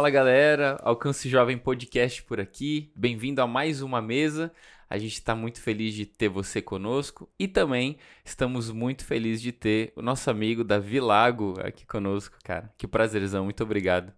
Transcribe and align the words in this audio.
Fala 0.00 0.08
galera, 0.08 0.78
Alcance 0.82 1.28
Jovem 1.28 1.58
Podcast 1.58 2.22
por 2.22 2.40
aqui. 2.40 2.90
Bem-vindo 2.96 3.42
a 3.42 3.46
mais 3.46 3.82
uma 3.82 4.00
mesa. 4.00 4.50
A 4.88 4.96
gente 4.96 5.12
está 5.12 5.34
muito 5.34 5.60
feliz 5.60 5.92
de 5.92 6.06
ter 6.06 6.30
você 6.30 6.62
conosco 6.62 7.28
e 7.38 7.46
também 7.46 7.98
estamos 8.24 8.70
muito 8.70 9.04
felizes 9.04 9.42
de 9.42 9.52
ter 9.52 9.92
o 9.94 10.00
nosso 10.00 10.30
amigo 10.30 10.64
Davi 10.64 11.00
Lago 11.00 11.54
aqui 11.60 11.84
conosco, 11.84 12.38
cara. 12.42 12.72
Que 12.78 12.88
prazerzão, 12.88 13.44
muito 13.44 13.62
obrigado. 13.62 14.10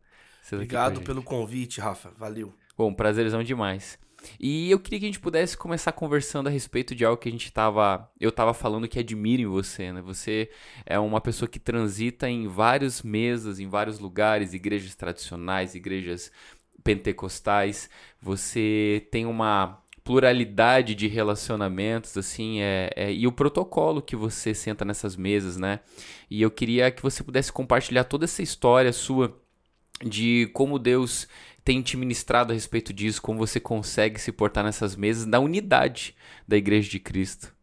Obrigado 0.52 1.00
pelo 1.00 1.20
convite, 1.20 1.80
Rafa. 1.80 2.12
Valeu. 2.16 2.54
Bom, 2.78 2.94
prazerzão 2.94 3.42
demais. 3.42 3.98
E 4.38 4.70
eu 4.70 4.78
queria 4.78 5.00
que 5.00 5.04
a 5.04 5.08
gente 5.08 5.20
pudesse 5.20 5.56
começar 5.56 5.92
conversando 5.92 6.48
a 6.48 6.50
respeito 6.50 6.94
de 6.94 7.04
algo 7.04 7.20
que 7.20 7.28
a 7.28 7.32
gente 7.32 7.52
tava. 7.52 8.10
Eu 8.20 8.32
tava 8.32 8.54
falando 8.54 8.88
que 8.88 8.98
admiro 8.98 9.42
em 9.42 9.46
você, 9.46 9.92
né? 9.92 10.02
Você 10.02 10.50
é 10.84 10.98
uma 10.98 11.20
pessoa 11.20 11.48
que 11.48 11.58
transita 11.58 12.28
em 12.28 12.46
várias 12.46 13.02
mesas, 13.02 13.58
em 13.58 13.68
vários 13.68 13.98
lugares, 13.98 14.54
igrejas 14.54 14.94
tradicionais, 14.94 15.74
igrejas 15.74 16.30
pentecostais. 16.82 17.88
Você 18.20 19.06
tem 19.10 19.26
uma 19.26 19.82
pluralidade 20.04 20.94
de 20.94 21.06
relacionamentos, 21.06 22.16
assim, 22.16 22.60
é, 22.60 22.90
é, 22.96 23.12
e 23.12 23.26
o 23.26 23.32
protocolo 23.32 24.02
que 24.02 24.16
você 24.16 24.52
senta 24.52 24.84
nessas 24.84 25.16
mesas, 25.16 25.56
né? 25.56 25.80
E 26.28 26.42
eu 26.42 26.50
queria 26.50 26.90
que 26.90 27.02
você 27.02 27.22
pudesse 27.22 27.52
compartilhar 27.52 28.04
toda 28.04 28.24
essa 28.24 28.42
história 28.42 28.92
sua 28.92 29.38
de 30.04 30.50
como 30.52 30.78
Deus 30.78 31.28
tem 31.64 31.80
te 31.82 31.96
ministrado 31.96 32.52
a 32.52 32.54
respeito 32.54 32.92
disso, 32.92 33.22
como 33.22 33.38
você 33.38 33.60
consegue 33.60 34.20
se 34.20 34.32
portar 34.32 34.64
nessas 34.64 34.96
mesas, 34.96 35.26
da 35.26 35.40
unidade 35.40 36.16
da 36.46 36.56
Igreja 36.56 36.90
de 36.90 36.98
Cristo. 36.98 37.54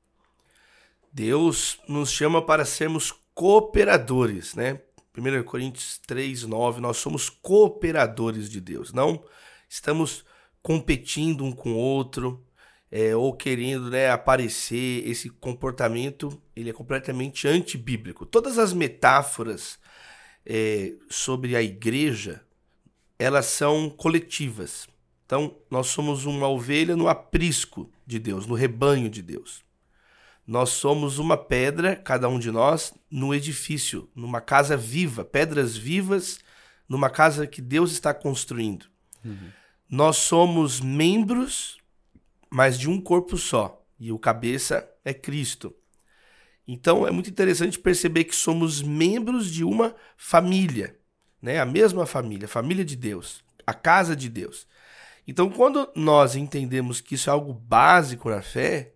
Deus 1.11 1.80
nos 1.88 2.11
chama 2.11 2.42
para 2.45 2.66
sermos 2.66 3.14
cooperadores, 3.33 4.55
né? 4.55 4.80
1 5.17 5.44
Coríntios 5.44 6.00
3, 6.08 6.44
9, 6.44 6.80
nós 6.80 6.97
somos 6.97 7.30
cooperadores 7.30 8.50
de 8.50 8.61
Deus, 8.61 8.94
não 8.94 9.23
estamos 9.67 10.23
competindo 10.61 11.44
um 11.44 11.52
com 11.52 11.73
o 11.73 11.77
outro, 11.77 12.45
é, 12.92 13.16
ou 13.16 13.33
querendo 13.33 13.89
né, 13.89 14.09
aparecer, 14.09 15.08
esse 15.08 15.30
comportamento 15.30 16.42
ele 16.55 16.70
é 16.70 16.73
completamente 16.73 17.47
antibíblico. 17.47 18.25
Todas 18.25 18.58
as 18.58 18.73
metáforas 18.73 19.77
é, 20.45 20.94
sobre 21.09 21.55
a 21.55 21.61
igreja, 21.61 22.42
elas 23.20 23.48
são 23.48 23.89
coletivas. 23.89 24.88
Então, 25.25 25.56
nós 25.70 25.88
somos 25.88 26.25
uma 26.25 26.48
ovelha 26.48 26.95
no 26.95 27.08
aprisco 27.08 27.92
de 28.08 28.17
Deus, 28.17 28.48
no 28.48 28.56
rebanho 28.56 29.09
de 29.09 29.22
Deus. 29.22 29.61
Nós 30.48 30.70
somos 30.70 31.20
uma 31.20 31.38
pedra, 31.38 31.95
cada 31.95 32.28
um 32.28 32.39
de 32.39 32.50
nós, 32.50 32.92
no 33.11 33.36
edifício, 33.36 34.09
numa 34.16 34.42
casa 34.42 34.76
viva, 34.76 35.23
pedras 35.23 35.78
vivas, 35.78 36.39
numa 36.88 37.09
casa 37.09 37.45
que 37.45 37.61
Deus 37.61 37.92
está 37.92 38.11
construindo. 38.16 38.88
Uhum. 39.23 39.52
Nós 39.88 40.17
somos 40.17 40.81
membros, 40.81 41.78
mas 42.50 42.80
de 42.80 42.89
um 42.89 43.00
corpo 43.00 43.38
só. 43.38 43.86
E 44.00 44.11
o 44.11 44.17
cabeça 44.17 44.89
é 45.06 45.14
Cristo. 45.14 45.76
Então 46.67 47.06
é 47.06 47.11
muito 47.11 47.30
interessante 47.30 47.78
perceber 47.78 48.23
que 48.23 48.36
somos 48.36 48.81
membros 48.81 49.52
de 49.52 49.64
uma 49.64 49.95
família, 50.17 50.98
né? 51.42 51.59
A 51.59 51.66
mesma 51.66 52.06
família, 52.06 52.45
a 52.45 52.50
família 52.50 52.84
de 52.84 52.95
Deus, 52.95 53.44
a 53.66 53.73
casa 53.73 54.16
de 54.16 54.30
Deus. 54.30 54.68
Então, 55.28 55.50
quando 55.50 55.90
nós 55.95 56.36
entendemos 56.36 57.02
que 57.02 57.16
isso 57.16 57.30
é 57.30 57.34
algo 57.34 57.54
básico 57.54 58.30
na 58.30 58.42
fé, 58.42 58.94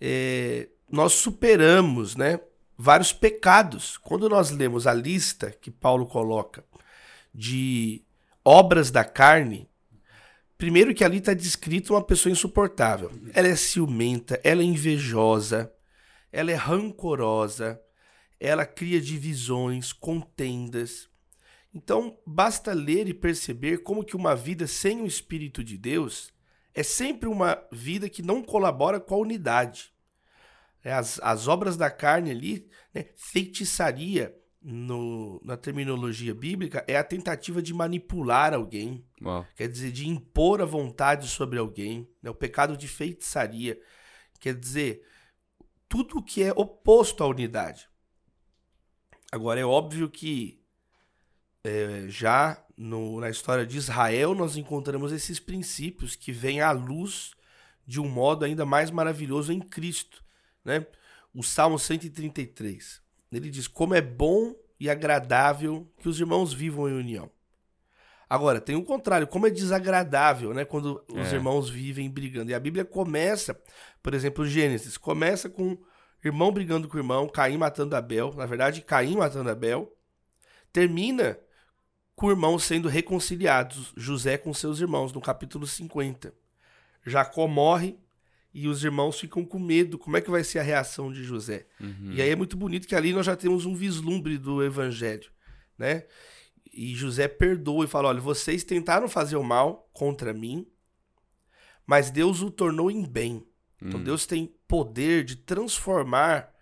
é, 0.00 0.68
nós 0.90 1.12
superamos, 1.12 2.16
né, 2.16 2.40
vários 2.76 3.12
pecados. 3.12 3.96
Quando 3.98 4.28
nós 4.28 4.50
lemos 4.50 4.86
a 4.86 4.92
lista 4.92 5.50
que 5.50 5.70
Paulo 5.70 6.06
coloca 6.06 6.64
de 7.32 8.02
obras 8.44 8.90
da 8.90 9.04
carne, 9.04 9.68
Primeiro 10.56 10.94
que 10.94 11.04
ali 11.04 11.18
está 11.18 11.34
descrito 11.34 11.94
uma 11.94 12.02
pessoa 12.02 12.32
insuportável. 12.32 13.10
Ela 13.32 13.48
é 13.48 13.56
ciumenta, 13.56 14.40
ela 14.44 14.62
é 14.62 14.64
invejosa, 14.64 15.72
ela 16.32 16.50
é 16.50 16.54
rancorosa, 16.54 17.80
ela 18.38 18.64
cria 18.64 19.00
divisões, 19.00 19.92
contendas. 19.92 21.08
Então, 21.74 22.16
basta 22.24 22.72
ler 22.72 23.08
e 23.08 23.14
perceber 23.14 23.78
como 23.78 24.04
que 24.04 24.14
uma 24.14 24.36
vida 24.36 24.66
sem 24.66 25.02
o 25.02 25.06
Espírito 25.06 25.64
de 25.64 25.76
Deus 25.76 26.32
é 26.72 26.82
sempre 26.82 27.28
uma 27.28 27.60
vida 27.72 28.08
que 28.08 28.22
não 28.22 28.42
colabora 28.42 29.00
com 29.00 29.14
a 29.14 29.18
unidade. 29.18 29.92
As, 30.84 31.18
as 31.20 31.48
obras 31.48 31.76
da 31.76 31.90
carne 31.90 32.30
ali, 32.30 32.68
né, 32.92 33.06
feitiçaria, 33.16 34.34
no, 34.64 35.38
na 35.44 35.58
terminologia 35.58 36.34
bíblica 36.34 36.82
é 36.88 36.96
a 36.96 37.04
tentativa 37.04 37.60
de 37.60 37.74
manipular 37.74 38.54
alguém, 38.54 39.04
Uau. 39.20 39.46
quer 39.54 39.68
dizer, 39.68 39.92
de 39.92 40.08
impor 40.08 40.62
a 40.62 40.64
vontade 40.64 41.28
sobre 41.28 41.58
alguém, 41.58 42.08
né? 42.22 42.30
o 42.30 42.34
pecado 42.34 42.74
de 42.74 42.88
feitiçaria, 42.88 43.78
quer 44.40 44.54
dizer, 44.54 45.06
tudo 45.86 46.22
que 46.22 46.42
é 46.42 46.50
oposto 46.52 47.22
à 47.22 47.26
unidade. 47.26 47.88
Agora, 49.30 49.60
é 49.60 49.64
óbvio 49.64 50.08
que 50.08 50.63
é, 51.64 52.04
já 52.08 52.62
no, 52.76 53.20
na 53.20 53.30
história 53.30 53.66
de 53.66 53.78
Israel 53.78 54.34
nós 54.34 54.56
encontramos 54.56 55.12
esses 55.12 55.40
princípios 55.40 56.14
que 56.14 56.30
vêm 56.30 56.60
à 56.60 56.70
luz 56.70 57.32
de 57.86 58.00
um 58.00 58.08
modo 58.08 58.44
ainda 58.44 58.66
mais 58.66 58.90
maravilhoso 58.90 59.52
em 59.52 59.60
Cristo. 59.60 60.22
Né? 60.64 60.86
O 61.34 61.42
Salmo 61.42 61.78
133. 61.78 63.02
Ele 63.32 63.50
diz: 63.50 63.66
Como 63.66 63.94
é 63.94 64.00
bom 64.00 64.54
e 64.78 64.88
agradável 64.90 65.90
que 65.98 66.08
os 66.08 66.20
irmãos 66.20 66.52
vivam 66.52 66.88
em 66.88 66.92
união. 66.92 67.30
Agora, 68.28 68.60
tem 68.60 68.74
o 68.74 68.82
contrário, 68.82 69.26
como 69.26 69.46
é 69.46 69.50
desagradável, 69.50 70.54
né? 70.54 70.64
Quando 70.64 71.04
os 71.08 71.32
é. 71.32 71.34
irmãos 71.34 71.68
vivem 71.68 72.10
brigando. 72.10 72.50
E 72.50 72.54
a 72.54 72.60
Bíblia 72.60 72.84
começa, 72.84 73.60
por 74.02 74.14
exemplo, 74.14 74.46
Gênesis, 74.46 74.96
começa 74.96 75.48
com 75.48 75.78
irmão 76.24 76.50
brigando 76.50 76.88
com 76.88 76.96
o 76.96 77.00
irmão, 77.00 77.28
Caim 77.28 77.58
matando 77.58 77.94
Abel. 77.94 78.32
Na 78.34 78.46
verdade, 78.46 78.80
Caim 78.80 79.16
matando 79.16 79.50
Abel. 79.50 79.94
Termina 80.72 81.38
com 82.14 82.26
o 82.26 82.30
irmão 82.30 82.58
sendo 82.58 82.88
reconciliados, 82.88 83.92
José 83.96 84.38
com 84.38 84.54
seus 84.54 84.80
irmãos, 84.80 85.12
no 85.12 85.20
capítulo 85.20 85.66
50. 85.66 86.32
Jacó 87.04 87.46
morre, 87.46 87.98
e 88.54 88.68
os 88.68 88.84
irmãos 88.84 89.18
ficam 89.18 89.44
com 89.44 89.58
medo. 89.58 89.98
Como 89.98 90.16
é 90.16 90.20
que 90.20 90.30
vai 90.30 90.44
ser 90.44 90.60
a 90.60 90.62
reação 90.62 91.12
de 91.12 91.24
José? 91.24 91.66
Uhum. 91.80 92.12
E 92.12 92.22
aí 92.22 92.30
é 92.30 92.36
muito 92.36 92.56
bonito 92.56 92.86
que 92.86 92.94
ali 92.94 93.12
nós 93.12 93.26
já 93.26 93.34
temos 93.34 93.66
um 93.66 93.74
vislumbre 93.74 94.38
do 94.38 94.62
evangelho, 94.62 95.28
né? 95.76 96.04
E 96.72 96.94
José 96.94 97.26
perdoa 97.26 97.84
e 97.84 97.88
fala: 97.88 98.08
olha, 98.08 98.20
vocês 98.20 98.62
tentaram 98.62 99.08
fazer 99.08 99.36
o 99.36 99.42
mal 99.42 99.90
contra 99.92 100.32
mim, 100.32 100.66
mas 101.84 102.12
Deus 102.12 102.42
o 102.42 102.50
tornou 102.50 102.90
em 102.90 103.04
bem. 103.04 103.44
Então 103.82 103.98
uhum. 103.98 104.04
Deus 104.04 104.24
tem 104.24 104.54
poder 104.68 105.24
de 105.24 105.34
transformar 105.34 106.53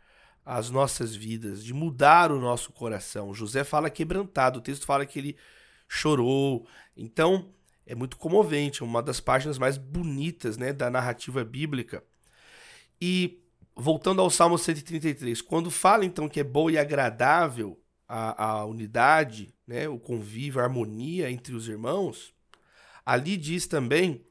as 0.45 0.71
nossas 0.71 1.15
vidas, 1.15 1.65
de 1.65 1.73
mudar 1.73 2.33
o 2.33 2.41
nosso 2.41 2.73
coração. 2.73 3.33
José 3.33 3.65
fala 3.65 3.89
quebrantado, 3.89 4.59
o 4.59 4.63
texto 4.63 4.85
fala 4.85 5.07
que 5.07 5.19
ele 5.19 5.37
chorou. 5.89 6.67
Então, 6.97 7.53
é 7.87 7.95
muito 7.95 8.17
comovente, 8.17 8.83
é 8.83 8.85
uma 8.85 9.03
das 9.03 9.21
páginas 9.21 9.59
mais 9.59 9.77
bonitas 9.77 10.57
né, 10.57 10.73
da 10.73 10.91
narrativa 10.91 11.45
bíblica. 11.45 12.03
E 13.01 13.43
voltando 13.75 14.21
ao 14.21 14.31
Salmo 14.31 14.59
133, 14.59 15.41
quando 15.41 15.71
fala 15.71 16.05
então 16.05 16.29
que 16.29 16.41
é 16.41 16.45
boa 16.45 16.73
e 16.73 16.79
agradável 16.79 17.81
a, 18.09 18.45
a 18.45 18.65
unidade, 18.65 19.55
né, 19.67 19.89
o 19.89 19.99
convívio, 19.99 20.61
a 20.61 20.65
harmonia 20.65 21.31
entre 21.31 21.55
os 21.55 21.69
irmãos, 21.69 22.35
ali 23.07 23.37
diz 23.37 23.67
também 23.67 24.25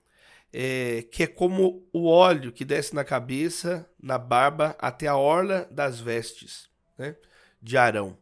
é, 0.53 1.03
que 1.11 1.23
é 1.23 1.27
como 1.27 1.87
o 1.93 2.07
óleo 2.07 2.51
que 2.51 2.65
desce 2.65 2.93
na 2.93 3.03
cabeça, 3.03 3.89
na 4.01 4.17
barba, 4.17 4.75
até 4.79 5.07
a 5.07 5.15
orla 5.15 5.67
das 5.71 5.99
vestes 5.99 6.69
né, 6.97 7.15
de 7.61 7.77
Arão. 7.77 8.17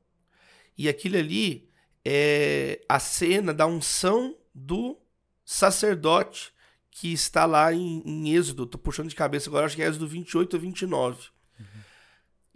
E 0.77 0.87
aquilo 0.87 1.17
ali 1.17 1.69
é 2.05 2.81
a 2.87 2.99
cena 2.99 3.53
da 3.53 3.65
unção 3.65 4.37
do 4.53 4.97
sacerdote 5.43 6.53
que 6.91 7.11
está 7.11 7.45
lá 7.45 7.73
em, 7.73 8.03
em 8.05 8.35
Êxodo. 8.35 8.63
Estou 8.63 8.79
puxando 8.79 9.09
de 9.09 9.15
cabeça 9.15 9.49
agora, 9.49 9.65
acho 9.65 9.75
que 9.75 9.81
é 9.81 9.87
Êxodo 9.87 10.07
28 10.07 10.53
ou 10.53 10.59
29. 10.59 11.27
Uhum. 11.59 11.65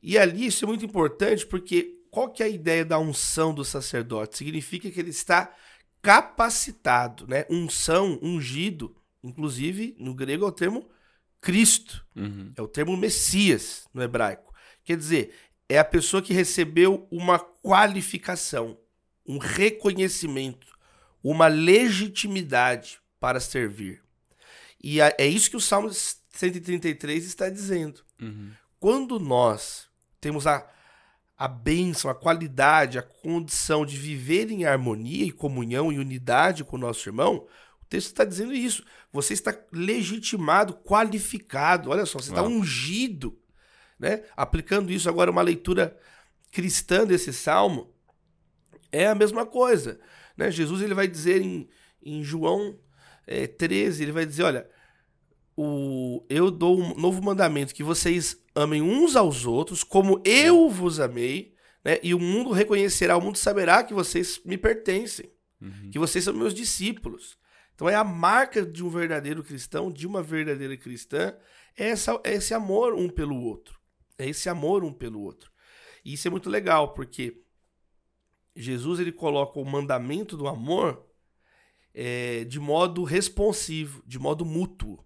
E 0.01 0.17
ali 0.17 0.45
isso 0.45 0.65
é 0.65 0.67
muito 0.67 0.85
importante 0.85 1.45
porque 1.45 1.99
qual 2.11 2.29
que 2.29 2.43
é 2.43 2.45
a 2.45 2.49
ideia 2.49 2.85
da 2.85 2.99
unção 2.99 3.53
do 3.53 3.65
sacerdote? 3.65 4.37
Significa 4.37 4.91
que 4.91 4.99
ele 4.99 5.09
está 5.09 5.51
capacitado, 6.01 7.25
né? 7.25 7.45
Unção, 7.49 8.19
ungido, 8.21 8.95
inclusive 9.23 9.95
no 9.99 10.13
grego 10.13 10.45
é 10.45 10.47
o 10.47 10.51
termo 10.51 10.89
Cristo, 11.39 12.05
uhum. 12.15 12.53
é 12.55 12.61
o 12.61 12.67
termo 12.67 12.95
Messias 12.95 13.87
no 13.93 14.01
hebraico. 14.01 14.53
Quer 14.83 14.97
dizer, 14.97 15.33
é 15.67 15.77
a 15.77 15.85
pessoa 15.85 16.21
que 16.21 16.33
recebeu 16.33 17.07
uma 17.11 17.39
qualificação, 17.39 18.77
um 19.25 19.37
reconhecimento, 19.37 20.67
uma 21.23 21.47
legitimidade 21.47 22.99
para 23.19 23.39
servir. 23.39 24.01
E 24.81 24.99
é 24.99 25.25
isso 25.25 25.49
que 25.49 25.55
o 25.55 25.61
Salmo 25.61 25.89
133 25.91 27.25
está 27.25 27.49
dizendo. 27.49 28.01
Uhum. 28.21 28.51
Quando 28.79 29.17
nós 29.17 29.87
temos 30.19 30.45
a, 30.45 30.69
a 31.37 31.47
bênção, 31.47 32.11
a 32.11 32.15
qualidade, 32.15 32.99
a 32.99 33.03
condição 33.03 33.85
de 33.85 33.97
viver 33.97 34.51
em 34.51 34.65
harmonia 34.65 35.25
e 35.25 35.31
comunhão 35.31 35.91
e 35.91 35.99
unidade 35.99 36.65
com 36.65 36.75
o 36.75 36.79
nosso 36.79 37.07
irmão, 37.07 37.47
o 37.81 37.85
texto 37.85 38.07
está 38.07 38.25
dizendo 38.25 38.53
isso. 38.53 38.83
Você 39.13 39.33
está 39.33 39.55
legitimado, 39.71 40.73
qualificado. 40.73 41.91
Olha 41.91 42.05
só, 42.05 42.17
você 42.19 42.31
está 42.31 42.41
ungido. 42.41 43.39
Né? 43.99 44.23
Aplicando 44.35 44.91
isso 44.91 45.07
agora, 45.07 45.29
uma 45.29 45.43
leitura 45.43 45.97
cristã 46.51 47.05
desse 47.05 47.31
salmo, 47.31 47.93
é 48.91 49.07
a 49.07 49.15
mesma 49.15 49.45
coisa. 49.45 49.99
Né? 50.35 50.49
Jesus 50.49 50.81
ele 50.81 50.95
vai 50.95 51.07
dizer 51.07 51.41
em, 51.41 51.69
em 52.03 52.23
João 52.23 52.77
é, 53.27 53.45
13, 53.45 54.01
ele 54.01 54.11
vai 54.11 54.25
dizer: 54.25 54.43
olha, 54.43 54.69
o, 55.55 56.25
eu 56.27 56.49
dou 56.49 56.79
um 56.79 56.95
novo 56.95 57.21
mandamento, 57.21 57.73
que 57.73 57.83
vocês 57.83 58.41
amem 58.55 58.81
uns 58.81 59.15
aos 59.15 59.45
outros, 59.45 59.83
como 59.83 60.21
eu 60.25 60.69
vos 60.69 60.99
amei, 60.99 61.53
né? 61.85 61.99
E 62.01 62.13
o 62.13 62.19
mundo 62.19 62.51
reconhecerá, 62.51 63.15
o 63.17 63.21
mundo 63.21 63.37
saberá 63.37 63.83
que 63.83 63.93
vocês 63.93 64.41
me 64.43 64.57
pertencem, 64.57 65.31
uhum. 65.61 65.89
que 65.91 65.99
vocês 65.99 66.23
são 66.23 66.33
meus 66.33 66.53
discípulos. 66.53 67.37
Então 67.75 67.89
é 67.89 67.95
a 67.95 68.03
marca 68.03 68.65
de 68.65 68.83
um 68.83 68.89
verdadeiro 68.89 69.43
cristão, 69.43 69.91
de 69.91 70.05
uma 70.05 70.21
verdadeira 70.21 70.77
cristã, 70.77 71.35
é, 71.77 71.89
essa, 71.89 72.19
é 72.23 72.33
esse 72.33 72.53
amor 72.53 72.93
um 72.93 73.09
pelo 73.09 73.39
outro. 73.41 73.79
É 74.17 74.27
esse 74.27 74.47
amor 74.47 74.83
um 74.83 74.93
pelo 74.93 75.21
outro. 75.21 75.51
E 76.05 76.13
isso 76.13 76.27
é 76.27 76.31
muito 76.31 76.49
legal, 76.49 76.93
porque 76.93 77.41
Jesus 78.55 78.99
ele 78.99 79.11
coloca 79.11 79.59
o 79.59 79.65
mandamento 79.65 80.37
do 80.37 80.47
amor 80.47 81.03
é, 81.93 82.43
de 82.43 82.59
modo 82.59 83.03
responsivo, 83.03 84.03
de 84.05 84.19
modo 84.19 84.45
mútuo. 84.45 85.03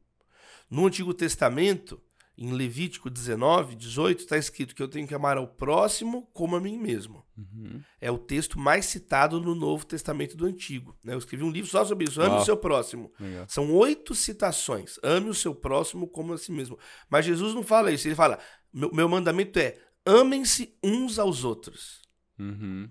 No 0.69 0.85
Antigo 0.85 1.13
Testamento, 1.13 2.01
em 2.37 2.51
Levítico 2.51 3.09
19, 3.09 3.75
18, 3.75 4.19
está 4.19 4.37
escrito 4.37 4.75
que 4.75 4.83
eu 4.83 4.87
tenho 4.87 5.07
que 5.07 5.15
amar 5.15 5.37
ao 5.37 5.47
próximo 5.47 6.29
como 6.33 6.55
a 6.55 6.61
mim 6.61 6.77
mesmo. 6.77 7.25
Uhum. 7.35 7.81
É 7.99 8.11
o 8.11 8.17
texto 8.17 8.59
mais 8.59 8.85
citado 8.85 9.41
no 9.41 9.55
Novo 9.55 9.85
Testamento 9.85 10.37
do 10.37 10.45
Antigo. 10.45 10.95
Né? 11.03 11.15
Eu 11.15 11.17
escrevi 11.17 11.43
um 11.43 11.49
livro 11.49 11.69
só 11.69 11.83
sobre 11.83 12.05
isso. 12.05 12.21
Ame 12.21 12.35
oh. 12.35 12.41
o 12.41 12.45
seu 12.45 12.55
próximo. 12.55 13.11
Legal. 13.19 13.45
São 13.47 13.73
oito 13.73 14.13
citações. 14.13 14.99
Ame 15.01 15.29
o 15.29 15.33
seu 15.33 15.55
próximo 15.55 16.07
como 16.07 16.33
a 16.33 16.37
si 16.37 16.51
mesmo. 16.51 16.77
Mas 17.09 17.25
Jesus 17.25 17.55
não 17.55 17.63
fala 17.63 17.91
isso. 17.91 18.07
Ele 18.07 18.15
fala: 18.15 18.37
meu, 18.71 18.91
meu 18.93 19.09
mandamento 19.09 19.57
é 19.57 19.75
amem-se 20.05 20.77
uns 20.83 21.17
aos 21.17 21.43
outros. 21.43 22.03
Uhum. 22.37 22.87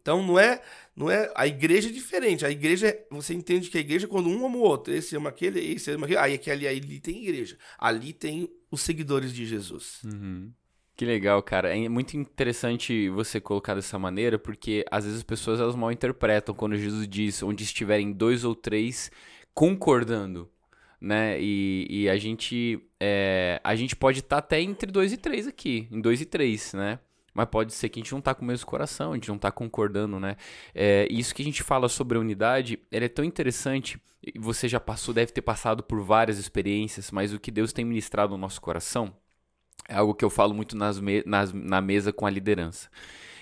Então 0.00 0.26
não 0.26 0.38
é, 0.38 0.62
não 0.96 1.10
é 1.10 1.30
a 1.34 1.46
igreja 1.46 1.88
é 1.88 1.92
diferente. 1.92 2.44
A 2.44 2.50
igreja 2.50 2.98
você 3.10 3.34
entende 3.34 3.70
que 3.70 3.76
a 3.78 3.80
igreja 3.80 4.06
é 4.06 4.08
quando 4.08 4.28
um 4.28 4.46
ama 4.46 4.56
o 4.56 4.60
outro, 4.60 4.92
esse 4.94 5.14
ama 5.14 5.28
aquele, 5.28 5.60
esse 5.60 5.90
ama 5.90 6.06
aquele, 6.06 6.18
aí 6.18 6.34
aquele 6.34 6.66
ali, 6.66 6.78
ali 6.78 7.00
tem 7.00 7.22
igreja. 7.22 7.58
Ali 7.78 8.12
tem 8.12 8.48
os 8.70 8.80
seguidores 8.80 9.32
de 9.34 9.44
Jesus. 9.46 10.00
Uhum. 10.04 10.52
Que 10.96 11.04
legal, 11.06 11.42
cara. 11.42 11.74
É 11.74 11.88
muito 11.88 12.16
interessante 12.16 13.08
você 13.08 13.40
colocar 13.40 13.74
dessa 13.74 13.98
maneira, 13.98 14.38
porque 14.38 14.84
às 14.90 15.04
vezes 15.04 15.20
as 15.20 15.24
pessoas 15.24 15.58
elas 15.58 15.74
mal 15.74 15.90
interpretam 15.90 16.54
quando 16.54 16.76
Jesus 16.76 17.08
diz 17.08 17.42
onde 17.42 17.64
estiverem 17.64 18.12
dois 18.12 18.44
ou 18.44 18.54
três 18.54 19.10
concordando, 19.54 20.50
né? 21.00 21.40
E, 21.40 21.86
e 21.88 22.08
a 22.08 22.18
gente 22.18 22.78
é, 23.00 23.58
a 23.64 23.74
gente 23.74 23.96
pode 23.96 24.18
estar 24.18 24.36
tá 24.36 24.38
até 24.40 24.60
entre 24.60 24.92
dois 24.92 25.12
e 25.12 25.16
três 25.16 25.46
aqui, 25.46 25.88
em 25.90 26.00
dois 26.02 26.20
e 26.20 26.26
três, 26.26 26.74
né? 26.74 26.98
Mas 27.32 27.46
pode 27.48 27.72
ser 27.72 27.88
que 27.88 28.00
a 28.00 28.02
gente 28.02 28.12
não 28.12 28.20
tá 28.20 28.34
com 28.34 28.42
o 28.42 28.46
mesmo 28.46 28.66
coração, 28.66 29.12
a 29.12 29.14
gente 29.14 29.28
não 29.28 29.38
tá 29.38 29.50
concordando, 29.50 30.18
né? 30.18 30.36
É, 30.74 31.06
isso 31.10 31.34
que 31.34 31.42
a 31.42 31.44
gente 31.44 31.62
fala 31.62 31.88
sobre 31.88 32.18
a 32.18 32.20
unidade, 32.20 32.78
ela 32.90 33.04
é 33.04 33.08
tão 33.08 33.24
interessante, 33.24 34.00
você 34.38 34.68
já 34.68 34.80
passou, 34.80 35.14
deve 35.14 35.32
ter 35.32 35.42
passado 35.42 35.82
por 35.82 36.00
várias 36.02 36.38
experiências, 36.38 37.10
mas 37.10 37.32
o 37.32 37.40
que 37.40 37.50
Deus 37.50 37.72
tem 37.72 37.84
ministrado 37.84 38.32
no 38.32 38.38
nosso 38.38 38.60
coração 38.60 39.14
é 39.88 39.94
algo 39.94 40.14
que 40.14 40.24
eu 40.24 40.30
falo 40.30 40.54
muito 40.54 40.76
nas 40.76 41.00
me 41.00 41.22
nas, 41.26 41.52
na 41.52 41.80
mesa 41.80 42.12
com 42.12 42.26
a 42.26 42.30
liderança. 42.30 42.88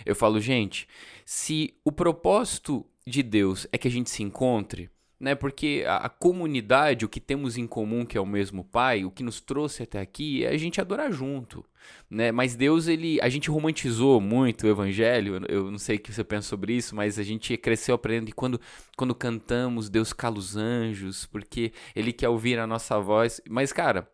Eu 0.06 0.14
falo, 0.14 0.40
gente, 0.40 0.88
se 1.24 1.74
o 1.84 1.92
propósito 1.92 2.86
de 3.06 3.22
Deus 3.22 3.66
é 3.72 3.78
que 3.78 3.88
a 3.88 3.90
gente 3.90 4.10
se 4.10 4.22
encontre, 4.22 4.90
né? 5.18 5.34
Porque 5.34 5.84
a, 5.86 5.96
a, 5.96 6.08
comunidade, 6.08 7.04
o 7.04 7.08
que 7.08 7.20
temos 7.20 7.56
em 7.56 7.66
comum, 7.66 8.04
que 8.04 8.16
é 8.16 8.20
o 8.20 8.26
mesmo 8.26 8.64
Pai, 8.64 9.04
o 9.04 9.10
que 9.10 9.22
nos 9.22 9.40
trouxe 9.40 9.82
até 9.82 10.00
aqui 10.00 10.44
é 10.44 10.50
a 10.50 10.56
gente 10.56 10.80
adorar 10.80 11.10
junto, 11.10 11.64
né? 12.08 12.30
Mas 12.30 12.54
Deus, 12.54 12.86
ele, 12.86 13.20
a 13.20 13.28
gente 13.28 13.50
romantizou 13.50 14.20
muito 14.20 14.66
o 14.66 14.70
Evangelho. 14.70 15.42
Eu 15.48 15.70
não 15.70 15.78
sei 15.78 15.96
o 15.96 16.00
que 16.00 16.12
você 16.12 16.22
pensa 16.22 16.48
sobre 16.48 16.74
isso, 16.74 16.94
mas 16.94 17.18
a 17.18 17.22
gente 17.22 17.56
cresceu 17.56 17.94
aprendendo 17.94 18.26
que 18.26 18.32
quando, 18.32 18.60
quando 18.96 19.14
cantamos, 19.14 19.88
Deus 19.88 20.12
cala 20.12 20.38
os 20.38 20.56
anjos, 20.56 21.26
porque 21.26 21.72
Ele 21.96 22.12
quer 22.12 22.28
ouvir 22.28 22.58
a 22.58 22.66
nossa 22.66 22.98
voz. 23.00 23.40
Mas, 23.48 23.72
cara, 23.72 24.08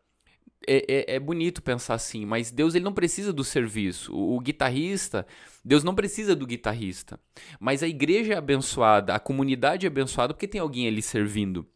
é, 0.67 0.85
é, 0.89 1.17
é, 1.17 1.21
bonito 1.21 1.63
pensar 1.63 1.95
assim, 1.95 2.25
mas 2.25 2.51
Deus 2.51 2.75
ele 2.75 2.85
não 2.85 2.93
precisa 2.93 3.33
do 3.33 3.45
serviço. 3.45 4.15
O, 4.15 4.37
o, 4.37 4.41
guitarrista, 4.41 5.27
Deus 5.65 5.85
não 5.85 5.95
precisa 5.95 6.35
do 6.35 6.47
guitarrista. 6.47 7.19
Mas 7.61 7.83
a 7.83 7.89
igreja 7.89 8.35
é 8.35 8.37
abençoada, 8.37 9.15
a 9.15 9.21
comunidade 9.21 9.87
é 9.87 9.89
abençoada 9.89 10.35
porque 10.35 10.49
tem 10.49 10.61
alguém 10.61 10.87
ali 10.87 11.03
servindo. 11.03 11.67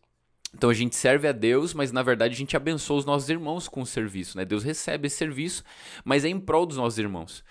Então 0.54 0.70
a 0.70 0.74
gente 0.74 0.96
serve 0.96 1.28
a 1.28 1.32
Deus, 1.32 1.74
mas 1.74 1.92
na 1.92 2.02
verdade 2.02 2.34
a 2.34 2.36
gente 2.36 2.56
abençoa 2.56 2.98
os 2.98 3.04
nossos 3.04 3.28
irmãos 3.28 3.68
com 3.68 3.82
o 3.82 3.86
serviço. 3.86 4.36
Né? 4.36 4.44
Deus 4.44 4.64
recebe 4.64 5.06
esse 5.06 5.16
serviço, 5.16 5.62
mas 6.04 6.24
é 6.24 6.28
em 6.28 6.40
prol 6.40 6.64
dos 6.64 6.76
nossos 6.76 6.98
irmãos. 6.98 7.44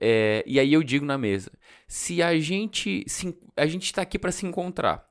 É, 0.00 0.42
e 0.46 0.58
aí 0.58 0.72
eu 0.72 0.82
digo 0.82 1.04
na 1.04 1.16
mesa: 1.16 1.50
se 1.86 2.22
a 2.22 2.38
gente 2.38 3.04
se, 3.06 3.36
a 3.56 3.66
gente 3.66 3.84
está 3.84 4.02
aqui 4.02 4.18
para 4.18 4.32
se 4.32 4.44
encontrar, 4.46 5.08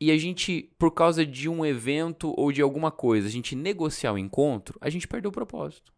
e 0.00 0.10
a 0.10 0.18
gente, 0.18 0.70
por 0.78 0.90
causa 0.92 1.24
de 1.24 1.48
um 1.48 1.64
evento 1.64 2.32
ou 2.36 2.52
de 2.52 2.62
alguma 2.62 2.90
coisa, 2.90 3.28
a 3.28 3.30
gente 3.30 3.54
negociar 3.54 4.12
o 4.12 4.18
encontro, 4.18 4.78
a 4.80 4.90
gente 4.90 5.08
perdeu 5.08 5.30
o 5.30 5.32
propósito. 5.32 5.92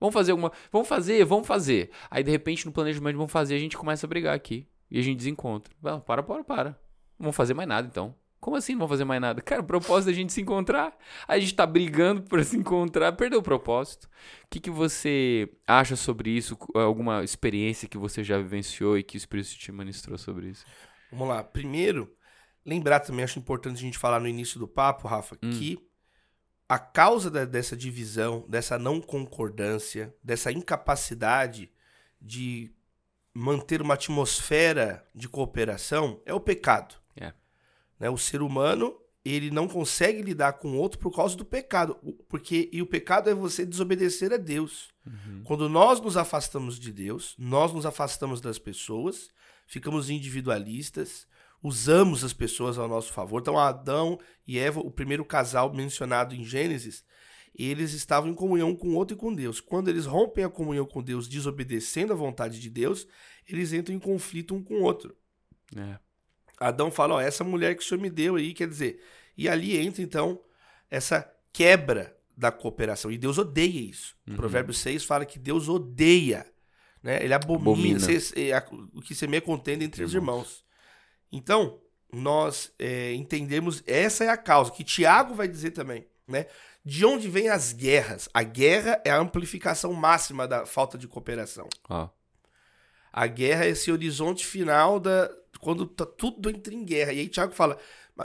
Vamos 0.00 0.14
fazer 0.14 0.32
alguma. 0.32 0.50
Vamos 0.72 0.88
fazer, 0.88 1.24
vamos 1.24 1.46
fazer. 1.46 1.90
Aí 2.10 2.22
de 2.22 2.30
repente 2.30 2.64
no 2.64 2.72
planejamento 2.72 3.16
vamos 3.16 3.30
fazer, 3.30 3.54
a 3.54 3.58
gente 3.58 3.76
começa 3.76 4.06
a 4.06 4.08
brigar 4.08 4.34
aqui. 4.34 4.66
E 4.90 4.98
a 4.98 5.02
gente 5.02 5.18
desencontra. 5.18 5.72
Para, 6.06 6.22
para, 6.22 6.42
para. 6.42 6.70
Não 7.18 7.24
vamos 7.24 7.36
fazer 7.36 7.54
mais 7.54 7.68
nada 7.68 7.86
então. 7.86 8.14
Como 8.40 8.56
assim 8.56 8.72
não 8.72 8.80
vamos 8.80 8.92
fazer 8.92 9.04
mais 9.04 9.20
nada? 9.20 9.42
Cara, 9.42 9.60
o 9.60 9.64
propósito 9.64 10.08
é 10.08 10.12
a 10.12 10.14
gente 10.14 10.32
se 10.32 10.40
encontrar. 10.40 10.96
A 11.28 11.38
gente 11.38 11.54
tá 11.54 11.66
brigando 11.66 12.22
por 12.22 12.42
se 12.42 12.56
encontrar, 12.56 13.12
perdeu 13.12 13.40
o 13.40 13.42
propósito. 13.42 14.06
O 14.44 14.48
que, 14.48 14.58
que 14.58 14.70
você 14.70 15.46
acha 15.66 15.94
sobre 15.94 16.30
isso? 16.30 16.56
Alguma 16.74 17.22
experiência 17.22 17.86
que 17.86 17.98
você 17.98 18.24
já 18.24 18.38
vivenciou 18.38 18.96
e 18.96 19.02
que 19.02 19.16
o 19.16 19.18
Espírito 19.18 19.50
te 19.50 19.70
ministrou 19.70 20.16
sobre 20.16 20.48
isso? 20.48 20.64
Vamos 21.12 21.28
lá. 21.28 21.44
Primeiro, 21.44 22.10
Lembrar 22.64 23.00
também, 23.00 23.24
acho 23.24 23.38
importante 23.38 23.78
a 23.78 23.80
gente 23.80 23.98
falar 23.98 24.20
no 24.20 24.28
início 24.28 24.58
do 24.58 24.68
papo, 24.68 25.08
Rafa, 25.08 25.36
hum. 25.42 25.50
que 25.50 25.78
a 26.68 26.78
causa 26.78 27.30
da, 27.30 27.44
dessa 27.44 27.76
divisão, 27.76 28.44
dessa 28.48 28.78
não 28.78 29.00
concordância, 29.00 30.14
dessa 30.22 30.52
incapacidade 30.52 31.70
de 32.20 32.72
manter 33.34 33.80
uma 33.80 33.94
atmosfera 33.94 35.04
de 35.14 35.28
cooperação 35.28 36.20
é 36.24 36.34
o 36.34 36.40
pecado. 36.40 36.94
É. 37.16 37.32
Né? 37.98 38.10
O 38.10 38.18
ser 38.18 38.42
humano 38.42 38.96
ele 39.24 39.50
não 39.50 39.68
consegue 39.68 40.22
lidar 40.22 40.54
com 40.54 40.68
o 40.68 40.76
outro 40.76 40.98
por 40.98 41.14
causa 41.14 41.36
do 41.36 41.44
pecado, 41.44 41.96
porque 42.28 42.70
e 42.72 42.80
o 42.80 42.86
pecado 42.86 43.28
é 43.28 43.34
você 43.34 43.66
desobedecer 43.66 44.32
a 44.32 44.38
Deus. 44.38 44.90
Uhum. 45.06 45.42
Quando 45.44 45.68
nós 45.68 46.00
nos 46.00 46.16
afastamos 46.16 46.78
de 46.78 46.92
Deus, 46.92 47.34
nós 47.38 47.72
nos 47.72 47.84
afastamos 47.84 48.40
das 48.40 48.58
pessoas, 48.58 49.28
ficamos 49.66 50.08
individualistas, 50.08 51.26
usamos 51.62 52.24
as 52.24 52.32
pessoas 52.32 52.78
ao 52.78 52.88
nosso 52.88 53.12
favor. 53.12 53.40
Então, 53.40 53.58
Adão 53.58 54.18
e 54.46 54.58
Eva, 54.58 54.80
o 54.80 54.90
primeiro 54.90 55.24
casal 55.24 55.72
mencionado 55.72 56.34
em 56.34 56.44
Gênesis, 56.44 57.04
eles 57.54 57.92
estavam 57.92 58.30
em 58.30 58.34
comunhão 58.34 58.74
com 58.74 58.88
o 58.88 58.94
outro 58.94 59.16
e 59.16 59.18
com 59.18 59.34
Deus. 59.34 59.60
Quando 59.60 59.88
eles 59.88 60.06
rompem 60.06 60.44
a 60.44 60.48
comunhão 60.48 60.86
com 60.86 61.02
Deus, 61.02 61.28
desobedecendo 61.28 62.12
a 62.12 62.16
vontade 62.16 62.60
de 62.60 62.70
Deus, 62.70 63.06
eles 63.48 63.72
entram 63.72 63.94
em 63.94 63.98
conflito 63.98 64.54
um 64.54 64.62
com 64.62 64.74
o 64.74 64.82
outro. 64.82 65.16
É. 65.76 65.98
Adão 66.58 66.90
fala: 66.90 67.14
Ó, 67.14 67.20
essa 67.20 67.42
mulher 67.42 67.74
que 67.74 67.82
o 67.82 67.84
Senhor 67.84 68.00
me 68.00 68.10
deu 68.10 68.36
aí, 68.36 68.54
quer 68.54 68.68
dizer. 68.68 69.02
E 69.36 69.48
ali 69.48 69.76
entra, 69.76 70.02
então, 70.02 70.40
essa 70.90 71.30
quebra 71.52 72.16
da 72.36 72.50
cooperação. 72.50 73.10
E 73.10 73.18
Deus 73.18 73.38
odeia 73.38 73.80
isso. 73.80 74.16
Uhum. 74.26 74.36
Provérbios 74.36 74.78
6 74.78 75.04
fala 75.04 75.24
que 75.24 75.38
Deus 75.38 75.68
odeia. 75.68 76.46
Né? 77.02 77.22
Ele 77.22 77.34
abomina, 77.34 77.98
abomina. 77.98 78.90
o 78.94 79.00
que 79.00 79.14
semeia 79.14 79.40
contenda 79.40 79.84
entre 79.84 80.02
os 80.02 80.14
irmãos. 80.14 80.64
Então, 81.32 81.80
nós 82.12 82.72
é, 82.78 83.12
entendemos, 83.14 83.82
essa 83.86 84.24
é 84.24 84.28
a 84.28 84.36
causa, 84.36 84.70
que 84.70 84.84
Tiago 84.84 85.34
vai 85.34 85.48
dizer 85.48 85.70
também, 85.70 86.06
né? 86.26 86.46
De 86.84 87.04
onde 87.04 87.28
vêm 87.28 87.48
as 87.48 87.72
guerras? 87.72 88.28
A 88.32 88.42
guerra 88.42 89.00
é 89.04 89.10
a 89.10 89.18
amplificação 89.18 89.92
máxima 89.92 90.48
da 90.48 90.64
falta 90.64 90.96
de 90.96 91.06
cooperação. 91.06 91.68
Ah. 91.88 92.08
A 93.12 93.26
guerra 93.26 93.66
é 93.66 93.70
esse 93.70 93.92
horizonte 93.92 94.46
final 94.46 94.98
da 94.98 95.30
quando 95.60 95.86
tá 95.86 96.06
tudo 96.06 96.48
entra 96.48 96.72
em 96.72 96.84
guerra. 96.84 97.12
E 97.12 97.20
aí 97.20 97.28
Tiago 97.28 97.52
fala: 97.52 97.78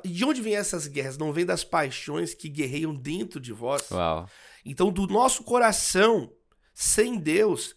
de 0.04 0.24
onde 0.24 0.42
vêm 0.42 0.56
essas 0.56 0.88
guerras? 0.88 1.18
Não 1.18 1.34
vem 1.34 1.46
das 1.46 1.64
paixões 1.64 2.34
que 2.34 2.48
guerreiam 2.48 2.96
dentro 2.96 3.40
de 3.40 3.52
vós? 3.52 3.92
Uau. 3.92 4.30
Então, 4.66 4.92
do 4.92 5.06
nosso 5.06 5.44
coração, 5.44 6.32
sem 6.74 7.20
Deus, 7.20 7.76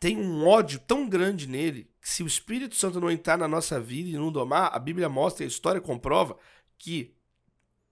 tem 0.00 0.16
um 0.16 0.46
ódio 0.46 0.78
tão 0.78 1.08
grande 1.08 1.48
nele 1.48 1.90
que 2.04 2.10
se 2.10 2.22
o 2.22 2.26
Espírito 2.26 2.74
Santo 2.74 3.00
não 3.00 3.10
entrar 3.10 3.38
na 3.38 3.48
nossa 3.48 3.80
vida 3.80 4.10
e 4.10 4.12
não 4.12 4.30
domar, 4.30 4.70
a 4.74 4.78
Bíblia 4.78 5.08
mostra, 5.08 5.42
a 5.42 5.48
história 5.48 5.80
comprova 5.80 6.36
que 6.76 7.16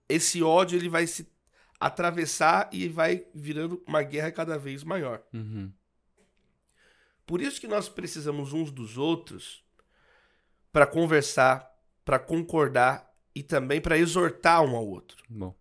esse 0.07 0.43
ódio 0.43 0.77
ele 0.77 0.87
vai 0.87 1.07
se 1.07 1.27
atravessar 1.79 2.69
e 2.71 2.87
vai 2.87 3.25
virando 3.33 3.83
uma 3.87 4.03
guerra 4.03 4.31
cada 4.31 4.55
vez 4.55 4.83
maior. 4.83 5.23
Uhum. 5.33 5.73
Por 7.25 7.41
isso 7.41 7.59
que 7.59 7.67
nós 7.67 7.89
precisamos 7.89 8.53
uns 8.53 8.69
dos 8.69 8.99
outros 8.99 9.65
para 10.71 10.85
conversar, 10.85 11.75
para 12.05 12.19
concordar 12.19 13.11
e 13.33 13.41
também 13.41 13.81
para 13.81 13.97
exortar 13.97 14.61
um 14.61 14.75
ao 14.75 14.85
outro. 14.85 15.23
Bom. 15.27 15.55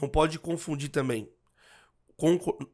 Não 0.00 0.08
pode 0.08 0.38
confundir 0.38 0.88
também 0.88 1.30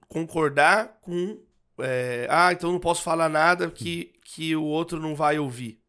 concordar 0.08 1.00
com 1.00 1.42
é, 1.82 2.26
ah, 2.30 2.52
então 2.52 2.72
não 2.72 2.78
posso 2.78 3.02
falar 3.02 3.28
nada 3.28 3.70
que, 3.70 4.12
que 4.24 4.54
o 4.56 4.64
outro 4.64 4.98
não 5.00 5.14
vai 5.14 5.38
ouvir. 5.38 5.80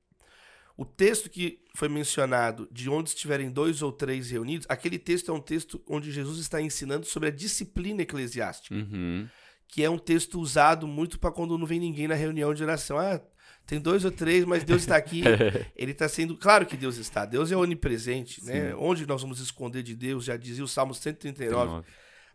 O 0.77 0.85
texto 0.85 1.29
que 1.29 1.59
foi 1.75 1.87
mencionado, 1.87 2.67
de 2.71 2.89
onde 2.89 3.09
estiverem 3.09 3.51
dois 3.51 3.81
ou 3.81 3.91
três 3.91 4.31
reunidos, 4.31 4.65
aquele 4.69 4.97
texto 4.97 5.31
é 5.31 5.33
um 5.33 5.39
texto 5.39 5.81
onde 5.87 6.11
Jesus 6.11 6.39
está 6.39 6.61
ensinando 6.61 7.05
sobre 7.05 7.29
a 7.29 7.31
disciplina 7.31 8.01
eclesiástica. 8.01 8.75
Uhum. 8.75 9.27
Que 9.67 9.83
é 9.83 9.89
um 9.89 9.97
texto 9.97 10.39
usado 10.39 10.87
muito 10.87 11.19
para 11.19 11.31
quando 11.31 11.57
não 11.57 11.65
vem 11.65 11.79
ninguém 11.79 12.07
na 12.07 12.15
reunião 12.15 12.53
de 12.53 12.63
oração. 12.63 12.97
Ah, 12.97 13.21
tem 13.65 13.79
dois 13.79 14.03
ou 14.03 14.11
três, 14.11 14.43
mas 14.43 14.63
Deus 14.63 14.81
está 14.81 14.97
aqui. 14.97 15.21
Ele 15.77 15.91
está 15.91 16.09
sendo. 16.09 16.35
Claro 16.35 16.65
que 16.65 16.75
Deus 16.75 16.97
está. 16.97 17.25
Deus 17.25 17.51
é 17.51 17.55
onipresente, 17.55 18.43
né? 18.43 18.75
Onde 18.75 19.05
nós 19.05 19.21
vamos 19.21 19.39
esconder 19.39 19.83
de 19.83 19.95
Deus, 19.95 20.25
já 20.25 20.35
dizia 20.35 20.63
o 20.63 20.67
Salmo 20.67 20.93
139. 20.93 21.83
39. 21.83 21.87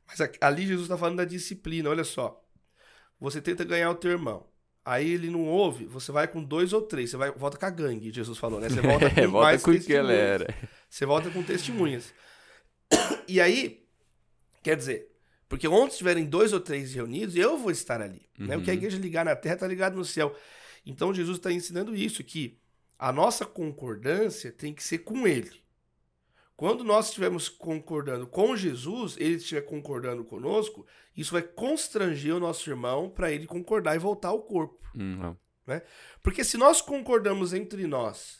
Mas 0.06 0.20
ali 0.40 0.66
Jesus 0.66 0.84
está 0.84 0.96
falando 0.96 1.16
da 1.16 1.24
disciplina. 1.24 1.90
Olha 1.90 2.04
só. 2.04 2.42
Você 3.20 3.40
tenta 3.40 3.64
ganhar 3.64 3.90
o 3.90 3.94
teu 3.94 4.10
irmão. 4.10 4.46
Aí 4.84 5.10
ele 5.10 5.28
não 5.28 5.44
ouve, 5.44 5.84
você 5.84 6.12
vai 6.12 6.28
com 6.28 6.40
dois 6.40 6.72
ou 6.72 6.80
três, 6.80 7.10
você 7.10 7.16
vai, 7.16 7.32
volta 7.32 7.58
com 7.58 7.66
a 7.66 7.70
gangue, 7.70 8.12
Jesus 8.12 8.38
falou, 8.38 8.60
né? 8.60 8.68
Você 8.68 8.80
volta 8.80 9.10
com 9.10 9.20
volta 9.22 9.46
mais 9.48 9.62
com 9.62 9.72
galera. 9.88 10.54
Você 10.88 11.04
volta 11.04 11.30
com 11.30 11.42
testemunhas. 11.42 12.14
E 13.28 13.40
aí, 13.40 13.84
quer 14.62 14.76
dizer, 14.76 15.10
porque 15.48 15.66
onde 15.66 15.90
estiverem 15.90 16.24
dois 16.24 16.52
ou 16.52 16.60
três 16.60 16.94
reunidos, 16.94 17.34
eu 17.34 17.58
vou 17.58 17.72
estar 17.72 18.00
ali. 18.00 18.22
Uhum. 18.38 18.46
Né? 18.46 18.56
O 18.56 18.62
que 18.62 18.70
a 18.70 18.72
uhum. 18.72 18.78
igreja 18.78 18.96
ligar 18.96 19.24
na 19.24 19.34
terra 19.34 19.54
está 19.54 19.66
ligado 19.66 19.96
no 19.96 20.04
céu. 20.04 20.36
Então 20.86 21.12
Jesus 21.12 21.38
está 21.38 21.50
ensinando 21.50 21.96
isso, 21.96 22.22
que 22.22 22.56
a 22.96 23.12
nossa 23.12 23.44
concordância 23.44 24.52
tem 24.52 24.72
que 24.72 24.84
ser 24.84 24.98
com 24.98 25.26
ele. 25.26 25.50
Quando 26.56 26.82
nós 26.82 27.08
estivermos 27.08 27.48
concordando 27.48 28.26
com 28.26 28.56
Jesus, 28.56 29.16
ele 29.18 29.34
estiver 29.34 29.60
concordando 29.60 30.24
conosco, 30.24 30.86
isso 31.14 31.32
vai 31.32 31.42
constranger 31.42 32.34
o 32.34 32.40
nosso 32.40 32.68
irmão 32.70 33.10
para 33.10 33.30
ele 33.30 33.46
concordar 33.46 33.94
e 33.94 33.98
voltar 33.98 34.28
ao 34.28 34.40
corpo. 34.40 34.78
Uhum. 34.94 35.36
Né? 35.66 35.82
Porque 36.22 36.42
se 36.42 36.56
nós 36.56 36.80
concordamos 36.80 37.52
entre 37.52 37.86
nós 37.86 38.38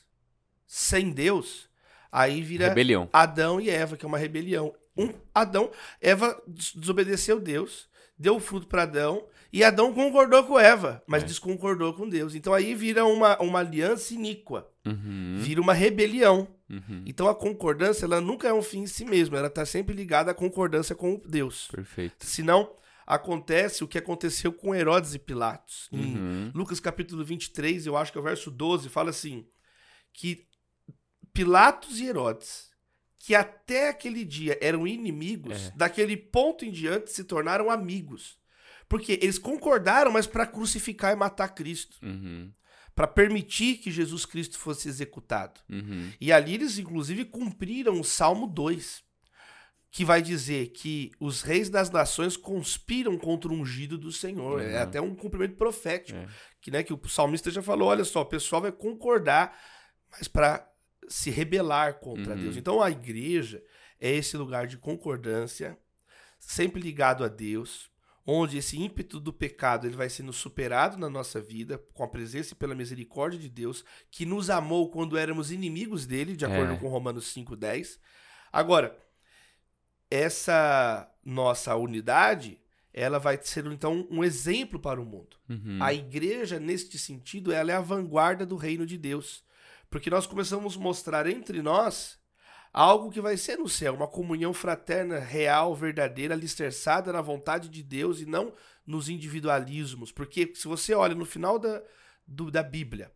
sem 0.67 1.11
Deus, 1.11 1.69
aí 2.11 2.41
vira 2.41 2.69
rebelião. 2.69 3.09
Adão 3.13 3.61
e 3.61 3.69
Eva, 3.69 3.97
que 3.97 4.05
é 4.07 4.09
uma 4.09 4.19
rebelião. 4.19 4.75
Um, 4.97 5.13
Adão, 5.35 5.71
Eva 6.01 6.43
desobedeceu 6.47 7.39
Deus, 7.39 7.87
deu 8.19 8.37
o 8.37 8.41
fruto 8.41 8.67
para 8.67 8.85
Adão, 8.85 9.27
e 9.53 9.63
Adão 9.63 9.93
concordou 9.93 10.45
com 10.45 10.59
Eva, 10.59 11.03
mas 11.07 11.23
é. 11.23 11.27
desconcordou 11.27 11.93
com 11.93 12.09
Deus. 12.09 12.35
Então 12.35 12.55
aí 12.55 12.75
vira 12.75 13.05
uma, 13.05 13.39
uma 13.41 13.59
aliança 13.61 14.15
iníqua, 14.15 14.67
uhum. 14.87 15.37
vira 15.39 15.61
uma 15.61 15.75
rebelião. 15.75 16.49
Uhum. 16.69 17.05
Então 17.07 17.29
a 17.29 17.35
concordância 17.35 18.05
ela 18.05 18.21
nunca 18.21 18.49
é 18.49 18.53
um 18.53 18.63
fim 18.63 18.81
em 18.81 18.87
si 18.87 19.05
mesma, 19.05 19.39
ela 19.39 19.47
está 19.47 19.65
sempre 19.65 19.95
ligada 19.95 20.31
à 20.31 20.35
concordância 20.35 20.95
com 20.95 21.21
Deus. 21.25 21.69
Perfeito. 21.71 22.25
Senão 22.25 22.75
acontece 23.07 23.85
o 23.85 23.89
que 23.89 23.99
aconteceu 23.99 24.53
com 24.53 24.75
Herodes 24.75 25.15
e 25.15 25.19
Pilatos. 25.19 25.89
Uhum. 25.93 26.49
Em 26.49 26.53
Lucas 26.55 26.81
capítulo 26.81 27.25
23, 27.25 27.87
eu 27.87 27.97
acho 27.97 28.11
que 28.11 28.19
é 28.19 28.21
o 28.21 28.25
verso 28.25 28.51
12, 28.51 28.89
fala 28.89 29.11
assim: 29.11 29.47
que 30.13 30.47
Pilatos 31.33 32.01
e 32.01 32.07
Herodes, 32.07 32.71
que 33.19 33.35
até 33.35 33.89
aquele 33.89 34.25
dia 34.25 34.59
eram 34.61 34.87
inimigos, 34.87 35.67
é. 35.67 35.73
daquele 35.77 36.17
ponto 36.17 36.65
em 36.65 36.73
diante 36.73 37.13
se 37.13 37.25
tornaram 37.25 37.71
amigos. 37.71 38.39
Porque 38.89 39.19
eles 39.21 39.37
concordaram, 39.37 40.13
mas 40.13 40.29
para 40.29 40.47
crucificar 40.47 41.13
e 41.13 41.17
matar 41.17 41.49
Cristo. 41.49 41.99
Uhum 42.03 42.53
para 42.97 43.07
permitir 43.07 43.77
que 43.77 43.91
Jesus 43.91 44.25
Cristo 44.25 44.59
fosse 44.59 44.89
executado. 44.89 45.61
Uhum. 45.69 46.11
E 46.19 46.33
ali 46.33 46.55
eles, 46.55 46.79
inclusive, 46.79 47.27
cumpriram 47.27 48.01
o 48.01 48.05
Salmo 48.05 48.47
2, 48.47 49.05
que 49.91 50.03
vai 50.03 50.23
dizer 50.23 50.69
que 50.69 51.13
os 51.21 51.43
reis 51.43 51.69
das 51.69 51.91
nações 51.91 52.39
conspiram 52.39 53.19
contra 53.19 53.53
o 53.53 53.55
ungido 53.55 53.99
do 53.99 54.11
Senhor. 54.11 54.61
Uhum. 54.63 54.67
É 54.67 54.79
até 54.79 54.99
um 54.99 55.15
cumprimento 55.15 55.57
profético. 55.57 56.19
É. 56.19 56.27
Que, 56.59 56.71
né, 56.71 56.83
que 56.83 56.95
o 56.95 57.01
salmista 57.07 57.51
já 57.51 57.63
falou: 57.63 57.91
olha 57.91 58.03
só, 58.03 58.23
o 58.23 58.27
pessoal 58.27 58.63
vai 58.63 58.73
concordar, 58.73 59.55
mas 60.11 60.27
para 60.27 60.67
se 61.07 61.31
rebelar 61.31 62.01
contra 62.01 62.35
uhum. 62.35 62.45
Deus. 62.45 62.57
Então 62.57 62.81
a 62.81 62.91
igreja 62.91 63.63
é 64.01 64.11
esse 64.11 64.39
lugar 64.39 64.67
de 64.67 64.79
concordância, 64.79 65.79
sempre 66.39 66.81
ligado 66.81 67.23
a 67.23 67.29
Deus 67.29 67.91
onde 68.27 68.59
esse 68.59 68.77
ímpeto 68.77 69.21
do 69.21 69.33
pecado 69.33 69.87
ele 69.87 69.97
vai 69.97 70.11
sendo 70.11 70.33
superado 70.33 70.99
na 70.99 71.09
nossa 71.09 71.41
vida 71.41 71.79
com 71.95 72.03
a 72.03 72.09
presença 72.09 72.53
e 72.53 72.57
pela 72.57 72.75
misericórdia 72.75 73.39
de 73.39 73.49
Deus, 73.49 73.85
que 74.11 74.27
nos 74.27 74.51
amou 74.51 74.91
quando 74.91 75.17
éramos 75.17 75.53
inimigos 75.53 76.07
dele, 76.07 76.37
de 76.37 76.45
acordo 76.45 76.73
é. 76.73 76.77
com 76.77 76.89
Romanos 76.89 77.33
5:10. 77.33 77.99
Agora, 78.53 78.99
essa 80.11 81.09
nossa 81.25 81.77
unidade, 81.77 82.61
ela 82.93 83.19
vai 83.19 83.39
ser 83.41 83.65
então 83.67 84.07
um 84.11 84.25
exemplo 84.25 84.81
para 84.81 85.01
o 85.01 85.05
mundo. 85.05 85.37
Uhum. 85.49 85.79
A 85.81 85.95
igreja, 85.95 86.59
neste 86.59 86.99
sentido, 86.99 87.53
ela 87.53 87.71
é 87.71 87.75
a 87.75 87.81
vanguarda 87.81 88.45
do 88.45 88.57
reino 88.57 88.85
de 88.85 88.99
Deus, 88.99 89.45
porque 89.89 90.11
nós 90.11 90.27
começamos 90.27 90.77
a 90.77 90.81
mostrar 90.81 91.27
entre 91.29 91.63
nós 91.63 92.19
algo 92.77 93.11
que 93.11 93.23
vai 93.23 93.39
ser 93.39 93.57
no 93.57 93.71
céu, 93.71 93.95
uma 93.95 94.07
comunhão 94.07 94.53
fraterna, 94.53 95.19
real, 95.19 95.75
verdadeira, 95.75 96.35
alicerçada 96.35 97.11
na 97.11 97.23
vontade 97.23 97.71
de 97.71 97.83
Deus 97.83 98.21
e 98.21 98.27
não 98.27 98.53
nos 98.87 99.09
individualismos. 99.09 100.13
Porque 100.13 100.53
se 100.55 100.69
você 100.69 100.93
olha 100.95 101.15
no 101.15 101.25
final 101.25 101.59
da, 101.59 101.83
do, 102.27 102.51
da 102.51 102.63
Bíblia, 102.63 103.11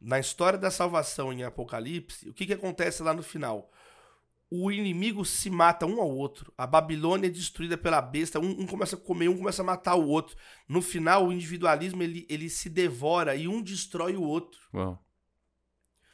na 0.00 0.20
história 0.20 0.56
da 0.56 0.70
salvação 0.70 1.32
em 1.32 1.42
Apocalipse, 1.42 2.28
o 2.28 2.32
que, 2.32 2.46
que 2.46 2.52
acontece 2.52 3.02
lá 3.02 3.12
no 3.12 3.22
final? 3.24 3.68
O 4.48 4.70
inimigo 4.70 5.24
se 5.24 5.50
mata 5.50 5.86
um 5.86 6.00
ao 6.00 6.08
outro. 6.08 6.52
A 6.56 6.64
Babilônia 6.64 7.26
é 7.26 7.30
destruída 7.30 7.76
pela 7.76 8.00
besta. 8.00 8.38
Um, 8.38 8.60
um, 8.60 8.66
começa 8.66 8.94
a 8.94 9.00
comer, 9.00 9.28
um 9.28 9.36
começa 9.36 9.62
a 9.62 9.64
matar 9.64 9.96
o 9.96 10.06
outro. 10.06 10.36
No 10.68 10.80
final, 10.80 11.26
o 11.26 11.32
individualismo 11.32 12.00
ele, 12.00 12.24
ele 12.30 12.48
se 12.48 12.70
devora 12.70 13.34
e 13.34 13.48
um 13.48 13.60
destrói 13.60 14.14
o 14.14 14.22
outro. 14.22 14.60
Uau. 14.72 15.04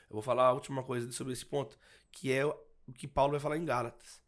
Eu 0.08 0.14
vou 0.14 0.22
falar 0.22 0.46
a 0.46 0.52
última 0.54 0.82
coisa 0.82 1.12
sobre 1.12 1.34
esse 1.34 1.44
ponto, 1.44 1.78
que 2.10 2.32
é 2.32 2.42
o 2.90 2.92
que 2.92 3.08
Paulo 3.08 3.32
vai 3.32 3.40
falar 3.40 3.56
em 3.56 3.64
Gálatas. 3.64 4.20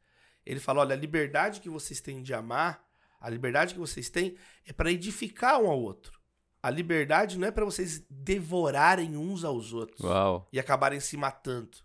Ele 0.44 0.60
fala: 0.60 0.80
olha, 0.80 0.94
a 0.94 0.98
liberdade 0.98 1.60
que 1.60 1.68
vocês 1.68 2.00
têm 2.00 2.22
de 2.22 2.34
amar, 2.34 2.84
a 3.20 3.28
liberdade 3.28 3.74
que 3.74 3.80
vocês 3.80 4.08
têm 4.10 4.36
é 4.66 4.72
para 4.72 4.90
edificar 4.90 5.60
um 5.60 5.68
ao 5.68 5.80
outro. 5.80 6.20
A 6.62 6.70
liberdade 6.70 7.38
não 7.38 7.48
é 7.48 7.50
para 7.50 7.64
vocês 7.64 8.04
devorarem 8.08 9.16
uns 9.16 9.44
aos 9.44 9.72
outros 9.72 10.00
Uau. 10.00 10.48
e 10.52 10.60
acabarem 10.60 11.00
se 11.00 11.16
matando. 11.16 11.76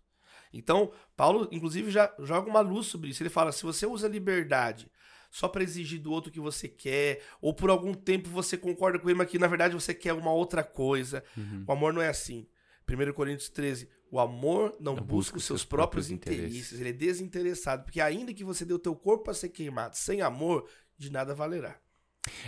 Então, 0.53 0.91
Paulo, 1.15 1.47
inclusive, 1.51 1.89
já 1.89 2.13
joga 2.19 2.49
uma 2.49 2.61
luz 2.61 2.87
sobre 2.87 3.09
isso. 3.09 3.21
Ele 3.21 3.29
fala: 3.29 3.51
se 3.51 3.63
você 3.63 3.85
usa 3.85 4.07
liberdade 4.07 4.91
só 5.29 5.47
para 5.47 5.63
exigir 5.63 5.99
do 5.99 6.11
outro 6.11 6.29
o 6.29 6.33
que 6.33 6.39
você 6.39 6.67
quer, 6.67 7.21
ou 7.41 7.53
por 7.53 7.69
algum 7.69 7.93
tempo 7.93 8.29
você 8.29 8.57
concorda 8.57 8.97
com 8.97 9.09
ele, 9.09 9.17
mas 9.17 9.29
que 9.29 9.37
na 9.37 9.47
verdade 9.47 9.73
você 9.73 9.93
quer 9.93 10.13
uma 10.13 10.31
outra 10.31 10.63
coisa, 10.63 11.23
uhum. 11.35 11.65
o 11.67 11.71
amor 11.71 11.93
não 11.93 12.01
é 12.01 12.07
assim. 12.07 12.47
1 12.89 13.13
Coríntios 13.13 13.49
13, 13.49 13.89
o 14.11 14.19
amor 14.19 14.75
não, 14.79 14.95
não 14.95 15.03
busca 15.03 15.37
os 15.37 15.43
seus, 15.43 15.61
seus 15.61 15.65
próprios, 15.65 16.07
próprios 16.07 16.11
interesses. 16.11 16.55
interesses. 16.55 16.79
ele 16.79 16.89
é 16.89 16.93
desinteressado, 16.93 17.83
porque 17.83 18.01
ainda 18.01 18.33
que 18.33 18.43
você 18.43 18.65
dê 18.65 18.73
o 18.73 18.79
teu 18.79 18.95
corpo 18.95 19.25
para 19.25 19.33
ser 19.33 19.49
queimado 19.49 19.95
sem 19.97 20.21
amor, 20.21 20.67
de 20.97 21.11
nada 21.11 21.35
valerá. 21.35 21.77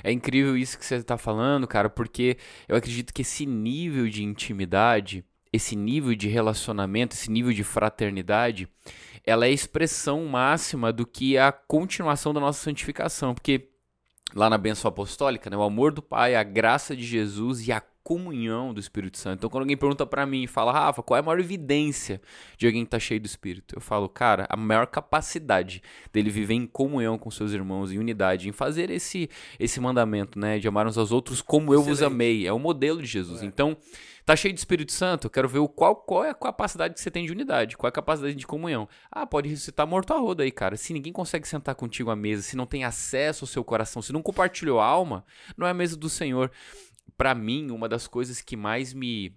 É 0.03 0.11
incrível 0.11 0.57
isso 0.57 0.77
que 0.77 0.85
você 0.85 0.95
está 0.95 1.17
falando, 1.17 1.67
cara, 1.67 1.89
porque 1.89 2.37
eu 2.67 2.75
acredito 2.75 3.13
que 3.13 3.21
esse 3.21 3.45
nível 3.45 4.07
de 4.09 4.23
intimidade, 4.23 5.23
esse 5.51 5.75
nível 5.75 6.15
de 6.15 6.27
relacionamento, 6.27 7.15
esse 7.15 7.31
nível 7.31 7.53
de 7.53 7.63
fraternidade, 7.63 8.67
ela 9.25 9.45
é 9.45 9.49
a 9.49 9.53
expressão 9.53 10.25
máxima 10.25 10.91
do 10.91 11.05
que 11.05 11.37
é 11.37 11.41
a 11.41 11.51
continuação 11.51 12.33
da 12.33 12.39
nossa 12.39 12.61
santificação, 12.61 13.33
porque 13.33 13.69
lá 14.33 14.49
na 14.49 14.57
benção 14.57 14.89
apostólica, 14.89 15.49
né, 15.49 15.57
o 15.57 15.63
amor 15.63 15.91
do 15.91 16.01
Pai, 16.01 16.35
a 16.35 16.43
graça 16.43 16.95
de 16.95 17.03
Jesus 17.03 17.67
e 17.67 17.71
a 17.71 17.81
comunhão 18.09 18.73
do 18.73 18.79
Espírito 18.79 19.19
Santo. 19.19 19.37
Então, 19.37 19.51
quando 19.51 19.61
alguém 19.61 19.77
pergunta 19.77 20.03
para 20.03 20.25
mim 20.25 20.41
e 20.41 20.47
fala, 20.47 20.71
Rafa, 20.71 21.03
qual 21.03 21.15
é 21.15 21.19
a 21.19 21.23
maior 21.23 21.39
evidência 21.39 22.19
de 22.57 22.65
alguém 22.65 22.83
que 22.83 22.89
tá 22.89 22.97
cheio 22.97 23.21
do 23.21 23.27
Espírito? 23.27 23.75
Eu 23.75 23.79
falo, 23.79 24.09
cara, 24.09 24.47
a 24.49 24.57
maior 24.57 24.87
capacidade 24.87 25.83
dele 26.11 26.31
viver 26.31 26.55
em 26.55 26.65
comunhão 26.65 27.19
com 27.19 27.29
seus 27.29 27.51
irmãos, 27.51 27.91
em 27.91 27.99
unidade, 27.99 28.49
em 28.49 28.51
fazer 28.51 28.89
esse, 28.89 29.29
esse 29.59 29.79
mandamento, 29.79 30.39
né, 30.39 30.57
de 30.57 30.67
amar 30.67 30.87
uns 30.87 30.97
aos 30.97 31.11
outros 31.11 31.39
como 31.39 31.71
Excelente. 31.71 31.87
eu 31.87 31.93
vos 31.93 32.01
amei. 32.01 32.47
É 32.47 32.51
o 32.51 32.57
modelo 32.57 32.99
de 32.99 33.07
Jesus. 33.07 33.43
É. 33.43 33.45
Então, 33.45 33.77
tá 34.25 34.35
cheio 34.35 34.55
de 34.55 34.59
Espírito 34.59 34.91
Santo, 34.91 35.27
eu 35.27 35.29
quero 35.29 35.47
ver 35.47 35.59
o 35.59 35.67
qual, 35.67 35.95
qual 35.95 36.25
é 36.25 36.31
a 36.31 36.33
capacidade 36.33 36.95
que 36.95 36.99
você 36.99 37.11
tem 37.11 37.27
de 37.27 37.31
unidade, 37.31 37.77
qual 37.77 37.87
é 37.87 37.89
a 37.89 37.91
capacidade 37.91 38.33
de 38.33 38.47
comunhão. 38.47 38.89
Ah, 39.11 39.27
pode 39.27 39.47
ressuscitar 39.49 39.85
morto 39.85 40.15
a 40.15 40.17
roda 40.17 40.41
aí, 40.41 40.51
cara. 40.51 40.75
Se 40.77 40.93
ninguém 40.93 41.13
consegue 41.13 41.47
sentar 41.47 41.75
contigo 41.75 42.09
à 42.09 42.15
mesa, 42.15 42.41
se 42.41 42.57
não 42.57 42.65
tem 42.65 42.83
acesso 42.83 43.43
ao 43.43 43.47
seu 43.47 43.63
coração, 43.63 44.01
se 44.01 44.11
não 44.11 44.23
compartilhou 44.23 44.79
a 44.79 44.85
alma, 44.85 45.23
não 45.55 45.67
é 45.67 45.69
a 45.69 45.75
mesa 45.75 45.95
do 45.95 46.09
Senhor 46.09 46.51
para 47.19 47.35
mim, 47.35 47.69
uma 47.69 47.89
das 47.89 48.07
coisas 48.07 48.41
que 48.41 48.55
mais 48.55 48.93
me. 48.93 49.35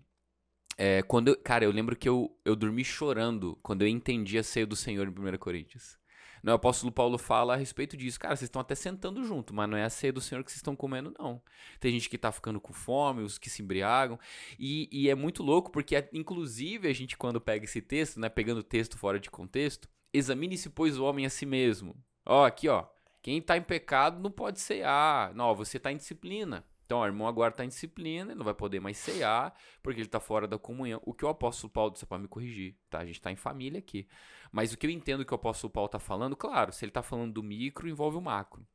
É, 0.78 1.02
quando 1.02 1.28
eu, 1.28 1.36
cara, 1.36 1.64
eu 1.64 1.72
lembro 1.72 1.96
que 1.96 2.08
eu, 2.08 2.32
eu 2.44 2.54
dormi 2.54 2.84
chorando 2.84 3.58
quando 3.60 3.82
eu 3.82 3.88
entendi 3.88 4.38
a 4.38 4.42
ceia 4.44 4.64
do 4.64 4.76
Senhor 4.76 5.08
em 5.08 5.10
1 5.10 5.36
Coríntios. 5.36 5.98
O 6.44 6.50
apóstolo 6.52 6.92
Paulo 6.92 7.18
fala 7.18 7.54
a 7.54 7.56
respeito 7.56 7.96
disso. 7.96 8.20
Cara, 8.20 8.36
vocês 8.36 8.46
estão 8.46 8.62
até 8.62 8.76
sentando 8.76 9.24
junto, 9.24 9.52
mas 9.52 9.68
não 9.68 9.76
é 9.76 9.82
a 9.82 9.90
ceia 9.90 10.12
do 10.12 10.20
Senhor 10.20 10.44
que 10.44 10.52
vocês 10.52 10.60
estão 10.60 10.76
comendo, 10.76 11.12
não. 11.18 11.42
Tem 11.80 11.90
gente 11.90 12.08
que 12.08 12.16
tá 12.16 12.30
ficando 12.30 12.60
com 12.60 12.72
fome, 12.72 13.22
os 13.22 13.36
que 13.36 13.50
se 13.50 13.62
embriagam. 13.62 14.16
E, 14.56 14.88
e 14.92 15.08
é 15.08 15.14
muito 15.16 15.42
louco, 15.42 15.72
porque, 15.72 16.08
inclusive, 16.12 16.86
a 16.86 16.92
gente, 16.92 17.16
quando 17.16 17.40
pega 17.40 17.64
esse 17.64 17.82
texto, 17.82 18.20
né, 18.20 18.28
pegando 18.28 18.58
o 18.58 18.64
texto 18.64 18.96
fora 18.96 19.18
de 19.18 19.28
contexto, 19.28 19.88
examine-se, 20.12 20.70
pois, 20.70 20.98
o 20.98 21.04
homem 21.04 21.26
a 21.26 21.30
si 21.30 21.44
mesmo. 21.44 21.96
Ó, 22.24 22.44
aqui, 22.44 22.68
ó. 22.68 22.86
Quem 23.20 23.42
tá 23.42 23.56
em 23.56 23.62
pecado 23.62 24.20
não 24.20 24.30
pode 24.30 24.60
cear. 24.60 25.34
Não, 25.34 25.52
você 25.52 25.80
tá 25.80 25.90
em 25.90 25.96
disciplina. 25.96 26.64
Então, 26.84 27.00
o 27.00 27.06
irmão 27.06 27.26
agora 27.26 27.50
está 27.50 27.64
em 27.64 27.68
disciplina, 27.68 28.32
ele 28.32 28.38
não 28.38 28.44
vai 28.44 28.54
poder 28.54 28.80
mais 28.80 28.96
cear, 28.98 29.54
porque 29.82 30.00
ele 30.00 30.08
está 30.08 30.20
fora 30.20 30.46
da 30.46 30.58
comunhão. 30.58 31.00
O 31.04 31.14
que 31.14 31.24
o 31.24 31.28
apóstolo 31.28 31.72
Paulo 31.72 31.92
disse 31.92 32.06
para 32.06 32.18
me 32.18 32.28
corrigir, 32.28 32.76
tá? 32.90 32.98
A 32.98 33.06
gente 33.06 33.16
está 33.16 33.30
em 33.30 33.36
família 33.36 33.78
aqui. 33.78 34.06
Mas 34.50 34.72
o 34.72 34.76
que 34.76 34.86
eu 34.86 34.90
entendo 34.90 35.24
que 35.24 35.32
o 35.32 35.36
apóstolo 35.36 35.72
Paulo 35.72 35.86
está 35.86 35.98
falando, 35.98 36.36
claro, 36.36 36.72
se 36.72 36.84
ele 36.84 36.90
está 36.90 37.02
falando 37.02 37.32
do 37.32 37.42
micro, 37.42 37.88
envolve 37.88 38.18
o 38.18 38.20
macro. 38.20 38.66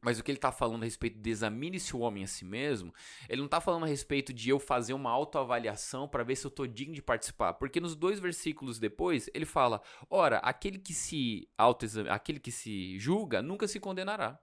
Mas 0.00 0.18
o 0.18 0.22
que 0.22 0.30
ele 0.30 0.38
está 0.38 0.52
falando 0.52 0.82
a 0.82 0.84
respeito 0.84 1.18
de 1.18 1.28
examine-se 1.28 1.96
o 1.96 2.00
homem 2.00 2.22
a 2.22 2.26
si 2.26 2.44
mesmo, 2.44 2.94
ele 3.28 3.40
não 3.40 3.46
está 3.46 3.60
falando 3.60 3.84
a 3.84 3.88
respeito 3.88 4.32
de 4.32 4.48
eu 4.48 4.60
fazer 4.60 4.92
uma 4.92 5.10
autoavaliação 5.10 6.08
para 6.08 6.22
ver 6.22 6.36
se 6.36 6.46
eu 6.46 6.50
estou 6.50 6.66
digno 6.68 6.94
de 6.94 7.02
participar. 7.02 7.54
Porque 7.54 7.80
nos 7.80 7.96
dois 7.96 8.20
versículos 8.20 8.78
depois, 8.78 9.28
ele 9.34 9.44
fala: 9.44 9.82
ora, 10.08 10.38
aquele 10.38 10.78
que 10.78 10.94
se 10.94 11.48
auto 11.58 11.84
aquele 12.10 12.38
que 12.38 12.52
se 12.52 12.96
julga 12.98 13.42
nunca 13.42 13.66
se 13.66 13.80
condenará. 13.80 14.38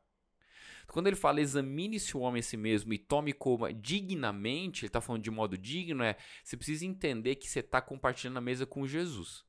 Quando 0.88 1.08
ele 1.08 1.16
fala 1.16 1.42
examine-se 1.42 2.16
o 2.16 2.22
homem 2.22 2.40
a 2.40 2.44
si 2.44 2.58
mesmo 2.58 2.94
e 2.94 2.98
tome 2.98 3.34
como 3.34 3.72
dignamente, 3.74 4.84
ele 4.84 4.90
está 4.90 5.02
falando 5.02 5.24
de 5.24 5.32
modo 5.32 5.58
digno, 5.58 6.04
é 6.04 6.16
você 6.44 6.56
precisa 6.56 6.86
entender 6.86 7.36
que 7.36 7.50
você 7.50 7.60
está 7.60 7.82
compartilhando 7.82 8.38
a 8.38 8.42
mesa 8.42 8.66
com 8.66 8.88
Jesus. 8.88 9.44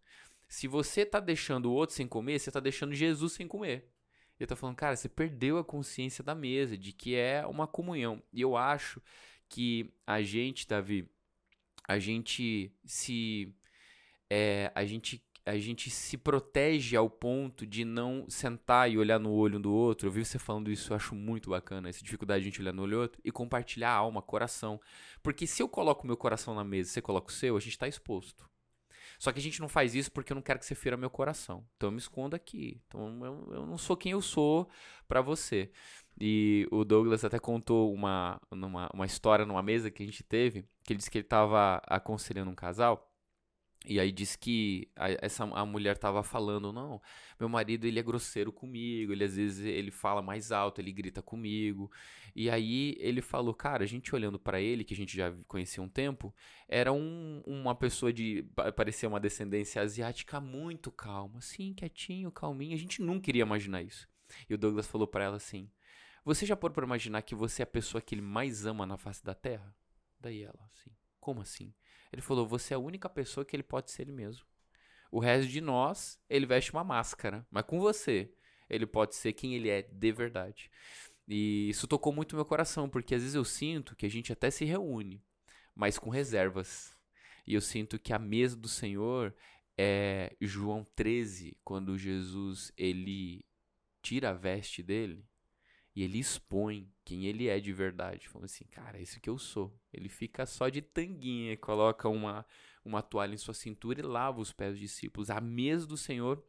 Se 0.48 0.68
você 0.68 1.02
está 1.02 1.20
deixando 1.20 1.66
o 1.66 1.72
outro 1.72 1.94
sem 1.94 2.06
comer, 2.06 2.38
você 2.38 2.50
está 2.50 2.60
deixando 2.60 2.94
Jesus 2.94 3.32
sem 3.32 3.46
comer. 3.48 3.90
Ele 4.38 4.44
está 4.44 4.54
falando, 4.54 4.76
cara, 4.76 4.94
você 4.94 5.08
perdeu 5.08 5.58
a 5.58 5.64
consciência 5.64 6.22
da 6.22 6.34
mesa, 6.34 6.76
de 6.76 6.92
que 6.92 7.14
é 7.14 7.46
uma 7.46 7.66
comunhão. 7.66 8.22
E 8.32 8.40
eu 8.42 8.56
acho 8.56 9.00
que 9.48 9.92
a 10.06 10.22
gente, 10.22 10.68
Davi, 10.68 11.08
a 11.88 11.98
gente 11.98 12.72
se. 12.84 13.54
É, 14.28 14.70
a 14.74 14.84
gente 14.84 15.25
a 15.46 15.56
gente 15.56 15.88
se 15.90 16.18
protege 16.18 16.96
ao 16.96 17.08
ponto 17.08 17.64
de 17.64 17.84
não 17.84 18.26
sentar 18.28 18.90
e 18.90 18.98
olhar 18.98 19.20
no 19.20 19.32
olho 19.32 19.58
um 19.58 19.60
do 19.60 19.72
outro. 19.72 20.08
Eu 20.08 20.12
vi 20.12 20.24
você 20.24 20.40
falando 20.40 20.70
isso, 20.70 20.92
eu 20.92 20.96
acho 20.96 21.14
muito 21.14 21.50
bacana, 21.50 21.88
essa 21.88 22.02
dificuldade 22.02 22.42
de 22.42 22.48
a 22.48 22.50
gente 22.50 22.60
olhar 22.60 22.72
no 22.72 22.82
olho 22.82 22.96
do 22.96 23.00
outro 23.02 23.20
e 23.24 23.30
compartilhar 23.30 23.92
alma, 23.92 24.20
coração. 24.20 24.80
Porque 25.22 25.46
se 25.46 25.62
eu 25.62 25.68
coloco 25.68 26.04
meu 26.04 26.16
coração 26.16 26.52
na 26.52 26.64
mesa 26.64 26.90
e 26.90 26.92
você 26.92 27.00
coloca 27.00 27.30
o 27.30 27.32
seu, 27.32 27.56
a 27.56 27.60
gente 27.60 27.70
está 27.70 27.86
exposto. 27.86 28.44
Só 29.20 29.30
que 29.30 29.38
a 29.38 29.42
gente 29.42 29.60
não 29.60 29.68
faz 29.68 29.94
isso 29.94 30.10
porque 30.10 30.32
eu 30.32 30.34
não 30.34 30.42
quero 30.42 30.58
que 30.58 30.66
você 30.66 30.74
fira 30.74 30.96
meu 30.96 31.08
coração. 31.08 31.64
Então 31.76 31.88
eu 31.88 31.92
me 31.92 31.98
escondo 31.98 32.34
aqui. 32.34 32.82
Então 32.88 33.24
eu, 33.24 33.48
eu 33.52 33.66
não 33.66 33.78
sou 33.78 33.96
quem 33.96 34.12
eu 34.12 34.20
sou 34.20 34.68
para 35.06 35.20
você. 35.20 35.70
E 36.20 36.66
o 36.72 36.84
Douglas 36.84 37.24
até 37.24 37.38
contou 37.38 37.94
uma, 37.94 38.40
uma, 38.50 38.90
uma 38.92 39.06
história 39.06 39.46
numa 39.46 39.62
mesa 39.62 39.92
que 39.92 40.02
a 40.02 40.06
gente 40.06 40.24
teve, 40.24 40.64
que 40.82 40.92
ele 40.92 40.98
disse 40.98 41.10
que 41.10 41.18
ele 41.18 41.24
estava 41.24 41.80
aconselhando 41.86 42.50
um 42.50 42.54
casal. 42.54 43.12
E 43.88 44.00
aí 44.00 44.10
diz 44.10 44.34
que 44.34 44.90
a, 44.96 45.10
essa 45.24 45.44
a 45.44 45.64
mulher 45.64 45.96
tava 45.96 46.20
falando, 46.24 46.72
não, 46.72 47.00
meu 47.38 47.48
marido 47.48 47.86
ele 47.86 48.00
é 48.00 48.02
grosseiro 48.02 48.52
comigo, 48.52 49.12
ele 49.12 49.22
às 49.22 49.36
vezes 49.36 49.64
ele 49.64 49.92
fala 49.92 50.20
mais 50.20 50.50
alto, 50.50 50.80
ele 50.80 50.90
grita 50.92 51.22
comigo. 51.22 51.90
E 52.34 52.50
aí 52.50 52.96
ele 52.98 53.22
falou, 53.22 53.54
cara, 53.54 53.84
a 53.84 53.86
gente 53.86 54.12
olhando 54.12 54.40
para 54.40 54.60
ele, 54.60 54.82
que 54.82 54.92
a 54.92 54.96
gente 54.96 55.16
já 55.16 55.32
conhecia 55.46 55.80
um 55.80 55.88
tempo, 55.88 56.34
era 56.68 56.92
um, 56.92 57.42
uma 57.46 57.76
pessoa 57.76 58.12
de 58.12 58.44
parecia 58.74 59.08
uma 59.08 59.20
descendência 59.20 59.80
asiática 59.80 60.40
muito 60.40 60.90
calma, 60.90 61.38
assim, 61.38 61.72
quietinho, 61.72 62.32
calminho. 62.32 62.74
A 62.74 62.78
gente 62.78 63.00
nunca 63.00 63.30
iria 63.30 63.42
imaginar 63.42 63.82
isso. 63.82 64.08
E 64.50 64.54
o 64.54 64.58
Douglas 64.58 64.88
falou 64.88 65.06
para 65.06 65.24
ela 65.24 65.36
assim: 65.36 65.70
"Você 66.24 66.44
já 66.44 66.56
pôde 66.56 66.74
para 66.74 66.84
imaginar 66.84 67.22
que 67.22 67.36
você 67.36 67.62
é 67.62 67.64
a 67.64 67.66
pessoa 67.66 68.02
que 68.02 68.16
ele 68.16 68.22
mais 68.22 68.66
ama 68.66 68.84
na 68.84 68.96
face 68.96 69.24
da 69.24 69.34
terra?" 69.34 69.72
Daí 70.20 70.42
ela, 70.42 70.68
assim: 70.72 70.90
"Como 71.20 71.40
assim?" 71.40 71.72
Ele 72.16 72.22
falou: 72.22 72.46
Você 72.46 72.72
é 72.72 72.76
a 72.76 72.80
única 72.80 73.10
pessoa 73.10 73.44
que 73.44 73.54
ele 73.54 73.62
pode 73.62 73.90
ser 73.90 74.02
ele 74.02 74.12
mesmo. 74.12 74.42
O 75.12 75.20
resto 75.20 75.50
de 75.50 75.60
nós, 75.60 76.18
ele 76.30 76.46
veste 76.46 76.72
uma 76.72 76.82
máscara. 76.82 77.46
Mas 77.50 77.66
com 77.66 77.78
você, 77.78 78.32
ele 78.70 78.86
pode 78.86 79.14
ser 79.14 79.34
quem 79.34 79.54
ele 79.54 79.68
é 79.68 79.82
de 79.82 80.12
verdade. 80.12 80.70
E 81.28 81.68
isso 81.68 81.86
tocou 81.86 82.14
muito 82.14 82.34
meu 82.34 82.44
coração, 82.46 82.88
porque 82.88 83.14
às 83.14 83.20
vezes 83.20 83.34
eu 83.34 83.44
sinto 83.44 83.94
que 83.94 84.06
a 84.06 84.08
gente 84.08 84.32
até 84.32 84.50
se 84.50 84.64
reúne, 84.64 85.22
mas 85.74 85.98
com 85.98 86.08
reservas. 86.08 86.96
E 87.46 87.52
eu 87.52 87.60
sinto 87.60 87.98
que 87.98 88.14
a 88.14 88.18
mesa 88.18 88.56
do 88.56 88.68
Senhor 88.68 89.34
é 89.76 90.34
João 90.40 90.86
13, 90.96 91.54
quando 91.62 91.98
Jesus 91.98 92.72
ele 92.78 93.44
tira 94.00 94.30
a 94.30 94.32
veste 94.32 94.82
dele 94.82 95.22
e 95.96 96.02
ele 96.02 96.18
expõe 96.18 96.92
quem 97.02 97.24
ele 97.24 97.48
é 97.48 97.58
de 97.58 97.72
verdade. 97.72 98.28
Falando 98.28 98.44
assim, 98.44 98.66
cara, 98.66 98.98
é 98.98 99.02
isso 99.02 99.18
que 99.18 99.30
eu 99.30 99.38
sou. 99.38 99.74
Ele 99.90 100.10
fica 100.10 100.44
só 100.44 100.68
de 100.68 100.82
tanguinha, 100.82 101.56
coloca 101.56 102.06
uma, 102.06 102.44
uma 102.84 103.00
toalha 103.00 103.32
em 103.32 103.38
sua 103.38 103.54
cintura 103.54 104.00
e 104.00 104.02
lava 104.02 104.38
os 104.38 104.52
pés 104.52 104.72
dos 104.72 104.80
discípulos. 104.80 105.30
A 105.30 105.40
mesa 105.40 105.86
do 105.86 105.96
Senhor 105.96 106.44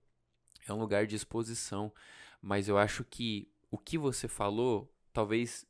é 0.67 0.73
um 0.73 0.79
lugar 0.79 1.07
de 1.07 1.15
exposição. 1.15 1.93
Mas 2.41 2.67
eu 2.67 2.77
acho 2.77 3.05
que 3.05 3.49
o 3.71 3.77
que 3.77 3.97
você 3.97 4.27
falou, 4.27 4.93
talvez 5.13 5.65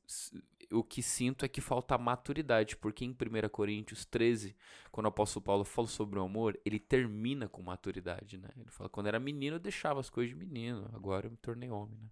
o 0.71 0.83
que 0.83 1.03
sinto 1.03 1.45
é 1.45 1.47
que 1.47 1.61
falta 1.61 1.99
maturidade, 1.99 2.75
porque 2.75 3.05
em 3.05 3.11
1 3.11 3.49
Coríntios 3.49 4.05
13, 4.05 4.55
quando 4.91 5.05
o 5.05 5.09
apóstolo 5.09 5.43
Paulo 5.43 5.63
fala 5.63 5.87
sobre 5.87 6.17
o 6.17 6.23
amor, 6.23 6.59
ele 6.65 6.79
termina 6.79 7.47
com 7.47 7.61
maturidade, 7.61 8.39
né? 8.39 8.49
Ele 8.57 8.71
fala, 8.71 8.89
quando 8.89 9.05
era 9.05 9.19
menino 9.19 9.57
eu 9.57 9.59
deixava 9.59 9.99
as 9.99 10.09
coisas 10.09 10.33
de 10.33 10.35
menino, 10.35 10.89
agora 10.93 11.27
eu 11.27 11.31
me 11.31 11.37
tornei 11.37 11.69
homem, 11.69 11.99
né? 11.99 12.09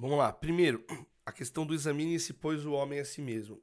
Vamos 0.00 0.16
lá. 0.16 0.32
Primeiro, 0.32 0.82
a 1.26 1.30
questão 1.30 1.66
do 1.66 1.74
examine-se, 1.74 2.32
pois, 2.32 2.64
o 2.64 2.72
homem 2.72 3.00
a 3.00 3.04
si 3.04 3.20
mesmo. 3.20 3.62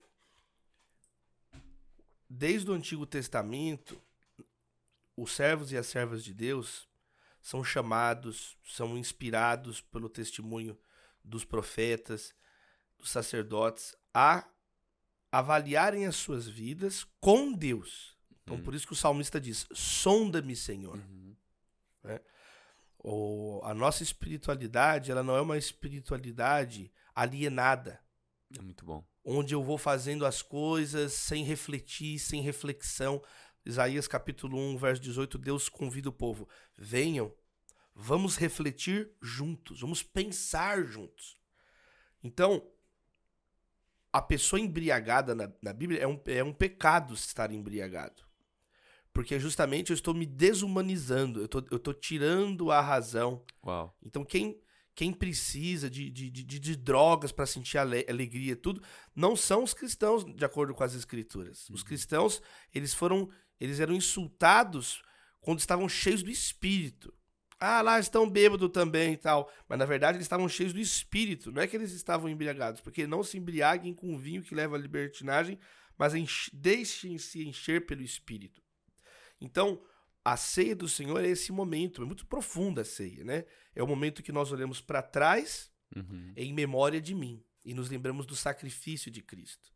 Desde 2.29 2.69
o 2.69 2.75
Antigo 2.75 3.07
Testamento, 3.07 3.99
os 5.15 5.31
servos 5.31 5.71
e 5.71 5.77
as 5.77 5.87
servas 5.87 6.23
de 6.23 6.31
Deus 6.35 6.87
são 7.41 7.63
chamados, 7.63 8.55
são 8.63 8.95
inspirados 8.95 9.81
pelo 9.81 10.07
testemunho 10.07 10.77
dos 11.23 11.43
profetas, 11.43 12.35
dos 12.99 13.09
sacerdotes, 13.09 13.95
a 14.13 14.47
avaliarem 15.31 16.05
as 16.05 16.17
suas 16.17 16.47
vidas 16.47 17.03
com 17.19 17.51
Deus. 17.51 18.15
Então, 18.43 18.57
uhum. 18.57 18.63
por 18.63 18.75
isso 18.75 18.85
que 18.85 18.93
o 18.93 18.97
salmista 18.97 19.41
diz: 19.41 19.65
sonda-me, 19.73 20.55
Senhor. 20.55 20.97
Uhum. 20.97 21.35
Né? 22.03 22.21
O, 22.99 23.61
a 23.63 23.73
nossa 23.73 24.03
espiritualidade, 24.03 25.11
ela 25.11 25.23
não 25.23 25.35
é 25.35 25.41
uma 25.41 25.57
espiritualidade 25.57 26.91
alienada. 27.15 27.99
É 28.57 28.61
muito 28.61 28.85
bom. 28.85 29.05
Onde 29.23 29.53
eu 29.53 29.63
vou 29.63 29.77
fazendo 29.77 30.25
as 30.25 30.41
coisas 30.41 31.13
sem 31.13 31.43
refletir, 31.43 32.19
sem 32.19 32.41
reflexão. 32.41 33.21
Isaías 33.65 34.07
capítulo 34.07 34.57
1, 34.57 34.77
verso 34.77 35.01
18, 35.01 35.37
Deus 35.37 35.67
convida 35.67 36.09
o 36.09 36.13
povo: 36.13 36.47
venham, 36.77 37.33
vamos 37.93 38.37
refletir 38.37 39.11
juntos, 39.21 39.81
vamos 39.81 40.01
pensar 40.01 40.83
juntos. 40.83 41.37
Então, 42.23 42.65
a 44.11 44.21
pessoa 44.21 44.59
embriagada 44.59 45.35
na, 45.35 45.51
na 45.61 45.73
Bíblia 45.73 46.01
é 46.01 46.07
um, 46.07 46.19
é 46.25 46.43
um 46.43 46.53
pecado 46.53 47.13
estar 47.13 47.51
embriagado. 47.51 48.26
Porque 49.17 49.39
justamente 49.39 49.89
eu 49.89 49.95
estou 49.95 50.13
me 50.13 50.27
desumanizando, 50.27 51.41
eu 51.41 51.47
tô, 51.47 51.63
eu 51.71 51.93
tirando 51.95 52.71
a 52.71 52.79
razão. 52.79 53.43
Uau. 53.65 53.97
Então 54.05 54.23
quem, 54.23 54.61
quem 54.93 55.11
precisa 55.11 55.89
de, 55.89 56.07
de, 56.11 56.29
de, 56.29 56.59
de 56.59 56.75
drogas 56.75 57.31
para 57.31 57.47
sentir 57.47 57.79
ale 57.79 58.05
alegria 58.07 58.55
tudo, 58.55 58.79
não 59.15 59.35
são 59.35 59.63
os 59.63 59.73
cristãos, 59.73 60.23
de 60.23 60.45
acordo 60.45 60.71
com 60.75 60.83
as 60.83 60.93
escrituras. 60.93 61.67
Uhum. 61.67 61.73
Os 61.73 61.81
cristãos, 61.81 62.39
eles 62.71 62.93
foram, 62.93 63.27
eles 63.59 63.79
eram 63.79 63.95
insultados 63.95 65.01
quando 65.41 65.57
estavam 65.57 65.89
cheios 65.89 66.21
do 66.21 66.29
espírito. 66.29 67.11
Ah, 67.59 67.81
lá 67.81 67.99
estão 67.99 68.29
bêbados 68.29 68.69
também 68.69 69.13
e 69.13 69.17
tal. 69.17 69.51
Mas 69.67 69.79
na 69.79 69.85
verdade 69.85 70.17
eles 70.17 70.25
estavam 70.25 70.47
cheios 70.47 70.73
do 70.73 70.79
espírito. 70.79 71.51
Não 71.51 71.63
é 71.63 71.65
que 71.65 71.75
eles 71.75 71.91
estavam 71.91 72.29
embriagados, 72.29 72.81
porque 72.81 73.07
não 73.07 73.23
se 73.23 73.35
embriaguem 73.35 73.95
com 73.95 74.15
vinho 74.15 74.43
que 74.43 74.53
leva 74.53 74.75
à 74.75 74.79
libertinagem, 74.79 75.57
mas 75.97 76.13
deixem-se 76.53 77.43
encher 77.43 77.87
pelo 77.87 78.03
espírito. 78.03 78.66
Então, 79.39 79.81
a 80.23 80.35
ceia 80.35 80.75
do 80.75 80.89
Senhor 80.89 81.23
é 81.23 81.27
esse 81.27 81.51
momento, 81.51 82.01
é 82.01 82.05
muito 82.05 82.25
profunda 82.25 82.81
a 82.81 82.85
ceia, 82.85 83.23
né? 83.23 83.45
É 83.73 83.81
o 83.81 83.87
momento 83.87 84.23
que 84.23 84.31
nós 84.31 84.51
olhamos 84.51 84.81
para 84.81 85.01
trás 85.01 85.71
uhum. 85.95 86.33
em 86.35 86.53
memória 86.53 86.99
de 86.99 87.15
mim 87.15 87.43
e 87.63 87.73
nos 87.73 87.89
lembramos 87.89 88.25
do 88.25 88.35
sacrifício 88.35 89.11
de 89.11 89.21
Cristo. 89.21 89.71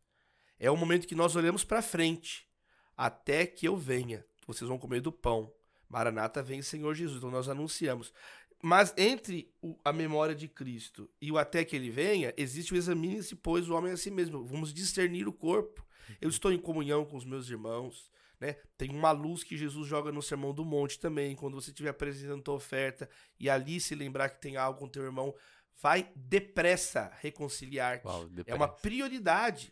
É 0.59 0.69
o 0.69 0.77
momento 0.77 1.07
que 1.07 1.15
nós 1.15 1.35
olhamos 1.35 1.63
para 1.63 1.81
frente, 1.81 2.47
até 2.95 3.45
que 3.45 3.67
eu 3.67 3.75
venha. 3.75 4.25
Vocês 4.45 4.67
vão 4.67 4.77
comer 4.77 5.01
do 5.01 5.11
pão. 5.11 5.51
Maranata 5.89 6.41
vem 6.41 6.61
Senhor 6.61 6.93
Jesus. 6.93 7.17
Então 7.17 7.31
nós 7.31 7.49
anunciamos. 7.49 8.13
Mas 8.61 8.93
entre 8.95 9.51
o, 9.61 9.77
a 9.83 9.91
memória 9.91 10.35
de 10.35 10.47
Cristo 10.47 11.09
e 11.19 11.31
o 11.31 11.37
até 11.37 11.65
que 11.65 11.75
ele 11.75 11.89
venha, 11.89 12.33
existe 12.37 12.73
o 12.73 12.77
examine-se, 12.77 13.35
pois, 13.35 13.67
o 13.67 13.73
homem 13.73 13.91
a 13.91 13.97
si 13.97 14.11
mesmo. 14.11 14.45
Vamos 14.45 14.73
discernir 14.73 15.27
o 15.27 15.33
corpo. 15.33 15.85
Eu 16.19 16.29
estou 16.29 16.51
em 16.51 16.57
comunhão 16.57 17.05
com 17.05 17.17
os 17.17 17.25
meus 17.25 17.49
irmãos 17.49 18.11
né? 18.41 18.55
Tem 18.75 18.89
uma 18.89 19.11
luz 19.11 19.43
que 19.43 19.55
Jesus 19.55 19.87
joga 19.87 20.11
no 20.11 20.21
Sermão 20.21 20.51
do 20.51 20.65
Monte 20.65 20.99
também, 20.99 21.35
quando 21.35 21.53
você 21.53 21.69
estiver 21.69 21.91
apresentando 21.91 22.41
tua 22.41 22.55
oferta 22.55 23.07
e 23.39 23.47
ali 23.47 23.79
se 23.79 23.93
lembrar 23.93 24.29
que 24.29 24.41
tem 24.41 24.57
algo 24.57 24.79
com 24.79 24.89
teu 24.89 25.03
irmão, 25.03 25.33
vai 25.79 26.11
depressa 26.15 27.15
reconciliar-te. 27.19 28.03
É 28.47 28.55
uma 28.55 28.67
prioridade. 28.67 29.71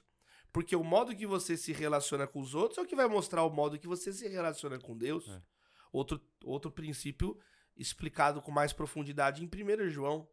Porque 0.54 0.75
o 0.75 0.84
modo 0.84 1.15
que 1.15 1.25
você 1.25 1.58
se 1.58 1.73
relaciona 1.73 2.28
com 2.28 2.39
os 2.39 2.54
outros 2.54 2.78
é 2.78 2.82
o 2.82 2.86
que 2.86 2.95
vai 2.95 3.08
mostrar 3.08 3.43
o 3.43 3.49
modo 3.49 3.78
que 3.78 3.88
você 3.88 4.13
se 4.13 4.28
relaciona 4.28 4.80
com 4.80 4.95
Deus. 4.95 5.28
É. 5.28 5.41
Outro, 5.91 6.21
outro 6.43 6.71
princípio 6.71 7.39
explicado 7.75 8.39
com 8.39 8.52
mais 8.52 8.71
profundidade 8.71 9.43
em 9.43 9.47
1 9.47 9.89
João. 9.89 10.28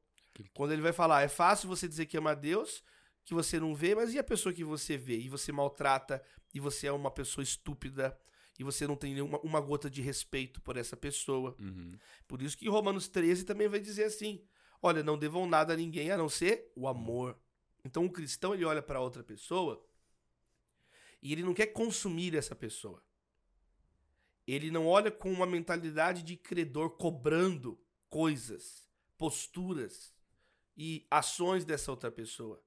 Quando 0.52 0.72
ele 0.72 0.82
vai 0.82 0.92
falar, 0.92 1.22
é 1.22 1.28
fácil 1.28 1.68
você 1.68 1.88
dizer 1.88 2.04
que 2.04 2.18
ama 2.18 2.32
a 2.32 2.34
Deus, 2.34 2.82
que 3.26 3.34
você 3.34 3.58
não 3.58 3.74
vê, 3.74 3.92
mas 3.92 4.14
e 4.14 4.18
a 4.20 4.24
pessoa 4.24 4.52
que 4.52 4.62
você 4.62 4.96
vê? 4.96 5.18
E 5.18 5.28
você 5.28 5.50
maltrata, 5.50 6.22
e 6.54 6.60
você 6.60 6.86
é 6.86 6.92
uma 6.92 7.10
pessoa 7.10 7.42
estúpida, 7.42 8.16
e 8.56 8.62
você 8.62 8.86
não 8.86 8.94
tem 8.94 9.14
nenhuma 9.14 9.40
uma 9.40 9.60
gota 9.60 9.90
de 9.90 10.00
respeito 10.00 10.60
por 10.62 10.76
essa 10.76 10.96
pessoa. 10.96 11.56
Uhum. 11.58 11.98
Por 12.28 12.40
isso 12.40 12.56
que 12.56 12.68
Romanos 12.68 13.08
13 13.08 13.44
também 13.44 13.68
vai 13.68 13.80
dizer 13.80 14.04
assim: 14.04 14.40
olha, 14.80 15.02
não 15.02 15.18
devam 15.18 15.44
nada 15.44 15.74
a 15.74 15.76
ninguém 15.76 16.12
a 16.12 16.16
não 16.16 16.28
ser 16.28 16.72
o 16.76 16.86
amor. 16.86 17.36
Então 17.84 18.06
o 18.06 18.10
cristão 18.10 18.54
ele 18.54 18.64
olha 18.64 18.80
para 18.80 19.00
outra 19.00 19.24
pessoa 19.24 19.84
e 21.20 21.32
ele 21.32 21.42
não 21.42 21.52
quer 21.52 21.66
consumir 21.66 22.36
essa 22.36 22.54
pessoa. 22.54 23.02
Ele 24.46 24.70
não 24.70 24.86
olha 24.86 25.10
com 25.10 25.32
uma 25.32 25.46
mentalidade 25.46 26.22
de 26.22 26.36
credor 26.36 26.90
cobrando 26.90 27.76
coisas, 28.08 28.88
posturas 29.18 30.14
e 30.76 31.04
ações 31.10 31.64
dessa 31.64 31.90
outra 31.90 32.12
pessoa. 32.12 32.62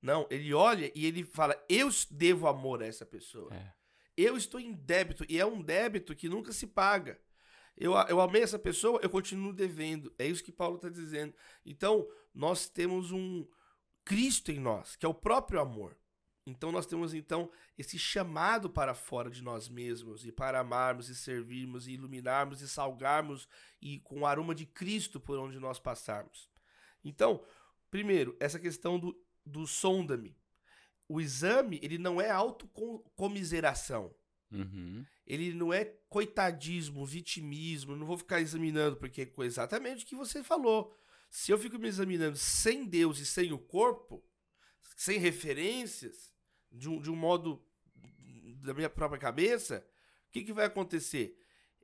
Não, 0.00 0.26
ele 0.30 0.52
olha 0.52 0.90
e 0.94 1.06
ele 1.06 1.24
fala: 1.24 1.56
Eu 1.68 1.88
devo 2.10 2.46
amor 2.46 2.82
a 2.82 2.86
essa 2.86 3.04
pessoa. 3.04 3.54
É. 3.54 3.72
Eu 4.16 4.36
estou 4.36 4.58
em 4.60 4.72
débito. 4.72 5.24
E 5.28 5.38
é 5.38 5.44
um 5.44 5.60
débito 5.60 6.14
que 6.14 6.28
nunca 6.28 6.52
se 6.52 6.66
paga. 6.66 7.20
Eu, 7.76 7.92
eu 8.08 8.20
amei 8.20 8.42
essa 8.42 8.58
pessoa, 8.58 9.00
eu 9.02 9.10
continuo 9.10 9.52
devendo. 9.52 10.14
É 10.18 10.26
isso 10.26 10.42
que 10.42 10.52
Paulo 10.52 10.76
está 10.76 10.88
dizendo. 10.88 11.34
Então, 11.64 12.08
nós 12.34 12.68
temos 12.68 13.12
um 13.12 13.46
Cristo 14.04 14.50
em 14.50 14.58
nós, 14.58 14.96
que 14.96 15.04
é 15.04 15.08
o 15.08 15.14
próprio 15.14 15.60
amor. 15.60 15.96
Então 16.46 16.70
nós 16.70 16.86
temos 16.86 17.12
então 17.12 17.50
esse 17.76 17.98
chamado 17.98 18.70
para 18.70 18.94
fora 18.94 19.28
de 19.28 19.42
nós 19.42 19.68
mesmos 19.68 20.24
e 20.24 20.30
para 20.30 20.60
amarmos 20.60 21.08
e 21.08 21.16
servirmos 21.16 21.88
e 21.88 21.92
iluminarmos 21.92 22.60
e 22.60 22.68
salgarmos 22.68 23.48
e 23.82 23.98
com 23.98 24.20
o 24.20 24.26
aroma 24.26 24.54
de 24.54 24.64
Cristo 24.64 25.18
por 25.18 25.38
onde 25.38 25.58
nós 25.58 25.80
passarmos. 25.80 26.48
Então, 27.04 27.44
primeiro, 27.90 28.36
essa 28.38 28.60
questão 28.60 28.96
do, 28.96 29.18
do 29.46 29.66
sonda-me. 29.66 30.36
O 31.08 31.20
exame, 31.20 31.78
ele 31.82 31.98
não 31.98 32.20
é 32.20 32.30
autocomiseração. 32.30 34.12
Uhum. 34.50 35.04
Ele 35.26 35.52
não 35.52 35.72
é 35.72 35.84
coitadismo, 36.08 37.04
vitimismo, 37.06 37.96
não 37.96 38.06
vou 38.06 38.18
ficar 38.18 38.40
examinando, 38.40 38.96
porque 38.96 39.22
é 39.22 39.44
exatamente 39.44 40.04
o 40.04 40.06
que 40.06 40.16
você 40.16 40.42
falou. 40.42 40.94
Se 41.30 41.52
eu 41.52 41.58
fico 41.58 41.78
me 41.78 41.88
examinando 41.88 42.36
sem 42.36 42.84
Deus 42.84 43.18
e 43.18 43.26
sem 43.26 43.52
o 43.52 43.58
corpo, 43.58 44.24
sem 44.96 45.18
referências, 45.18 46.32
de 46.70 46.88
um, 46.88 47.00
de 47.00 47.10
um 47.10 47.16
modo 47.16 47.62
da 48.62 48.74
minha 48.74 48.90
própria 48.90 49.20
cabeça, 49.20 49.86
o 50.28 50.32
que, 50.32 50.44
que 50.44 50.52
vai 50.52 50.66
acontecer? 50.66 51.38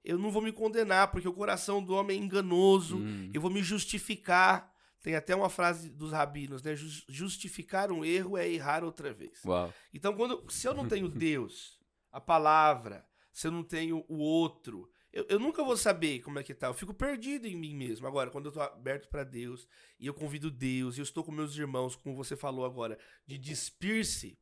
Eu 0.05 0.19
não 0.19 0.31
vou 0.31 0.43
me 0.43 0.53
condenar, 0.53 1.11
porque 1.11 1.29
o 1.29 1.33
coração 1.33 1.83
do 1.83 1.95
homem 1.95 2.21
é 2.21 2.25
enganoso, 2.25 2.99
hum. 2.99 3.31
eu 3.33 3.41
vou 3.41 3.51
me 3.51 3.63
justificar. 3.63 4.72
Tem 5.03 5.17
até 5.17 5.35
uma 5.35 5.51
frase 5.51 5.91
dos 5.91 6.13
rabinos, 6.13 6.63
né? 6.63 6.75
Justificar 7.09 7.91
um 7.91 8.05
erro 8.05 8.39
é 8.39 8.49
errar 8.49 8.85
outra 8.85 9.13
vez. 9.13 9.45
Uau. 9.45 9.73
Então, 9.93 10.15
quando, 10.15 10.49
se 10.51 10.69
eu 10.69 10.73
não 10.73 10.87
tenho 10.89 11.09
Deus, 11.09 11.81
a 12.13 12.21
palavra, 12.21 13.05
se 13.33 13.47
eu 13.47 13.51
não 13.51 13.65
tenho 13.65 14.05
o 14.09 14.19
outro, 14.19 14.89
eu, 15.13 15.27
eu, 15.29 15.39
nunca 15.39 15.65
vou 15.65 15.77
saber 15.77 16.21
como 16.21 16.39
é 16.39 16.43
que 16.43 16.55
tá. 16.55 16.69
Eu 16.69 16.75
fico 16.75 16.95
perdido 16.95 17.47
em 17.47 17.57
mim 17.57 17.75
mesmo. 17.75 18.07
Agora, 18.07 18.31
quando 18.31 18.47
eu 18.47 18.53
tô 18.53 18.61
aberto 18.61 19.09
para 19.09 19.25
Deus 19.25 19.67
e 19.99 20.07
eu 20.07 20.15
convido 20.15 20.51
Deus 20.51 20.97
e 20.97 21.01
eu 21.01 21.05
estou 21.05 21.25
com 21.25 21.33
meus 21.33 21.57
irmãos, 21.57 21.97
como 21.97 22.17
você 22.17 22.37
falou 22.37 22.65
agora, 22.65 22.99
de 23.27 23.37
despir-se, 23.37 24.39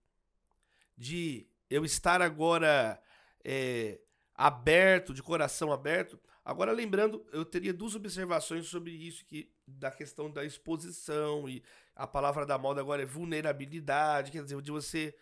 de 0.97 1.49
eu 1.69 1.85
estar 1.85 2.21
agora 2.21 3.03
é, 3.43 4.01
aberto, 4.35 5.15
de 5.15 5.23
coração 5.23 5.73
aberto. 5.73 6.21
Agora, 6.51 6.73
lembrando, 6.73 7.25
eu 7.33 7.45
teria 7.45 7.73
duas 7.73 7.95
observações 7.95 8.67
sobre 8.67 8.91
isso, 8.91 9.25
que 9.25 9.49
da 9.69 9.89
questão 9.89 10.29
da 10.29 10.45
exposição, 10.45 11.49
e 11.49 11.63
a 11.95 12.09
palavra 12.09 12.45
da 12.45 12.59
moda 12.59 12.81
agora 12.81 13.03
é 13.03 13.07
vulnerabilidade, 13.07 14.33
quer 14.33 14.43
dizer, 14.43 14.61
de 14.61 14.73
você. 14.73 15.15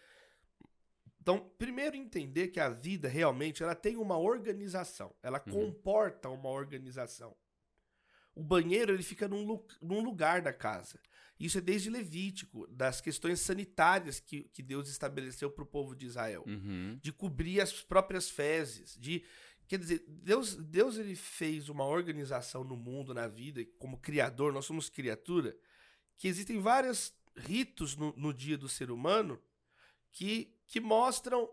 Então, 1.20 1.38
primeiro 1.58 1.96
entender 1.96 2.48
que 2.48 2.58
a 2.58 2.70
vida 2.70 3.08
realmente 3.08 3.62
ela 3.62 3.74
tem 3.74 3.98
uma 3.98 4.16
organização, 4.16 5.14
ela 5.22 5.42
uhum. 5.46 5.52
comporta 5.52 6.30
uma 6.30 6.48
organização. 6.48 7.36
O 8.34 8.42
banheiro 8.42 8.94
ele 8.94 9.02
fica 9.02 9.28
num, 9.28 9.62
num 9.82 10.00
lugar 10.00 10.40
da 10.40 10.52
casa. 10.54 10.98
Isso 11.38 11.58
é 11.58 11.60
desde 11.60 11.90
Levítico, 11.90 12.66
das 12.68 13.00
questões 13.00 13.40
sanitárias 13.40 14.18
que, 14.18 14.44
que 14.52 14.62
Deus 14.62 14.88
estabeleceu 14.88 15.50
para 15.50 15.62
o 15.62 15.66
povo 15.66 15.94
de 15.94 16.06
Israel. 16.06 16.42
Uhum. 16.46 16.98
De 17.00 17.12
cobrir 17.12 17.60
as 17.60 17.82
próprias 17.82 18.28
fezes. 18.28 18.96
De, 18.98 19.22
quer 19.68 19.78
dizer, 19.78 20.04
Deus, 20.08 20.56
Deus 20.56 20.96
ele 20.96 21.14
fez 21.14 21.68
uma 21.68 21.84
organização 21.84 22.64
no 22.64 22.76
mundo, 22.76 23.14
na 23.14 23.28
vida, 23.28 23.64
como 23.78 23.98
criador, 23.98 24.52
nós 24.52 24.64
somos 24.64 24.88
criatura, 24.88 25.56
que 26.16 26.26
existem 26.26 26.58
vários 26.58 27.14
ritos 27.36 27.94
no, 27.94 28.12
no 28.16 28.34
dia 28.34 28.58
do 28.58 28.68
ser 28.68 28.90
humano 28.90 29.40
que, 30.10 30.52
que 30.66 30.80
mostram 30.80 31.48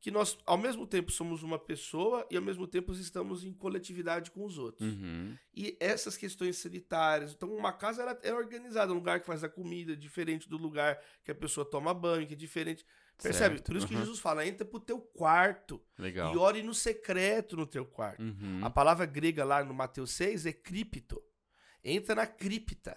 que 0.00 0.10
nós, 0.10 0.38
ao 0.46 0.56
mesmo 0.56 0.86
tempo, 0.86 1.12
somos 1.12 1.42
uma 1.42 1.58
pessoa 1.58 2.26
e, 2.30 2.36
ao 2.36 2.42
mesmo 2.42 2.66
tempo, 2.66 2.92
estamos 2.92 3.44
em 3.44 3.52
coletividade 3.52 4.30
com 4.30 4.46
os 4.46 4.56
outros. 4.56 4.88
Uhum. 4.88 5.36
E 5.54 5.76
essas 5.78 6.16
questões 6.16 6.56
sanitárias. 6.56 7.32
Então, 7.32 7.54
uma 7.54 7.72
casa 7.72 8.02
ela 8.02 8.18
é 8.22 8.32
organizada, 8.32 8.92
um 8.92 8.94
lugar 8.94 9.20
que 9.20 9.26
faz 9.26 9.44
a 9.44 9.48
comida, 9.48 9.94
diferente 9.94 10.48
do 10.48 10.56
lugar 10.56 10.98
que 11.22 11.30
a 11.30 11.34
pessoa 11.34 11.66
toma 11.66 11.92
banho, 11.92 12.26
que 12.26 12.32
é 12.32 12.36
diferente. 12.36 12.84
Percebe? 13.22 13.56
Certo. 13.56 13.66
Por 13.66 13.76
isso 13.76 13.86
que 13.86 13.94
uhum. 13.94 14.00
Jesus 14.00 14.18
fala: 14.18 14.46
entra 14.46 14.64
pro 14.64 14.80
teu 14.80 15.00
quarto 15.00 15.80
Legal. 15.98 16.34
e 16.34 16.38
ore 16.38 16.62
no 16.62 16.74
secreto 16.74 17.56
no 17.56 17.66
teu 17.66 17.84
quarto. 17.84 18.22
Uhum. 18.22 18.60
A 18.62 18.70
palavra 18.70 19.06
grega 19.06 19.44
lá 19.44 19.64
no 19.64 19.74
Mateus 19.74 20.12
6 20.12 20.46
é 20.46 20.52
cripto. 20.52 21.22
Entra 21.84 22.14
na 22.14 22.26
cripta. 22.26 22.96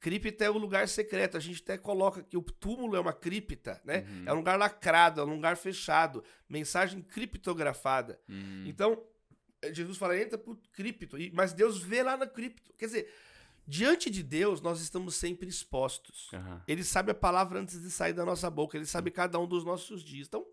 Cripta 0.00 0.44
é 0.44 0.50
o 0.50 0.58
lugar 0.58 0.86
secreto. 0.86 1.36
A 1.36 1.40
gente 1.40 1.62
até 1.62 1.78
coloca 1.78 2.22
que 2.22 2.36
o 2.36 2.42
túmulo 2.42 2.94
é 2.94 3.00
uma 3.00 3.12
cripta, 3.12 3.80
né? 3.84 4.04
Uhum. 4.06 4.24
É 4.26 4.32
um 4.32 4.36
lugar 4.36 4.58
lacrado, 4.58 5.20
é 5.20 5.24
um 5.24 5.34
lugar 5.34 5.56
fechado. 5.56 6.22
Mensagem 6.48 7.00
criptografada. 7.00 8.20
Uhum. 8.28 8.64
Então, 8.66 9.02
Jesus 9.72 9.96
fala, 9.96 10.18
entra 10.18 10.36
pro 10.36 10.60
cripto. 10.72 11.16
Mas 11.32 11.54
Deus 11.54 11.80
vê 11.80 12.02
lá 12.02 12.16
na 12.16 12.26
cripto. 12.26 12.72
Quer 12.76 12.84
dizer, 12.84 13.14
diante 13.66 14.10
de 14.10 14.22
Deus, 14.22 14.60
nós 14.60 14.80
estamos 14.80 15.14
sempre 15.14 15.48
expostos. 15.48 16.30
Uhum. 16.32 16.60
Ele 16.66 16.84
sabe 16.84 17.10
a 17.10 17.14
palavra 17.14 17.60
antes 17.60 17.80
de 17.80 17.90
sair 17.90 18.12
da 18.12 18.24
nossa 18.24 18.50
boca. 18.50 18.76
Ele 18.76 18.86
sabe 18.86 19.10
cada 19.10 19.38
um 19.38 19.46
dos 19.46 19.64
nossos 19.64 20.02
dias. 20.02 20.26
Então, 20.26 20.46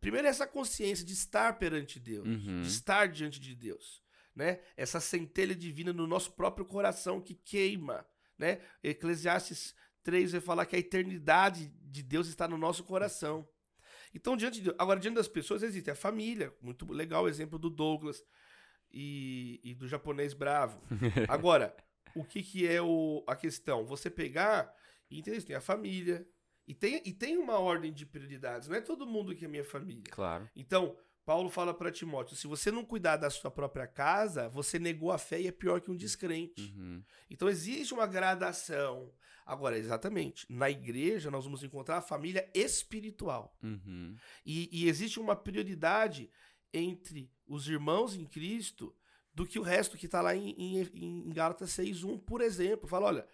primeiro 0.00 0.26
essa 0.26 0.46
consciência 0.46 1.04
de 1.04 1.12
estar 1.12 1.58
perante 1.58 2.00
Deus. 2.00 2.26
Uhum. 2.26 2.62
De 2.62 2.68
estar 2.68 3.08
diante 3.08 3.40
de 3.40 3.54
Deus. 3.54 4.02
Né? 4.34 4.60
Essa 4.76 5.00
centelha 5.00 5.54
divina 5.54 5.92
no 5.92 6.06
nosso 6.06 6.32
próprio 6.32 6.64
coração 6.64 7.20
que 7.20 7.34
queima 7.34 8.06
né? 8.42 8.58
Eclesiastes 8.82 9.72
3 10.02 10.32
vai 10.32 10.40
falar 10.40 10.66
que 10.66 10.74
a 10.74 10.78
eternidade 10.78 11.72
de 11.80 12.02
Deus 12.02 12.26
está 12.26 12.48
no 12.48 12.58
nosso 12.58 12.82
coração. 12.82 13.48
Então, 14.12 14.36
diante 14.36 14.60
de, 14.60 14.70
agora, 14.78 14.98
diante 14.98 15.14
das 15.14 15.28
pessoas, 15.28 15.62
existe 15.62 15.90
a 15.90 15.94
família. 15.94 16.52
Muito 16.60 16.90
legal 16.92 17.24
o 17.24 17.28
exemplo 17.28 17.56
do 17.56 17.70
Douglas 17.70 18.22
e, 18.90 19.60
e 19.62 19.74
do 19.74 19.86
japonês 19.86 20.34
bravo. 20.34 20.82
Agora, 21.28 21.74
o 22.14 22.24
que, 22.24 22.42
que 22.42 22.66
é 22.66 22.80
o, 22.80 23.22
a 23.26 23.36
questão? 23.36 23.84
Você 23.84 24.10
pegar 24.10 24.74
e 25.10 25.18
entender, 25.18 25.42
tem 25.42 25.56
a 25.56 25.60
família. 25.60 26.26
E 26.66 26.74
tem, 26.74 27.02
e 27.04 27.12
tem 27.12 27.36
uma 27.36 27.58
ordem 27.58 27.92
de 27.92 28.06
prioridades. 28.06 28.68
Não 28.68 28.76
é 28.76 28.80
todo 28.80 29.06
mundo 29.06 29.34
que 29.34 29.44
é 29.44 29.48
minha 29.48 29.64
família. 29.64 30.04
Claro. 30.10 30.48
Então, 30.54 30.96
Paulo 31.24 31.48
fala 31.48 31.72
para 31.72 31.90
Timóteo: 31.90 32.36
se 32.36 32.46
você 32.46 32.70
não 32.70 32.84
cuidar 32.84 33.16
da 33.16 33.30
sua 33.30 33.50
própria 33.50 33.86
casa, 33.86 34.48
você 34.48 34.78
negou 34.78 35.12
a 35.12 35.18
fé 35.18 35.40
e 35.40 35.46
é 35.46 35.52
pior 35.52 35.80
que 35.80 35.90
um 35.90 35.96
descrente. 35.96 36.74
Uhum. 36.76 37.02
Então 37.30 37.48
existe 37.48 37.94
uma 37.94 38.06
gradação. 38.06 39.12
Agora, 39.44 39.76
exatamente, 39.76 40.46
na 40.48 40.70
igreja 40.70 41.30
nós 41.30 41.44
vamos 41.44 41.64
encontrar 41.64 41.98
a 41.98 42.02
família 42.02 42.48
espiritual. 42.54 43.56
Uhum. 43.62 44.16
E, 44.46 44.68
e 44.72 44.88
existe 44.88 45.18
uma 45.18 45.34
prioridade 45.34 46.30
entre 46.72 47.30
os 47.46 47.68
irmãos 47.68 48.14
em 48.14 48.24
Cristo 48.24 48.94
do 49.34 49.46
que 49.46 49.58
o 49.58 49.62
resto 49.62 49.96
que 49.96 50.06
está 50.06 50.20
lá 50.20 50.34
em, 50.34 50.50
em, 50.50 51.26
em 51.26 51.30
Gálatas 51.30 51.70
6.1, 51.70 52.20
por 52.24 52.40
exemplo. 52.40 52.88
Fala: 52.88 53.06
olha, 53.06 53.26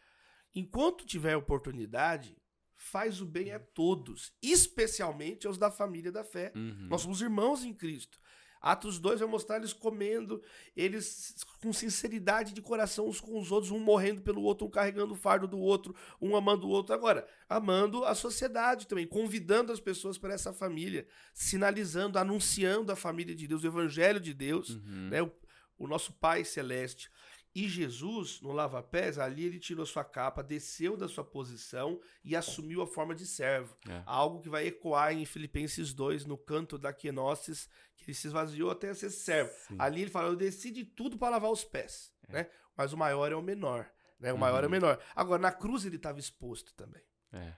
enquanto 0.55 1.07
tiver 1.07 1.37
oportunidade, 1.37 2.37
faz 2.77 3.21
o 3.21 3.27
bem 3.27 3.53
a 3.53 3.59
todos, 3.59 4.33
especialmente 4.43 5.47
aos 5.47 5.59
da 5.59 5.71
família 5.71 6.13
da 6.13 6.25
fé. 6.25 6.53
Uhum. 6.55 6.87
Nós 6.89 7.03
somos 7.03 7.21
irmãos 7.21 7.65
em 7.65 7.75
Cristo. 7.75 8.19
Atos 8.61 8.99
2 8.99 9.21
vai 9.21 9.29
mostrar 9.29 9.57
eles 9.57 9.73
comendo, 9.73 10.43
eles 10.77 11.37
com 11.63 11.73
sinceridade 11.73 12.53
de 12.53 12.61
coração 12.61 13.09
uns 13.09 13.21
com 13.21 13.39
os 13.39 13.53
outros, 13.53 13.71
um 13.71 13.79
morrendo 13.79 14.23
pelo 14.23 14.43
outro, 14.43 14.67
um 14.67 14.71
carregando 14.71 15.15
o 15.15 15.17
fardo 15.17 15.47
do 15.47 15.59
outro, 15.59 15.95
um 16.21 16.35
amando 16.35 16.67
o 16.67 16.71
outro. 16.71 16.93
Agora, 16.95 17.27
amando 17.49 18.05
a 18.05 18.15
sociedade 18.15 18.87
também, 18.87 19.07
convidando 19.07 19.73
as 19.73 19.81
pessoas 19.81 20.19
para 20.19 20.35
essa 20.35 20.53
família, 20.53 21.07
sinalizando, 21.33 22.19
anunciando 22.19 22.91
a 22.91 22.97
família 22.97 23.35
de 23.35 23.47
Deus, 23.47 23.63
o 23.63 23.67
evangelho 23.67 24.21
de 24.21 24.35
Deus, 24.35 24.71
uhum. 24.71 25.09
né? 25.09 25.31
O, 25.79 25.87
nosso 25.87 26.13
Pai 26.13 26.45
Celeste. 26.45 27.11
E 27.55 27.69
Jesus, 27.69 28.41
no 28.41 28.53
lava-pés, 28.53 29.19
ali 29.19 29.45
ele 29.45 29.59
tirou 29.59 29.85
sua 29.85 30.05
capa, 30.05 30.43
desceu 30.43 30.97
da 30.97 31.09
sua 31.09 31.25
posição 31.25 32.01
e 32.23 32.37
assumiu 32.37 32.83
a 32.83 32.87
forma 32.87 33.15
de 33.15 33.27
servo. 33.27 33.77
É. 33.89 34.03
Algo 34.07 34.41
que 34.41 34.49
vai 34.49 34.67
ecoar 34.67 35.13
em 35.13 35.25
Filipenses 35.25 35.93
2, 35.93 36.25
no 36.25 36.37
canto 36.37 36.79
da 36.79 36.93
quenoses, 36.93 37.69
que 37.97 38.05
ele 38.05 38.15
se 38.15 38.29
esvaziou 38.29 38.71
até 38.71 38.93
ser 38.95 39.11
servo. 39.11 39.51
Sim. 39.67 39.77
Ali 39.79 40.03
ele 40.03 40.11
fala: 40.11 40.29
Eu 40.29 40.37
desci 40.37 40.71
de 40.71 40.85
tudo 40.85 41.19
para 41.19 41.31
lavar 41.31 41.51
os 41.51 41.65
pés. 41.65 42.13
É. 42.29 42.33
Né? 42.33 42.51
Mas 42.77 42.93
o 42.93 42.97
maior 42.97 43.33
é 43.33 43.35
o 43.35 43.43
menor. 43.43 43.91
Né? 44.21 44.31
O 44.31 44.35
uhum. 44.35 44.41
maior 44.41 44.63
é 44.63 44.67
o 44.67 44.71
menor. 44.71 45.03
Agora, 45.17 45.41
na 45.41 45.51
cruz 45.51 45.85
ele 45.85 45.97
estava 45.97 46.21
exposto 46.21 46.73
também. 46.75 47.03
É. 47.33 47.55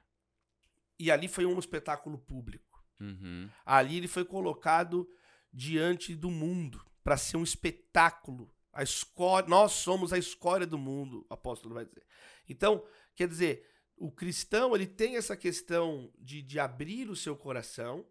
E 0.99 1.11
ali 1.11 1.29
foi 1.29 1.45
um 1.45 1.59
espetáculo 1.59 2.19
público. 2.19 2.83
Uhum. 2.99 3.51
Ali 3.67 3.97
ele 3.97 4.09
foi 4.09 4.25
colocado 4.25 5.07
diante 5.53 6.15
do 6.15 6.31
mundo 6.31 6.90
para 7.03 7.17
ser 7.17 7.37
um 7.37 7.43
espetáculo 7.43 8.53
a 8.73 8.83
escória, 8.83 9.49
nós 9.49 9.73
somos 9.73 10.13
a 10.13 10.19
escória 10.19 10.67
do 10.67 10.79
mundo, 10.79 11.27
o 11.29 11.35
apóstolo 11.35 11.75
vai 11.75 11.85
dizer. 11.85 12.05
Então, 12.49 12.85
quer 13.15 13.29
dizer, 13.29 13.69
o 13.97 14.11
cristão 14.11 14.75
ele 14.75 14.87
tem 14.87 15.17
essa 15.17 15.37
questão 15.37 16.11
de, 16.19 16.41
de 16.41 16.59
abrir 16.59 17.11
o 17.11 17.17
seu 17.17 17.37
coração, 17.37 18.07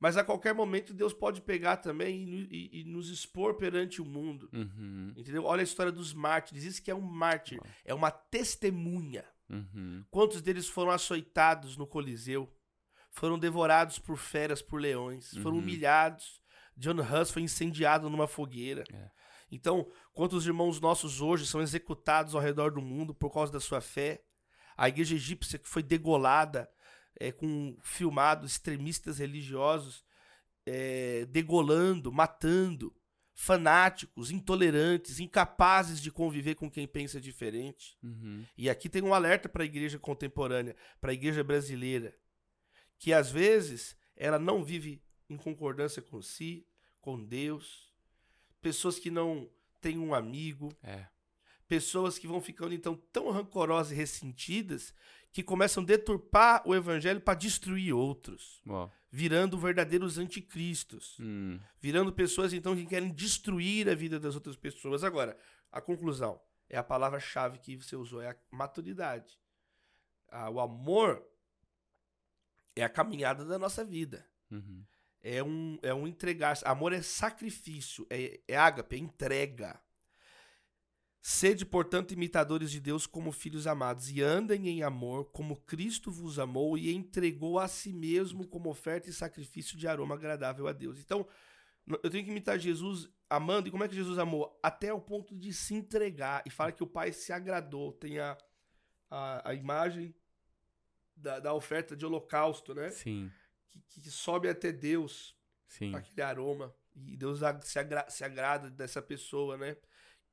mas 0.00 0.16
a 0.16 0.24
qualquer 0.24 0.52
momento 0.52 0.92
Deus 0.92 1.12
pode 1.12 1.40
pegar 1.40 1.76
também 1.76 2.24
e, 2.24 2.48
e, 2.50 2.80
e 2.80 2.84
nos 2.84 3.08
expor 3.08 3.54
perante 3.54 4.02
o 4.02 4.04
mundo. 4.04 4.50
Uhum. 4.52 5.12
Entendeu? 5.16 5.44
Olha 5.44 5.60
a 5.60 5.64
história 5.64 5.92
dos 5.92 6.12
mártires. 6.12 6.64
Isso 6.64 6.82
que 6.82 6.90
é 6.90 6.94
um 6.94 7.00
mártir, 7.00 7.60
uhum. 7.60 7.70
é 7.84 7.94
uma 7.94 8.10
testemunha. 8.10 9.24
Uhum. 9.48 10.04
Quantos 10.10 10.42
deles 10.42 10.66
foram 10.66 10.90
açoitados 10.90 11.76
no 11.76 11.86
Coliseu? 11.86 12.52
Foram 13.10 13.38
devorados 13.38 13.98
por 13.98 14.16
feras, 14.16 14.60
por 14.60 14.80
leões, 14.80 15.36
foram 15.36 15.58
uhum. 15.58 15.62
humilhados. 15.62 16.41
John 16.76 16.96
Huss 17.00 17.30
foi 17.30 17.42
incendiado 17.42 18.08
numa 18.08 18.26
fogueira. 18.26 18.84
É. 18.92 19.10
Então, 19.50 19.90
quantos 20.12 20.46
irmãos 20.46 20.80
nossos 20.80 21.20
hoje 21.20 21.46
são 21.46 21.60
executados 21.60 22.34
ao 22.34 22.40
redor 22.40 22.72
do 22.72 22.80
mundo 22.80 23.14
por 23.14 23.30
causa 23.30 23.52
da 23.52 23.60
sua 23.60 23.80
fé? 23.80 24.22
A 24.76 24.88
igreja 24.88 25.14
egípcia 25.14 25.58
que 25.58 25.68
foi 25.68 25.82
degolada 25.82 26.70
é, 27.20 27.30
com 27.30 27.76
filmados 27.82 28.52
extremistas 28.52 29.18
religiosos 29.18 30.04
é, 30.66 31.26
degolando, 31.26 32.12
matando, 32.12 32.94
fanáticos, 33.34 34.30
intolerantes, 34.30 35.18
incapazes 35.18 36.00
de 36.00 36.10
conviver 36.10 36.54
com 36.54 36.70
quem 36.70 36.86
pensa 36.86 37.20
diferente. 37.20 37.96
Uhum. 38.02 38.44
E 38.56 38.70
aqui 38.70 38.88
tem 38.88 39.02
um 39.02 39.14
alerta 39.14 39.48
para 39.48 39.62
a 39.62 39.66
igreja 39.66 39.98
contemporânea, 39.98 40.76
para 41.00 41.10
a 41.10 41.14
igreja 41.14 41.42
brasileira, 41.42 42.14
que 42.98 43.12
às 43.12 43.30
vezes 43.30 43.96
ela 44.16 44.38
não 44.38 44.62
vive 44.62 45.02
em 45.32 45.36
concordância 45.36 46.02
com 46.02 46.20
si, 46.22 46.66
com 47.00 47.22
Deus, 47.22 47.92
pessoas 48.60 48.98
que 48.98 49.10
não 49.10 49.50
têm 49.80 49.98
um 49.98 50.14
amigo. 50.14 50.72
É. 50.82 51.06
Pessoas 51.68 52.18
que 52.18 52.26
vão 52.26 52.40
ficando 52.40 52.74
então 52.74 52.94
tão 53.12 53.30
rancorosas 53.30 53.92
e 53.92 53.94
ressentidas 53.94 54.94
que 55.32 55.42
começam 55.42 55.82
a 55.82 55.86
deturpar 55.86 56.62
o 56.66 56.74
evangelho 56.74 57.20
para 57.20 57.38
destruir 57.38 57.94
outros. 57.94 58.62
Virando 59.10 59.58
verdadeiros 59.58 60.18
anticristos. 60.18 61.16
Hum. 61.18 61.58
Virando 61.80 62.12
pessoas 62.12 62.52
então 62.52 62.76
que 62.76 62.86
querem 62.86 63.12
destruir 63.12 63.88
a 63.88 63.94
vida 63.94 64.20
das 64.20 64.34
outras 64.34 64.56
pessoas. 64.56 65.02
Agora, 65.02 65.36
a 65.70 65.80
conclusão 65.80 66.40
é 66.68 66.76
a 66.76 66.82
palavra-chave 66.82 67.58
que 67.58 67.76
você 67.76 67.96
usou, 67.96 68.20
é 68.20 68.30
a 68.30 68.36
maturidade. 68.50 69.38
Ah, 70.28 70.50
o 70.50 70.60
amor 70.60 71.22
é 72.76 72.84
a 72.84 72.88
caminhada 72.88 73.44
da 73.44 73.58
nossa 73.58 73.84
vida. 73.84 74.26
Uhum 74.50 74.84
é 75.22 75.42
um, 75.42 75.78
é 75.82 75.94
um 75.94 76.06
entregar. 76.06 76.58
Amor 76.64 76.92
é 76.92 77.00
sacrifício, 77.00 78.06
é, 78.10 78.40
é 78.48 78.56
ágape, 78.56 78.96
é 78.96 78.98
entrega. 78.98 79.80
Sede, 81.20 81.64
portanto, 81.64 82.12
imitadores 82.12 82.68
de 82.72 82.80
Deus 82.80 83.06
como 83.06 83.30
filhos 83.30 83.68
amados, 83.68 84.10
e 84.10 84.20
andem 84.20 84.68
em 84.68 84.82
amor, 84.82 85.26
como 85.26 85.54
Cristo 85.54 86.10
vos 86.10 86.36
amou 86.36 86.76
e 86.76 86.92
entregou 86.92 87.60
a 87.60 87.68
si 87.68 87.92
mesmo 87.92 88.44
como 88.48 88.68
oferta 88.68 89.08
e 89.08 89.12
sacrifício 89.12 89.78
de 89.78 89.86
aroma 89.86 90.16
agradável 90.16 90.66
a 90.66 90.72
Deus. 90.72 90.98
Então, 90.98 91.24
eu 92.02 92.10
tenho 92.10 92.24
que 92.24 92.30
imitar 92.30 92.58
Jesus 92.58 93.08
amando, 93.30 93.68
e 93.68 93.70
como 93.70 93.84
é 93.84 93.88
que 93.88 93.94
Jesus 93.94 94.18
amou? 94.18 94.58
Até 94.60 94.92
o 94.92 95.00
ponto 95.00 95.36
de 95.36 95.52
se 95.52 95.74
entregar, 95.74 96.42
e 96.44 96.50
fala 96.50 96.72
que 96.72 96.82
o 96.82 96.88
Pai 96.88 97.12
se 97.12 97.32
agradou, 97.32 97.92
tem 97.92 98.18
a, 98.18 98.36
a, 99.08 99.50
a 99.50 99.54
imagem 99.54 100.12
da, 101.14 101.38
da 101.38 101.54
oferta 101.54 101.94
de 101.94 102.04
holocausto, 102.04 102.74
né? 102.74 102.90
Sim 102.90 103.30
que, 103.88 104.00
que 104.00 104.10
sobe 104.10 104.48
até 104.48 104.72
Deus. 104.72 105.36
Sim. 105.66 105.94
Aquele 105.94 106.22
aroma. 106.22 106.74
E 106.94 107.16
Deus 107.16 107.40
se, 107.62 107.78
agra 107.78 108.08
se 108.08 108.24
agrada 108.24 108.70
dessa 108.70 109.00
pessoa, 109.00 109.56
né? 109.56 109.76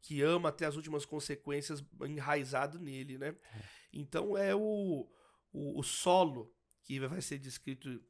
Que 0.02 0.21
ama 0.21 0.49
até 0.49 0.65
as 0.65 0.75
últimas 0.75 1.06
consequências 1.06 1.84
enraizado 2.02 2.80
nele, 2.80 3.17
né? 3.17 3.30
É. 3.30 3.62
Então 3.93 4.38
é 4.38 4.54
o, 4.56 5.10
o, 5.52 5.80
o, 5.80 5.84
solo 5.84 6.54
que 6.84 6.99
vai 6.99 7.21
ser 7.21 7.38
descrito 7.38 8.02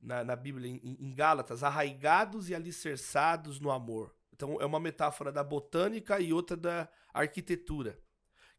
na, 0.00 0.24
na 0.24 0.36
Bíblia, 0.36 0.70
em, 0.70 0.96
em 1.00 1.14
Gálatas, 1.14 1.62
arraigados 1.62 2.48
e 2.48 2.54
alicerçados 2.54 3.60
no 3.60 3.70
amor. 3.70 4.14
Então 4.32 4.60
é 4.60 4.66
uma 4.66 4.80
metáfora 4.80 5.30
da 5.30 5.44
botânica 5.44 6.20
e 6.20 6.32
outra 6.32 6.56
da 6.56 6.88
arquitetura, 7.12 7.98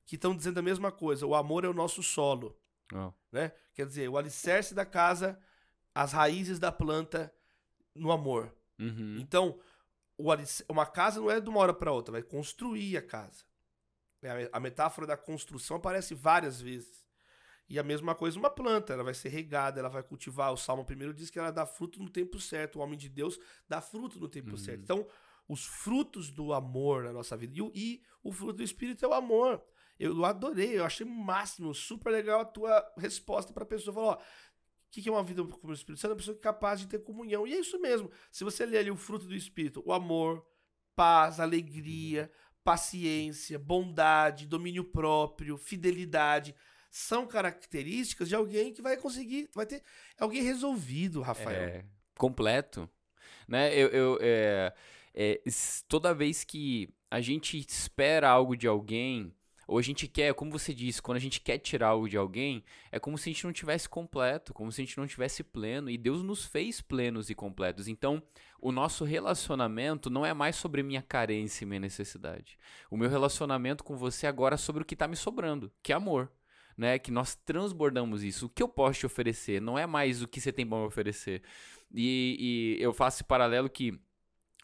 que 0.05 0.15
estão 0.15 0.35
dizendo 0.35 0.59
a 0.59 0.63
mesma 0.63 0.91
coisa. 0.91 1.25
O 1.25 1.35
amor 1.35 1.65
é 1.65 1.67
o 1.67 1.73
nosso 1.73 2.01
solo. 2.01 2.59
Oh. 2.93 3.11
Né? 3.31 3.51
Quer 3.73 3.85
dizer, 3.85 4.09
o 4.09 4.17
alicerce 4.17 4.73
da 4.73 4.85
casa 4.85 5.39
as 5.95 6.11
raízes 6.11 6.59
da 6.59 6.71
planta 6.71 7.33
no 7.95 8.11
amor. 8.11 8.53
Uhum. 8.77 9.17
Então, 9.17 9.57
uma 10.67 10.85
casa 10.85 11.21
não 11.21 11.31
é 11.31 11.39
de 11.39 11.49
uma 11.49 11.61
hora 11.61 11.73
para 11.73 11.91
outra, 11.91 12.11
vai 12.11 12.21
construir 12.21 12.97
a 12.97 13.01
casa. 13.01 13.45
É, 14.21 14.49
a 14.51 14.59
metáfora 14.59 15.07
da 15.07 15.15
construção 15.15 15.77
aparece 15.77 16.13
várias 16.13 16.59
vezes. 16.59 17.05
E 17.67 17.79
a 17.79 17.83
mesma 17.83 18.13
coisa 18.13 18.37
uma 18.37 18.49
planta, 18.49 18.93
ela 18.93 19.03
vai 19.03 19.13
ser 19.13 19.29
regada, 19.29 19.79
ela 19.79 19.89
vai 19.89 20.03
cultivar. 20.03 20.51
O 20.51 20.57
Salmo 20.57 20.85
primeiro 20.85 21.13
diz 21.13 21.29
que 21.29 21.39
ela 21.39 21.51
dá 21.51 21.65
fruto 21.65 22.01
no 22.01 22.09
tempo 22.09 22.39
certo. 22.39 22.77
O 22.77 22.81
homem 22.81 22.97
de 22.97 23.09
Deus 23.09 23.39
dá 23.67 23.81
fruto 23.81 24.19
no 24.19 24.27
tempo 24.27 24.51
uhum. 24.51 24.57
certo. 24.57 24.81
Então, 24.81 25.07
os 25.47 25.65
frutos 25.65 26.29
do 26.29 26.53
amor 26.53 27.03
na 27.03 27.13
nossa 27.13 27.35
vida. 27.37 27.57
E 27.57 27.61
o, 27.61 27.71
e 27.73 28.03
o 28.23 28.31
fruto 28.31 28.53
do 28.53 28.63
Espírito 28.63 29.05
é 29.05 29.07
o 29.07 29.13
amor. 29.13 29.63
Eu 29.97 30.25
adorei, 30.25 30.77
eu 30.77 30.83
achei 30.83 31.05
máximo, 31.05 31.73
super 31.73 32.11
legal 32.11 32.41
a 32.41 32.45
tua 32.45 32.93
resposta 32.97 33.53
para 33.53 33.63
a 33.63 33.67
pessoa. 33.67 33.93
Falou, 33.93 34.09
ó, 34.11 34.17
o 34.99 35.03
que 35.03 35.09
é 35.09 35.11
uma 35.11 35.23
vida 35.23 35.43
com 35.43 35.67
o 35.67 35.73
Espírito 35.73 35.99
Santo? 35.99 36.11
É 36.11 36.13
uma 36.13 36.17
pessoa 36.17 36.37
capaz 36.37 36.79
de 36.79 36.87
ter 36.87 36.99
comunhão. 36.99 37.47
E 37.47 37.53
é 37.53 37.59
isso 37.59 37.79
mesmo. 37.79 38.09
Se 38.31 38.43
você 38.43 38.65
ler 38.65 38.79
ali 38.79 38.91
o 38.91 38.95
fruto 38.95 39.25
do 39.25 39.35
Espírito, 39.35 39.83
o 39.85 39.93
amor, 39.93 40.45
paz, 40.95 41.39
alegria, 41.39 42.31
paciência, 42.63 43.59
bondade, 43.59 44.47
domínio 44.47 44.83
próprio, 44.83 45.57
fidelidade, 45.57 46.55
são 46.89 47.27
características 47.27 48.29
de 48.29 48.35
alguém 48.35 48.73
que 48.73 48.81
vai 48.81 48.95
conseguir, 48.97 49.49
vai 49.53 49.65
ter 49.65 49.83
é 50.17 50.23
alguém 50.23 50.41
resolvido, 50.41 51.21
Rafael. 51.21 51.61
É, 51.61 51.85
completo. 52.17 52.89
Né? 53.47 53.75
Eu, 53.75 53.89
eu 53.89 54.17
é, 54.21 54.73
é, 55.13 55.41
toda 55.87 56.13
vez 56.13 56.43
que 56.43 56.89
a 57.11 57.21
gente 57.21 57.59
espera 57.59 58.29
algo 58.29 58.55
de 58.55 58.65
alguém, 58.67 59.33
ou 59.67 59.77
a 59.77 59.81
gente 59.81 60.07
quer, 60.07 60.33
como 60.33 60.51
você 60.51 60.73
disse, 60.73 61.01
quando 61.01 61.17
a 61.17 61.21
gente 61.21 61.41
quer 61.41 61.57
tirar 61.57 61.89
algo 61.89 62.07
de 62.07 62.17
alguém, 62.17 62.63
é 62.91 62.99
como 62.99 63.17
se 63.17 63.29
a 63.29 63.33
gente 63.33 63.45
não 63.45 63.53
tivesse 63.53 63.89
completo, 63.89 64.53
como 64.53 64.71
se 64.71 64.81
a 64.81 64.85
gente 64.85 64.97
não 64.97 65.07
tivesse 65.07 65.43
pleno. 65.43 65.89
E 65.89 65.97
Deus 65.97 66.21
nos 66.21 66.45
fez 66.45 66.81
plenos 66.81 67.29
e 67.29 67.35
completos. 67.35 67.87
Então, 67.87 68.21
o 68.61 68.71
nosso 68.71 69.03
relacionamento 69.03 70.09
não 70.09 70.25
é 70.25 70.33
mais 70.33 70.55
sobre 70.55 70.83
minha 70.83 71.01
carência 71.01 71.63
e 71.63 71.67
minha 71.67 71.79
necessidade. 71.79 72.57
O 72.89 72.97
meu 72.97 73.09
relacionamento 73.09 73.83
com 73.83 73.95
você 73.95 74.27
agora 74.27 74.55
é 74.55 74.57
sobre 74.57 74.83
o 74.83 74.85
que 74.85 74.93
está 74.93 75.07
me 75.07 75.15
sobrando, 75.15 75.71
que 75.81 75.91
é 75.91 75.95
amor. 75.95 76.31
Né, 76.77 76.99
que 76.99 77.09
nós 77.09 77.35
transbordamos 77.35 78.21
isso. 78.21 78.47
O 78.47 78.49
que 78.49 78.61
eu 78.61 78.67
posso 78.67 78.99
te 78.99 79.05
oferecer 79.05 79.61
não 79.61 79.79
é 79.79 79.85
mais 79.85 80.21
o 80.21 80.27
que 80.27 80.41
você 80.41 80.51
tem 80.51 80.67
para 80.67 80.77
me 80.77 80.83
oferecer. 80.83 81.41
E, 81.89 82.75
e 82.77 82.83
eu 82.83 82.91
faço 82.91 83.15
esse 83.15 83.23
paralelo 83.23 83.69
que 83.69 83.97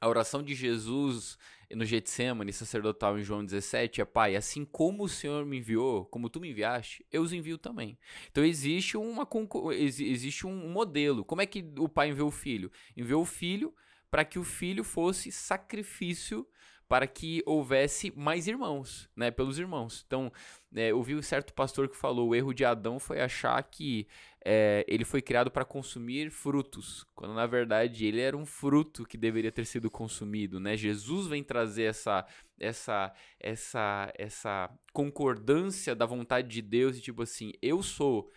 a 0.01 0.09
oração 0.09 0.43
de 0.43 0.53
Jesus 0.53 1.37
no 1.75 1.85
Getsemane 1.85 2.51
sacerdotal 2.53 3.17
em 3.17 3.23
João 3.23 3.43
17 3.43 4.01
é 4.01 4.05
Pai, 4.05 4.35
assim 4.35 4.65
como 4.65 5.03
o 5.03 5.09
Senhor 5.09 5.45
me 5.45 5.57
enviou, 5.57 6.05
como 6.05 6.29
tu 6.29 6.39
me 6.39 6.49
enviaste, 6.49 7.05
eu 7.11 7.21
os 7.21 7.33
envio 7.33 7.57
também. 7.57 7.97
Então 8.31 8.43
existe 8.43 8.97
uma 8.97 9.27
existe 9.73 10.45
um 10.45 10.69
modelo. 10.69 11.23
Como 11.23 11.41
é 11.41 11.45
que 11.45 11.65
o 11.77 11.87
Pai 11.87 12.09
enviou 12.09 12.27
o 12.27 12.31
Filho? 12.31 12.71
Enviou 12.95 13.21
o 13.21 13.25
Filho 13.25 13.73
para 14.09 14.25
que 14.25 14.37
o 14.37 14.43
Filho 14.43 14.83
fosse 14.83 15.31
sacrifício 15.31 16.45
para 16.91 17.07
que 17.07 17.41
houvesse 17.45 18.11
mais 18.17 18.47
irmãos, 18.47 19.09
né? 19.15 19.31
Pelos 19.31 19.57
irmãos. 19.57 20.03
Então, 20.05 20.29
é, 20.75 20.91
eu 20.91 21.01
vi 21.01 21.15
um 21.15 21.21
certo 21.21 21.53
pastor 21.53 21.87
que 21.87 21.95
falou: 21.95 22.27
o 22.27 22.35
erro 22.35 22.53
de 22.53 22.65
Adão 22.65 22.99
foi 22.99 23.21
achar 23.21 23.63
que 23.63 24.05
é, 24.43 24.83
ele 24.89 25.05
foi 25.05 25.21
criado 25.21 25.49
para 25.49 25.63
consumir 25.63 26.29
frutos, 26.29 27.05
quando 27.15 27.33
na 27.33 27.47
verdade 27.47 28.05
ele 28.05 28.19
era 28.19 28.35
um 28.35 28.45
fruto 28.45 29.05
que 29.05 29.15
deveria 29.15 29.53
ter 29.53 29.63
sido 29.63 29.89
consumido, 29.89 30.59
né? 30.59 30.75
Jesus 30.75 31.27
vem 31.27 31.41
trazer 31.41 31.83
essa 31.83 32.25
essa 32.59 33.13
essa 33.39 34.11
essa 34.17 34.69
concordância 34.91 35.95
da 35.95 36.05
vontade 36.05 36.49
de 36.49 36.61
Deus 36.61 36.97
e 36.97 37.01
tipo 37.01 37.21
assim, 37.21 37.53
eu 37.61 37.81
sou 37.81 38.29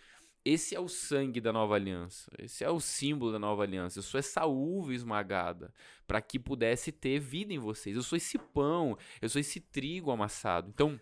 esse 0.45 0.75
é 0.75 0.79
o 0.79 0.87
sangue 0.87 1.41
da 1.41 1.51
nova 1.51 1.73
aliança. 1.73 2.31
Esse 2.37 2.63
é 2.63 2.69
o 2.69 2.79
símbolo 2.79 3.31
da 3.31 3.39
nova 3.39 3.63
aliança. 3.63 3.97
Eu 3.97 4.03
sou 4.03 4.19
essa 4.19 4.45
uva 4.45 4.93
esmagada 4.93 5.73
para 6.05 6.21
que 6.21 6.37
pudesse 6.37 6.91
ter 6.91 7.19
vida 7.19 7.51
em 7.51 7.57
vocês. 7.57 7.95
Eu 7.95 8.03
sou 8.03 8.15
esse 8.15 8.37
pão, 8.37 8.95
eu 9.19 9.27
sou 9.27 9.41
esse 9.41 9.59
trigo 9.59 10.11
amassado. 10.11 10.69
Então, 10.69 10.99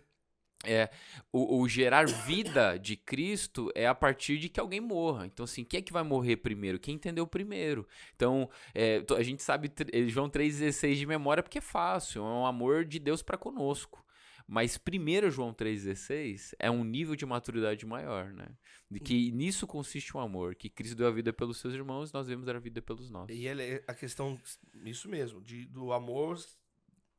é, 0.64 0.88
o, 1.30 1.60
o, 1.60 1.68
gerar 1.68 2.06
vida 2.06 2.78
de 2.78 2.96
Cristo 2.96 3.70
é 3.74 3.86
a 3.86 3.94
partir 3.94 4.38
de 4.38 4.48
que 4.48 4.58
alguém 4.58 4.80
morra. 4.80 5.26
Então, 5.26 5.44
assim, 5.44 5.62
quem 5.62 5.78
é 5.78 5.82
que 5.82 5.92
vai 5.92 6.02
morrer 6.02 6.36
primeiro? 6.36 6.78
Quem 6.78 6.94
entendeu 6.94 7.26
primeiro? 7.26 7.86
Então, 8.16 8.48
é, 8.74 9.04
a 9.16 9.22
gente 9.22 9.42
sabe 9.42 9.70
João 10.08 10.30
3,16 10.30 10.94
de 10.94 11.06
memória 11.06 11.42
porque 11.42 11.58
é 11.58 11.60
fácil, 11.60 12.22
é 12.22 12.24
um 12.24 12.46
amor 12.46 12.84
de 12.84 12.98
Deus 12.98 13.22
para 13.22 13.36
conosco. 13.36 14.03
Mas 14.46 14.78
1 14.78 15.30
João 15.30 15.54
3,16 15.54 16.54
é 16.58 16.70
um 16.70 16.84
nível 16.84 17.16
de 17.16 17.24
maturidade 17.24 17.86
maior, 17.86 18.32
né? 18.32 18.48
De 18.90 19.00
que 19.00 19.32
nisso 19.32 19.66
consiste 19.66 20.14
o 20.16 20.20
amor, 20.20 20.54
que 20.54 20.68
Cristo 20.68 20.96
deu 20.96 21.06
a 21.06 21.10
vida 21.10 21.32
pelos 21.32 21.58
seus 21.58 21.72
irmãos, 21.72 22.12
nós 22.12 22.26
devemos 22.26 22.46
dar 22.46 22.56
a 22.56 22.60
vida 22.60 22.82
pelos 22.82 23.10
nossos. 23.10 23.34
E 23.34 23.48
é 23.48 23.82
a 23.86 23.94
questão, 23.94 24.38
isso 24.84 25.08
mesmo, 25.08 25.40
de, 25.40 25.64
do 25.66 25.92
amor 25.92 26.38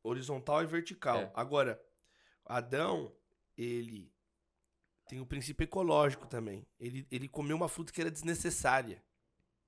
horizontal 0.03 0.61
e 0.61 0.67
vertical. 0.67 1.17
É. 1.17 1.31
Agora, 1.33 1.81
Adão, 2.45 3.11
ele 3.57 4.13
tem 5.07 5.19
o 5.19 5.25
princípio 5.25 5.63
ecológico 5.63 6.27
também. 6.27 6.67
Ele, 6.79 7.07
ele 7.11 7.27
comeu 7.27 7.57
uma 7.57 7.67
fruta 7.67 7.91
que 7.91 8.01
era 8.01 8.11
desnecessária. 8.11 9.03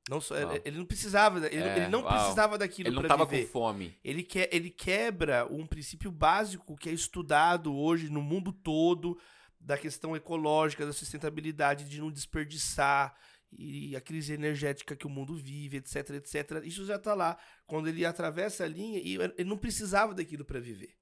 Não 0.09 0.21
só, 0.21 0.37
ele, 0.37 0.61
ele, 0.63 0.77
não 0.77 0.85
precisava, 0.85 1.45
ele, 1.45 1.57
é, 1.57 1.77
ele 1.77 1.87
não 1.89 2.01
uau. 2.01 2.13
precisava 2.13 2.57
daquilo 2.57 2.91
para 2.91 3.01
viver. 3.01 3.05
Ele 3.05 3.25
não 3.25 3.25
estava 3.25 3.45
com 3.45 3.51
fome. 3.51 3.97
Ele, 4.03 4.23
que, 4.23 4.49
ele 4.51 4.69
quebra 4.69 5.45
um 5.51 5.67
princípio 5.67 6.11
básico 6.11 6.77
que 6.77 6.89
é 6.89 6.93
estudado 6.93 7.75
hoje 7.75 8.09
no 8.09 8.21
mundo 8.21 8.53
todo 8.53 9.19
da 9.59 9.77
questão 9.77 10.15
ecológica, 10.15 10.85
da 10.85 10.93
sustentabilidade, 10.93 11.89
de 11.89 11.99
não 11.99 12.09
desperdiçar 12.09 13.17
e 13.51 13.95
a 13.95 14.01
crise 14.01 14.33
energética 14.33 14.95
que 14.95 15.07
o 15.07 15.09
mundo 15.09 15.35
vive, 15.35 15.77
etc, 15.77 16.09
etc. 16.11 16.63
Isso 16.63 16.85
já 16.85 16.95
está 16.95 17.13
lá. 17.13 17.37
Quando 17.65 17.87
ele 17.87 18.05
atravessa 18.05 18.63
a 18.63 18.67
linha, 18.67 18.99
e 18.99 19.15
ele 19.15 19.49
não 19.49 19.57
precisava 19.57 20.13
daquilo 20.13 20.45
para 20.45 20.59
viver. 20.59 20.95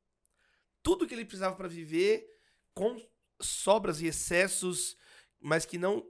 Tudo 0.81 1.07
que 1.07 1.13
ele 1.13 1.25
precisava 1.25 1.55
para 1.55 1.67
viver, 1.67 2.25
com 2.73 2.99
sobras 3.41 4.01
e 4.01 4.07
excessos 4.07 4.95
mas 5.45 5.63
que 5.63 5.77
não 5.77 6.03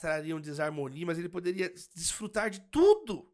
trariam 0.00 0.40
desarmonia, 0.40 1.04
mas 1.04 1.18
ele 1.18 1.28
poderia 1.28 1.68
desfrutar 1.92 2.48
de 2.48 2.60
tudo. 2.70 3.28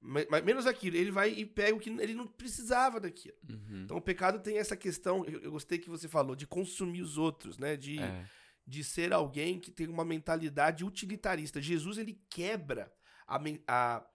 Mas, 0.00 0.26
mas, 0.28 0.42
menos 0.42 0.66
aquilo. 0.66 0.96
Ele 0.96 1.12
vai 1.12 1.30
e 1.30 1.46
pega 1.46 1.76
o 1.76 1.78
que 1.78 1.90
ele 1.90 2.12
não 2.12 2.26
precisava 2.26 2.98
daquilo. 2.98 3.36
Uhum. 3.48 3.82
Então 3.84 3.96
o 3.96 4.02
pecado 4.02 4.40
tem 4.40 4.58
essa 4.58 4.76
questão, 4.76 5.24
eu, 5.24 5.40
eu, 5.42 5.52
gostei 5.52 5.78
que 5.78 5.88
você 5.88 6.08
falou, 6.08 6.34
de 6.34 6.44
consumir 6.44 7.02
os 7.02 7.16
outros, 7.16 7.56
né? 7.56 7.76
De, 7.76 8.00
é. 8.00 8.26
de 8.66 8.82
ser 8.82 9.12
alguém 9.12 9.60
que 9.60 9.70
tem 9.70 9.86
uma 9.86 10.04
mentalidade 10.04 10.84
utilitarista. 10.84 11.62
Jesus 11.62 11.98
ele 11.98 12.20
quebra 12.28 12.92
a, 13.28 13.40
a, 13.68 14.06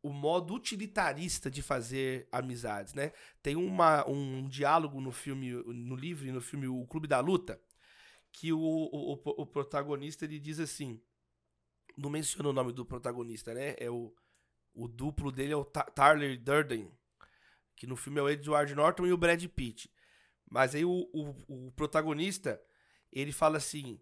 o 0.00 0.10
modo 0.10 0.54
utilitarista 0.54 1.50
de 1.50 1.60
fazer 1.60 2.28
amizades, 2.30 2.94
né? 2.94 3.10
Tem 3.42 3.56
uma, 3.56 4.08
um 4.08 4.46
diálogo 4.46 5.00
no 5.00 5.10
filme, 5.10 5.50
no 5.50 5.96
livro 5.96 6.24
e 6.24 6.30
no 6.30 6.40
filme 6.40 6.68
O 6.68 6.86
Clube 6.86 7.08
da 7.08 7.18
Luta, 7.18 7.60
que 8.34 8.52
o, 8.52 8.58
o, 8.58 9.12
o, 9.42 9.46
protagonista 9.46 10.24
ele 10.24 10.40
diz 10.40 10.58
assim. 10.58 11.00
Não 11.96 12.10
menciona 12.10 12.48
o 12.48 12.52
nome 12.52 12.72
do 12.72 12.84
protagonista, 12.84 13.54
né? 13.54 13.76
É 13.78 13.88
o, 13.88 14.12
o 14.74 14.88
duplo 14.88 15.30
dele 15.30 15.52
é 15.52 15.56
o 15.56 15.64
Tyler 15.64 16.42
Durden. 16.42 16.90
Que 17.76 17.86
no 17.86 17.94
filme 17.94 18.18
é 18.18 18.22
o 18.22 18.28
Edward 18.28 18.74
Norton 18.74 19.06
e 19.06 19.12
o 19.12 19.16
Brad 19.16 19.42
Pitt. 19.46 19.88
Mas 20.50 20.74
aí 20.74 20.84
o, 20.84 21.08
o, 21.12 21.66
o 21.68 21.72
protagonista, 21.72 22.60
ele 23.12 23.30
fala 23.30 23.58
assim: 23.58 24.00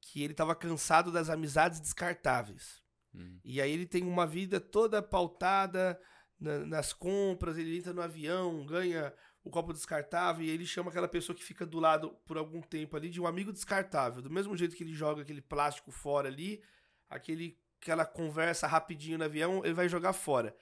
que 0.00 0.22
ele 0.22 0.32
estava 0.32 0.54
cansado 0.54 1.10
das 1.10 1.28
amizades 1.28 1.80
descartáveis. 1.80 2.80
Hum. 3.12 3.40
E 3.44 3.60
aí 3.60 3.72
ele 3.72 3.86
tem 3.86 4.04
uma 4.04 4.26
vida 4.26 4.60
toda 4.60 5.02
pautada 5.02 6.00
na, 6.38 6.64
nas 6.64 6.92
compras, 6.92 7.58
ele 7.58 7.76
entra 7.76 7.92
no 7.92 8.02
avião, 8.02 8.64
ganha 8.64 9.12
o 9.44 9.50
copo 9.50 9.72
descartável 9.72 10.44
e 10.44 10.50
ele 10.50 10.66
chama 10.66 10.90
aquela 10.90 11.06
pessoa 11.06 11.36
que 11.36 11.44
fica 11.44 11.66
do 11.66 11.78
lado 11.78 12.10
por 12.26 12.38
algum 12.38 12.62
tempo 12.62 12.96
ali 12.96 13.10
de 13.10 13.20
um 13.20 13.26
amigo 13.26 13.52
descartável. 13.52 14.22
Do 14.22 14.30
mesmo 14.30 14.56
jeito 14.56 14.74
que 14.74 14.82
ele 14.82 14.94
joga 14.94 15.22
aquele 15.22 15.42
plástico 15.42 15.92
fora 15.92 16.28
ali, 16.28 16.62
aquele, 17.08 17.58
aquela 17.80 18.06
conversa 18.06 18.66
rapidinho 18.66 19.18
no 19.18 19.24
avião, 19.24 19.62
ele 19.62 19.74
vai 19.74 19.88
jogar 19.88 20.14
fora. 20.14 20.56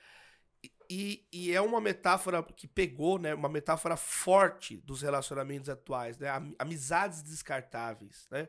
E, 0.91 1.27
e, 1.33 1.53
é 1.53 1.61
uma 1.61 1.81
metáfora 1.81 2.43
que 2.43 2.69
pegou, 2.69 3.19
né? 3.19 3.35
Uma 3.35 3.49
metáfora 3.49 3.97
forte 3.97 4.77
dos 4.79 5.01
relacionamentos 5.01 5.71
atuais, 5.71 6.19
né? 6.19 6.29
Amizades 6.59 7.23
descartáveis, 7.23 8.27
né? 8.31 8.49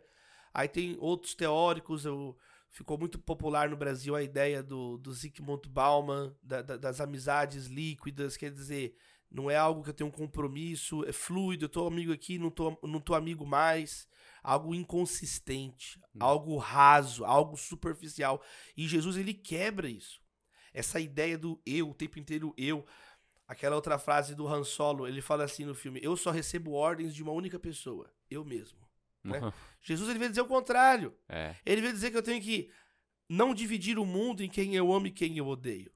Aí 0.53 0.67
tem 0.67 0.97
outros 0.99 1.33
teóricos, 1.33 2.05
eu, 2.05 2.37
ficou 2.73 2.97
muito 2.97 3.19
popular 3.19 3.69
no 3.69 3.77
Brasil 3.77 4.15
a 4.15 4.21
ideia 4.21 4.61
do, 4.61 4.97
do 4.97 5.13
Zygmunt 5.13 5.67
Bauman, 5.67 6.35
da, 6.41 6.61
da, 6.61 6.75
das 6.75 6.99
amizades 6.99 7.67
líquidas, 7.67 8.35
quer 8.35 8.51
dizer, 8.51 8.95
não 9.33 9.49
é 9.49 9.55
algo 9.55 9.83
que 9.83 9.89
eu 9.89 9.93
tenho 9.93 10.09
um 10.09 10.13
compromisso, 10.13 11.03
é 11.05 11.11
fluido, 11.11 11.65
eu 11.65 11.69
tô 11.69 11.87
amigo 11.87 12.13
aqui, 12.13 12.37
não 12.37 12.51
tô, 12.51 12.77
não 12.83 13.01
tô 13.01 13.15
amigo 13.15 13.45
mais. 13.45 14.07
Algo 14.43 14.75
inconsistente, 14.75 15.99
hum. 16.13 16.19
algo 16.19 16.57
raso, 16.57 17.25
algo 17.25 17.57
superficial. 17.57 18.43
E 18.77 18.87
Jesus, 18.87 19.17
ele 19.17 19.33
quebra 19.33 19.89
isso. 19.89 20.21
Essa 20.73 20.99
ideia 20.99 21.37
do 21.37 21.59
eu, 21.65 21.89
o 21.89 21.93
tempo 21.93 22.19
inteiro 22.19 22.53
eu. 22.57 22.85
Aquela 23.47 23.75
outra 23.75 23.97
frase 23.97 24.35
do 24.35 24.47
Han 24.47 24.63
Solo, 24.63 25.07
ele 25.07 25.21
fala 25.21 25.45
assim 25.45 25.65
no 25.65 25.73
filme: 25.73 25.99
Eu 26.03 26.15
só 26.15 26.29
recebo 26.29 26.73
ordens 26.73 27.15
de 27.15 27.23
uma 27.23 27.31
única 27.31 27.57
pessoa, 27.57 28.13
eu 28.29 28.43
mesmo. 28.43 28.79
Né? 29.23 29.39
Uhum. 29.39 29.51
Jesus 29.81 30.09
ele 30.09 30.19
veio 30.19 30.29
dizer 30.29 30.41
o 30.41 30.47
contrário. 30.47 31.15
É. 31.27 31.55
Ele 31.65 31.81
veio 31.81 31.93
dizer 31.93 32.11
que 32.11 32.17
eu 32.17 32.23
tenho 32.23 32.41
que 32.41 32.69
não 33.29 33.53
dividir 33.53 33.97
o 33.97 34.05
mundo 34.05 34.43
em 34.43 34.49
quem 34.49 34.75
eu 34.75 34.91
amo 34.93 35.07
e 35.07 35.11
quem 35.11 35.37
eu 35.37 35.47
odeio. 35.47 35.91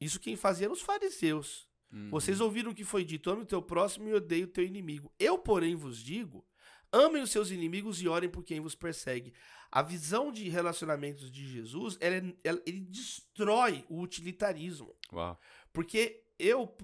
Isso 0.00 0.20
quem 0.20 0.36
fazia 0.36 0.66
eram 0.66 0.74
os 0.74 0.82
fariseus. 0.82 1.68
Uhum. 1.92 2.10
Vocês 2.10 2.40
ouviram 2.40 2.70
o 2.70 2.74
que 2.74 2.84
foi 2.84 3.04
dito: 3.04 3.30
ame 3.30 3.42
o 3.42 3.46
teu 3.46 3.62
próximo 3.62 4.08
e 4.08 4.14
odeie 4.14 4.44
o 4.44 4.48
teu 4.48 4.64
inimigo. 4.64 5.12
Eu, 5.18 5.38
porém, 5.38 5.74
vos 5.74 5.98
digo: 5.98 6.44
amem 6.92 7.22
os 7.22 7.30
seus 7.30 7.50
inimigos 7.50 8.00
e 8.00 8.08
orem 8.08 8.28
por 8.28 8.44
quem 8.44 8.60
vos 8.60 8.74
persegue. 8.74 9.32
A 9.70 9.82
visão 9.82 10.30
de 10.30 10.48
relacionamentos 10.48 11.30
de 11.30 11.46
Jesus, 11.46 11.96
ela, 12.00 12.16
é, 12.16 12.34
ela, 12.44 12.62
ele 12.64 12.80
destrói 12.80 13.84
o 13.88 14.00
utilitarismo. 14.00 14.94
Uau. 15.12 15.38
Porque 15.72 16.22
eu, 16.38 16.74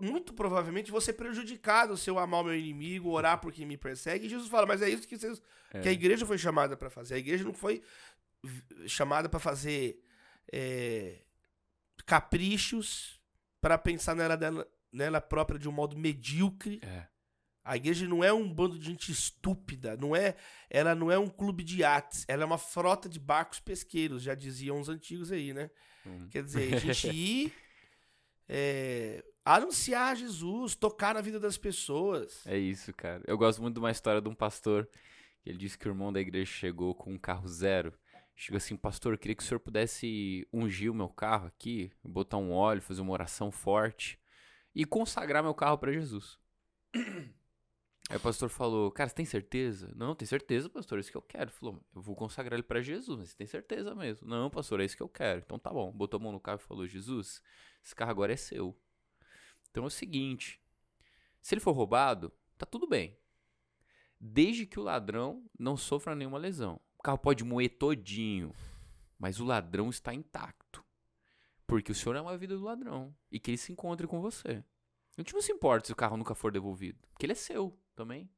muito 0.00 0.32
provavelmente, 0.32 0.90
vou 0.90 1.00
ser 1.00 1.14
prejudicado 1.14 1.96
se 1.96 2.08
eu 2.08 2.18
amar 2.18 2.40
o 2.40 2.44
meu 2.44 2.54
inimigo, 2.54 3.10
orar 3.10 3.40
por 3.40 3.52
quem 3.52 3.66
me 3.66 3.76
persegue. 3.76 4.26
E 4.26 4.30
Jesus 4.30 4.48
fala: 4.48 4.66
mas 4.66 4.82
é 4.82 4.88
isso 4.88 5.06
que, 5.06 5.16
vocês, 5.16 5.42
é. 5.72 5.80
que 5.80 5.88
a 5.88 5.92
igreja 5.92 6.26
foi 6.26 6.38
chamada 6.38 6.76
para 6.76 6.90
fazer. 6.90 7.14
A 7.14 7.18
igreja 7.18 7.44
não 7.44 7.54
foi 7.54 7.82
chamada 8.86 9.28
para 9.28 9.40
fazer 9.40 10.02
é, 10.52 11.18
caprichos 12.06 13.17
para 13.60 13.78
pensar 13.78 14.14
nela, 14.14 14.36
dela, 14.36 14.66
nela 14.92 15.20
própria 15.20 15.58
de 15.58 15.68
um 15.68 15.72
modo 15.72 15.96
medíocre. 15.96 16.80
É. 16.82 17.06
A 17.64 17.76
igreja 17.76 18.08
não 18.08 18.24
é 18.24 18.32
um 18.32 18.50
bando 18.50 18.78
de 18.78 18.86
gente 18.86 19.12
estúpida, 19.12 19.94
não 19.96 20.16
é, 20.16 20.36
ela 20.70 20.94
não 20.94 21.10
é 21.10 21.18
um 21.18 21.28
clube 21.28 21.62
de 21.62 21.80
iates, 21.80 22.24
ela 22.26 22.42
é 22.42 22.46
uma 22.46 22.56
frota 22.56 23.10
de 23.10 23.20
barcos 23.20 23.60
pesqueiros, 23.60 24.22
já 24.22 24.34
diziam 24.34 24.80
os 24.80 24.88
antigos 24.88 25.30
aí, 25.30 25.52
né? 25.52 25.70
Hum. 26.06 26.28
Quer 26.30 26.42
dizer, 26.42 26.74
a 26.74 26.78
gente 26.78 27.08
ir 27.12 27.52
é, 28.48 29.22
anunciar 29.44 30.16
Jesus, 30.16 30.74
tocar 30.74 31.14
na 31.14 31.20
vida 31.20 31.38
das 31.38 31.58
pessoas. 31.58 32.46
É 32.46 32.56
isso, 32.56 32.92
cara. 32.94 33.22
Eu 33.26 33.36
gosto 33.36 33.60
muito 33.60 33.74
de 33.74 33.80
uma 33.80 33.90
história 33.90 34.20
de 34.20 34.28
um 34.28 34.34
pastor 34.34 34.88
que 35.42 35.50
ele 35.50 35.58
disse 35.58 35.76
que 35.76 35.86
o 35.86 35.90
irmão 35.90 36.12
da 36.12 36.20
igreja 36.20 36.50
chegou 36.50 36.94
com 36.94 37.12
um 37.12 37.18
carro 37.18 37.46
zero 37.46 37.92
Chega 38.40 38.58
assim, 38.58 38.76
pastor, 38.76 39.18
queria 39.18 39.34
que 39.34 39.42
o 39.42 39.44
senhor 39.44 39.58
pudesse 39.58 40.46
ungir 40.52 40.92
o 40.92 40.94
meu 40.94 41.08
carro 41.08 41.48
aqui, 41.48 41.90
botar 42.04 42.36
um 42.36 42.52
óleo, 42.52 42.80
fazer 42.80 43.00
uma 43.00 43.12
oração 43.12 43.50
forte 43.50 44.16
e 44.72 44.84
consagrar 44.84 45.42
meu 45.42 45.52
carro 45.52 45.76
para 45.76 45.90
Jesus. 45.90 46.38
Aí 48.08 48.16
o 48.16 48.20
pastor 48.20 48.48
falou, 48.48 48.92
cara, 48.92 49.08
você 49.08 49.16
tem 49.16 49.24
certeza? 49.24 49.92
Não, 49.96 50.14
tem 50.14 50.24
certeza, 50.24 50.70
pastor, 50.70 50.98
é 50.98 51.00
isso 51.00 51.10
que 51.10 51.16
eu 51.16 51.22
quero. 51.22 51.50
Ele 51.50 51.50
falou, 51.50 51.84
eu 51.92 52.00
vou 52.00 52.14
consagrar 52.14 52.56
ele 52.56 52.62
para 52.62 52.80
Jesus, 52.80 53.18
mas 53.18 53.30
você 53.30 53.36
tem 53.36 53.46
certeza 53.48 53.92
mesmo? 53.92 54.28
Não, 54.28 54.48
pastor, 54.48 54.80
é 54.80 54.84
isso 54.84 54.96
que 54.96 55.02
eu 55.02 55.08
quero. 55.08 55.40
Então 55.40 55.58
tá 55.58 55.72
bom. 55.72 55.90
Botou 55.90 56.20
a 56.20 56.22
mão 56.22 56.30
no 56.30 56.38
carro 56.38 56.60
e 56.62 56.64
falou, 56.64 56.86
Jesus, 56.86 57.42
esse 57.84 57.92
carro 57.92 58.12
agora 58.12 58.32
é 58.32 58.36
seu. 58.36 58.80
Então 59.68 59.82
é 59.82 59.88
o 59.88 59.90
seguinte, 59.90 60.62
se 61.42 61.54
ele 61.54 61.60
for 61.60 61.72
roubado, 61.72 62.32
tá 62.56 62.64
tudo 62.64 62.86
bem. 62.86 63.18
Desde 64.20 64.64
que 64.64 64.78
o 64.78 64.84
ladrão 64.84 65.44
não 65.58 65.76
sofra 65.76 66.14
nenhuma 66.14 66.38
lesão. 66.38 66.80
O 66.98 67.02
carro 67.02 67.18
pode 67.18 67.44
moer 67.44 67.78
todinho, 67.78 68.52
mas 69.18 69.40
o 69.40 69.44
ladrão 69.44 69.88
está 69.88 70.12
intacto. 70.12 70.84
Porque 71.66 71.92
o 71.92 71.94
senhor 71.94 72.16
é 72.16 72.20
uma 72.20 72.36
vida 72.36 72.56
do 72.56 72.64
ladrão 72.64 73.14
e 73.30 73.38
que 73.38 73.50
ele 73.50 73.58
se 73.58 73.70
encontre 73.70 74.06
com 74.06 74.20
você. 74.20 74.64
A 75.16 75.20
gente 75.20 75.34
não 75.34 75.42
se 75.42 75.52
importa 75.52 75.86
se 75.86 75.92
o 75.92 75.96
carro 75.96 76.16
nunca 76.16 76.34
for 76.34 76.50
devolvido, 76.50 76.98
porque 77.10 77.26
ele 77.26 77.32
é 77.32 77.36
seu 77.36 77.78
também. 77.94 78.30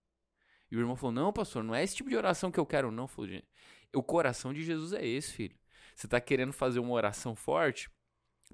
E 0.71 0.77
o 0.77 0.81
irmão 0.81 0.97
falou: 0.97 1.13
Não, 1.13 1.33
pastor, 1.33 1.63
não 1.63 1.75
é 1.75 1.83
esse 1.83 1.97
tipo 1.97 2.11
de 2.11 2.17
oração 2.17 2.51
que 2.51 2.59
eu 2.59 2.67
quero, 2.67 2.91
não. 2.91 3.07
Falou, 3.07 3.29
gente, 3.29 3.47
o 3.95 4.03
coração 4.03 4.53
de 4.53 4.63
Jesus 4.63 4.93
é 4.93 5.07
esse, 5.07 5.33
filho. 5.33 5.59
Você 5.95 6.07
está 6.07 6.21
querendo 6.21 6.53
fazer 6.53 6.81
uma 6.81 6.93
oração 6.93 7.35
forte 7.35 7.91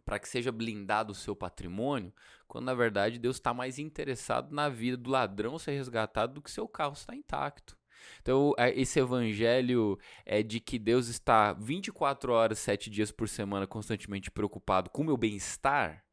para 0.04 0.18
que 0.18 0.28
seja 0.28 0.52
blindado 0.52 1.12
o 1.12 1.14
seu 1.14 1.34
patrimônio, 1.34 2.12
quando 2.46 2.66
na 2.66 2.74
verdade 2.74 3.18
Deus 3.18 3.36
está 3.36 3.54
mais 3.54 3.78
interessado 3.78 4.54
na 4.54 4.68
vida 4.68 4.96
do 4.96 5.11
ladrão 5.11 5.59
ser 5.59 5.72
resgatado 5.72 6.34
do 6.34 6.42
que 6.42 6.50
seu 6.50 6.68
carro 6.68 6.92
estar 6.92 7.14
intacto. 7.14 7.76
Então, 8.20 8.53
é, 8.59 8.70
esse 8.78 8.99
evangelho 8.99 9.99
é 10.24 10.42
de 10.42 10.61
que 10.61 10.78
Deus 10.78 11.09
está 11.09 11.53
24 11.53 12.32
horas, 12.32 12.59
7 12.59 12.90
dias 12.90 13.11
por 13.11 13.28
semana 13.28 13.66
constantemente 13.66 14.30
preocupado 14.30 14.90
com 14.90 15.03
o 15.03 15.05
meu 15.05 15.16
bem-estar, 15.16 16.05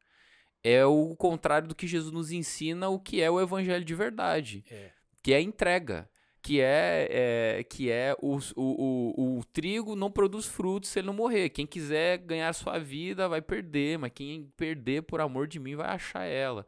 é 0.62 0.84
o 0.86 1.14
contrário 1.16 1.68
do 1.68 1.74
que 1.74 1.86
Jesus 1.86 2.12
nos 2.12 2.30
ensina, 2.32 2.88
o 2.88 2.98
que 2.98 3.20
é 3.20 3.30
o 3.30 3.40
evangelho 3.40 3.84
de 3.84 3.94
verdade, 3.94 4.64
É. 4.70 4.90
que 5.22 5.32
é 5.32 5.36
a 5.36 5.40
entrega. 5.40 6.08
Que 6.46 6.60
é, 6.60 7.56
é 7.58 7.64
que 7.64 7.90
é 7.90 8.14
o, 8.20 8.36
o, 8.54 9.14
o, 9.16 9.38
o 9.38 9.44
trigo 9.46 9.96
não 9.96 10.10
produz 10.10 10.44
frutos 10.44 10.90
se 10.90 10.98
ele 10.98 11.06
não 11.06 11.14
morrer. 11.14 11.48
Quem 11.48 11.66
quiser 11.66 12.18
ganhar 12.18 12.52
sua 12.52 12.78
vida 12.78 13.26
vai 13.30 13.40
perder, 13.40 13.98
mas 13.98 14.12
quem 14.14 14.52
perder 14.54 15.04
por 15.04 15.22
amor 15.22 15.46
de 15.46 15.58
mim 15.58 15.74
vai 15.74 15.86
achar 15.88 16.24
ela. 16.26 16.66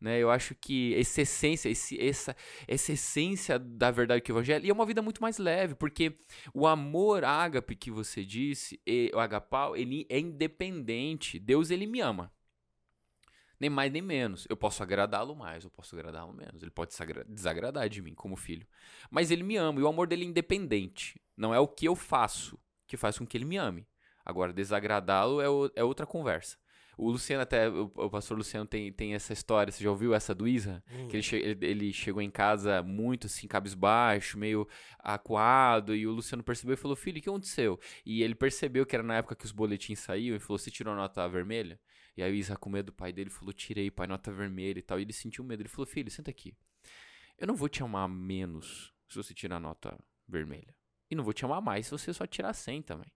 Né? 0.00 0.18
Eu 0.18 0.30
acho 0.30 0.54
que 0.54 0.94
essa 0.94 1.22
essência, 1.22 1.68
esse, 1.68 2.00
essa, 2.00 2.36
essa 2.66 2.92
essência 2.92 3.58
da 3.58 3.90
verdade 3.90 4.22
que 4.22 4.32
o 4.32 4.34
evangelho, 4.34 4.64
e 4.64 4.70
é 4.70 4.72
uma 4.72 4.86
vida 4.86 5.02
muito 5.02 5.20
mais 5.20 5.38
leve, 5.38 5.74
porque 5.74 6.18
o 6.54 6.66
amor 6.66 7.24
ágape 7.24 7.74
que 7.74 7.90
você 7.90 8.24
disse, 8.24 8.80
e, 8.86 9.10
o 9.14 9.18
agapau, 9.18 9.76
ele 9.76 10.06
é 10.08 10.18
independente. 10.18 11.38
Deus, 11.38 11.70
ele 11.70 11.86
me 11.86 12.00
ama. 12.00 12.32
Nem 13.60 13.68
mais 13.68 13.90
nem 13.90 14.00
menos. 14.00 14.46
Eu 14.48 14.56
posso 14.56 14.82
agradá-lo 14.84 15.34
mais, 15.34 15.64
eu 15.64 15.70
posso 15.70 15.96
agradá-lo 15.96 16.32
menos. 16.32 16.62
Ele 16.62 16.70
pode 16.70 16.92
desagra- 16.92 17.24
desagradar 17.24 17.88
de 17.88 18.00
mim 18.00 18.14
como 18.14 18.36
filho. 18.36 18.66
Mas 19.10 19.32
ele 19.32 19.42
me 19.42 19.56
ama, 19.56 19.80
e 19.80 19.82
o 19.82 19.88
amor 19.88 20.06
dele 20.06 20.24
é 20.24 20.28
independente. 20.28 21.20
Não 21.36 21.52
é 21.52 21.58
o 21.58 21.66
que 21.66 21.86
eu 21.86 21.96
faço 21.96 22.58
que 22.86 22.96
faz 22.96 23.18
com 23.18 23.26
que 23.26 23.36
ele 23.36 23.44
me 23.44 23.56
ame. 23.56 23.86
Agora, 24.24 24.52
desagradá-lo 24.52 25.40
é, 25.40 25.70
é 25.74 25.82
outra 25.82 26.06
conversa. 26.06 26.56
O 26.98 27.10
Luciano, 27.12 27.42
até, 27.42 27.68
o, 27.70 27.84
o 27.94 28.10
pastor 28.10 28.36
Luciano 28.36 28.66
tem, 28.66 28.92
tem 28.92 29.14
essa 29.14 29.32
história, 29.32 29.72
você 29.72 29.84
já 29.84 29.88
ouviu 29.90 30.12
essa 30.14 30.34
do 30.34 30.48
Isra? 30.48 30.82
Que 31.08 31.16
ele, 31.16 31.22
che- 31.22 31.36
ele, 31.36 31.64
ele 31.66 31.92
chegou 31.92 32.20
em 32.20 32.30
casa 32.30 32.82
muito 32.82 33.28
assim, 33.28 33.46
cabisbaixo, 33.46 34.36
meio 34.36 34.66
acuado, 34.98 35.94
e 35.94 36.06
o 36.06 36.10
Luciano 36.10 36.42
percebeu 36.42 36.74
e 36.74 36.76
falou: 36.76 36.96
Filho, 36.96 37.18
o 37.18 37.22
que 37.22 37.28
aconteceu? 37.28 37.78
E 38.04 38.22
ele 38.22 38.34
percebeu 38.34 38.84
que 38.84 38.94
era 38.96 39.02
na 39.02 39.14
época 39.16 39.36
que 39.36 39.44
os 39.44 39.52
boletins 39.52 40.00
saíam 40.00 40.36
e 40.36 40.38
falou: 40.40 40.58
Você 40.58 40.70
tirou 40.70 40.92
a 40.92 40.96
nota 40.96 41.26
vermelha? 41.28 41.78
E 42.16 42.22
aí 42.22 42.32
o 42.32 42.34
Isra, 42.34 42.56
com 42.56 42.68
medo 42.68 42.86
do 42.86 42.92
pai 42.92 43.12
dele, 43.12 43.30
falou: 43.30 43.52
Tirei, 43.52 43.90
pai, 43.90 44.06
nota 44.06 44.30
vermelha 44.32 44.78
e 44.78 44.82
tal. 44.82 44.98
E 44.98 45.02
ele 45.02 45.12
sentiu 45.12 45.44
medo. 45.44 45.62
Ele 45.62 45.68
falou: 45.68 45.86
Filho, 45.86 46.10
senta 46.10 46.30
aqui. 46.30 46.54
Eu 47.38 47.46
não 47.46 47.54
vou 47.54 47.68
te 47.68 47.82
amar 47.82 48.08
menos 48.08 48.92
se 49.08 49.16
você 49.16 49.32
tirar 49.32 49.56
a 49.56 49.60
nota 49.60 49.96
vermelha. 50.28 50.74
E 51.10 51.14
não 51.14 51.22
vou 51.24 51.32
te 51.32 51.44
amar 51.44 51.62
mais 51.62 51.86
se 51.86 51.92
você 51.92 52.12
só 52.12 52.26
tirar 52.26 52.52
100 52.52 52.82
também. 52.82 53.10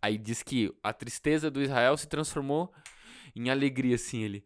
Aí 0.00 0.18
diz 0.18 0.42
que 0.42 0.70
a 0.82 0.92
tristeza 0.92 1.50
do 1.50 1.62
Israel 1.62 1.96
se 1.96 2.06
transformou 2.06 2.70
em 3.34 3.50
alegria, 3.50 3.94
assim. 3.94 4.22
Ele, 4.22 4.44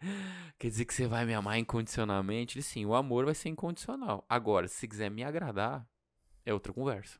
quer 0.59 0.69
dizer 0.69 0.85
que 0.85 0.95
você 0.95 1.07
vai 1.07 1.25
me 1.25 1.35
amar 1.35 1.59
incondicionalmente? 1.59 2.57
Ele, 2.57 2.63
sim, 2.63 2.85
o 2.85 2.95
amor 2.95 3.25
vai 3.25 3.35
ser 3.35 3.49
incondicional. 3.49 4.25
Agora, 4.29 4.69
se 4.69 4.87
quiser 4.87 5.11
me 5.11 5.25
agradar, 5.25 5.87
é 6.45 6.53
outra 6.53 6.73
conversa. 6.73 7.19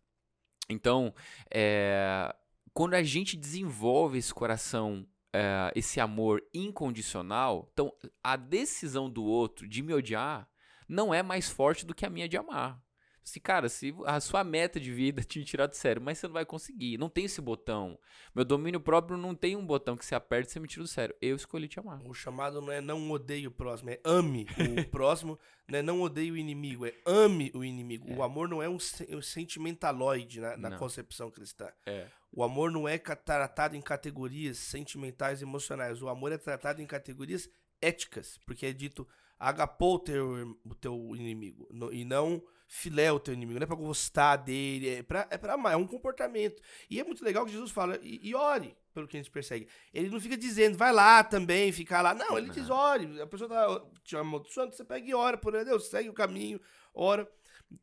Então, 0.69 1.15
é, 1.51 2.35
quando 2.73 2.95
a 2.95 3.03
gente 3.03 3.37
desenvolve 3.37 4.19
esse 4.19 4.33
coração, 4.33 5.07
é, 5.33 5.73
esse 5.75 6.01
amor 6.01 6.43
incondicional, 6.53 7.69
então 7.73 7.93
a 8.23 8.37
decisão 8.37 9.11
do 9.11 9.25
outro 9.25 9.67
de 9.67 9.83
me 9.83 9.93
odiar 9.93 10.49
não 10.89 11.13
é 11.13 11.23
mais 11.23 11.49
forte 11.49 11.85
do 11.85 11.95
que 11.95 12.07
a 12.07 12.11
minha 12.11 12.29
de 12.29 12.37
amar. 12.37 12.81
Se, 13.29 13.41
cara, 13.41 13.69
se 13.69 13.95
a 14.07 14.21
sua 14.21 14.43
meta 14.43 14.81
de 14.81 14.91
vida 14.93 15.23
te 15.25 15.45
tirar 15.45 15.67
do 15.67 15.75
sério, 15.75 16.01
mas 16.01 16.19
você 16.19 16.27
não 16.27 16.35
vai 16.35 16.45
conseguir. 16.47 16.97
Não 16.99 17.09
tem 17.09 17.25
esse 17.27 17.41
botão. 17.41 17.99
Meu 18.35 18.45
domínio 18.45 18.81
próprio 18.81 19.17
não 19.19 19.35
tem 19.35 19.55
um 19.57 19.65
botão 19.67 19.97
que 19.97 20.05
você 20.05 20.15
aperta 20.15 20.49
e 20.49 20.53
você 20.53 20.61
me 20.61 20.69
tira 20.69 20.83
do 20.83 20.89
sério. 20.89 21.15
Eu 21.21 21.37
escolhi 21.37 21.69
te 21.69 21.79
amar. 21.79 22.01
O 22.07 22.15
chamado 22.15 22.61
não 22.61 22.73
é 22.73 22.81
não 22.81 23.11
odeie 23.11 23.47
o 23.47 23.51
próximo, 23.51 23.91
é 23.91 24.01
ame 24.05 24.47
o 24.79 24.85
próximo, 24.91 25.39
não 25.69 25.79
é 25.79 25.83
não 25.83 26.01
odeie 26.01 26.31
o 26.33 26.37
inimigo, 26.37 26.87
é 26.87 26.95
ame 27.05 27.51
o 27.55 27.63
inimigo. 27.65 28.13
O 28.15 28.23
amor 28.23 28.49
não 28.49 28.63
é 28.63 28.69
um, 28.69 28.79
se- 28.79 29.09
um 29.15 29.21
sentimentaloide 29.21 30.41
na, 30.41 30.57
na 30.57 30.71
concepção 30.79 31.31
cristã. 31.31 31.69
É. 31.87 32.07
O 32.33 32.43
amor 32.43 32.71
não 32.71 32.89
é 32.89 32.99
tratado 32.99 33.77
em 33.77 33.81
categorias 33.81 34.59
sentimentais 34.59 35.41
e 35.41 35.45
emocionais. 35.45 36.03
O 36.03 36.09
amor 36.09 36.33
é 36.33 36.39
tratado 36.39 36.81
em 36.83 36.87
categorias 36.87 37.49
éticas, 37.81 38.39
porque 38.47 38.67
é 38.67 38.73
dito 38.73 39.07
agapou 39.39 39.95
o 39.95 39.99
teu, 39.99 40.59
o 40.65 40.75
teu 40.75 41.15
inimigo 41.15 41.69
no- 41.71 41.93
e 41.93 42.05
não 42.05 42.43
filé 42.69 43.11
o 43.11 43.19
teu 43.19 43.33
inimigo. 43.33 43.59
Não 43.59 43.65
é 43.65 43.67
pra 43.67 43.75
gostar 43.75 44.37
dele, 44.37 44.89
é 44.91 45.03
pra, 45.03 45.27
é 45.31 45.39
pra 45.39 45.55
amar, 45.55 45.73
é 45.73 45.77
um 45.77 45.87
comportamento. 45.87 46.63
E 46.89 47.01
é 47.01 47.05
muito 47.05 47.25
legal 47.25 47.45
que 47.47 47.51
Jesus 47.51 47.71
fala, 47.71 47.99
e, 48.03 48.21
e 48.29 48.35
ore 48.35 48.77
pelo 48.93 49.09
que 49.09 49.17
a 49.17 49.21
gente 49.21 49.31
persegue. 49.31 49.67
Ele 49.93 50.11
não 50.11 50.21
fica 50.21 50.37
dizendo, 50.37 50.77
vai 50.77 50.93
lá 50.93 51.25
também, 51.25 51.73
ficar 51.73 52.03
lá. 52.03 52.15
Não, 52.15 52.37
ele 52.37 52.51
diz, 52.51 52.69
ore. 52.69 53.21
A 53.21 53.27
pessoa 53.27 53.49
tá 53.49 53.87
te 54.05 54.17
amaldiçoando, 54.17 54.75
você 54.75 54.85
pega 54.85 55.09
e 55.09 55.15
ora 55.15 55.39
por 55.39 55.53
Deus, 55.65 55.89
segue 55.89 56.09
o 56.11 56.15
caminho, 56.15 56.61
ora. 56.93 57.29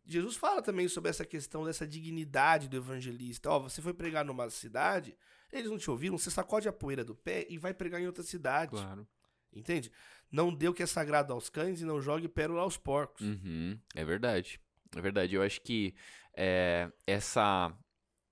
Jesus 0.06 0.36
fala 0.36 0.62
também 0.62 0.88
sobre 0.88 1.10
essa 1.10 1.26
questão 1.26 1.64
dessa 1.66 1.86
dignidade 1.86 2.68
do 2.68 2.78
evangelista. 2.78 3.50
Ó, 3.50 3.60
você 3.60 3.82
foi 3.82 3.94
pregar 3.94 4.24
numa 4.24 4.50
cidade, 4.50 5.16
eles 5.52 5.70
não 5.70 5.78
te 5.78 5.90
ouviram, 5.90 6.18
você 6.18 6.30
sacode 6.30 6.68
a 6.68 6.74
poeira 6.74 7.04
do 7.04 7.16
pé 7.16 7.46
e 7.50 7.58
vai 7.58 7.74
pregar 7.74 8.02
em 8.02 8.08
outra 8.08 8.24
cidade. 8.24 8.72
Claro. 8.72 9.08
Entende? 9.54 9.92
Não 10.32 10.54
dê 10.54 10.68
o 10.68 10.74
que 10.74 10.84
é 10.84 10.86
sagrado 10.86 11.32
aos 11.32 11.50
cães 11.50 11.82
e 11.82 11.86
não 11.86 12.02
jogue 12.02 12.28
pérola 12.28 12.62
aos 12.62 12.78
porcos. 12.78 13.26
Uhum, 13.26 13.80
é 13.96 14.04
verdade. 14.04 14.60
É 14.96 15.02
verdade. 15.02 15.36
Eu 15.36 15.42
acho 15.42 15.62
que 15.62 15.94
é, 16.36 16.90
essa 17.06 17.76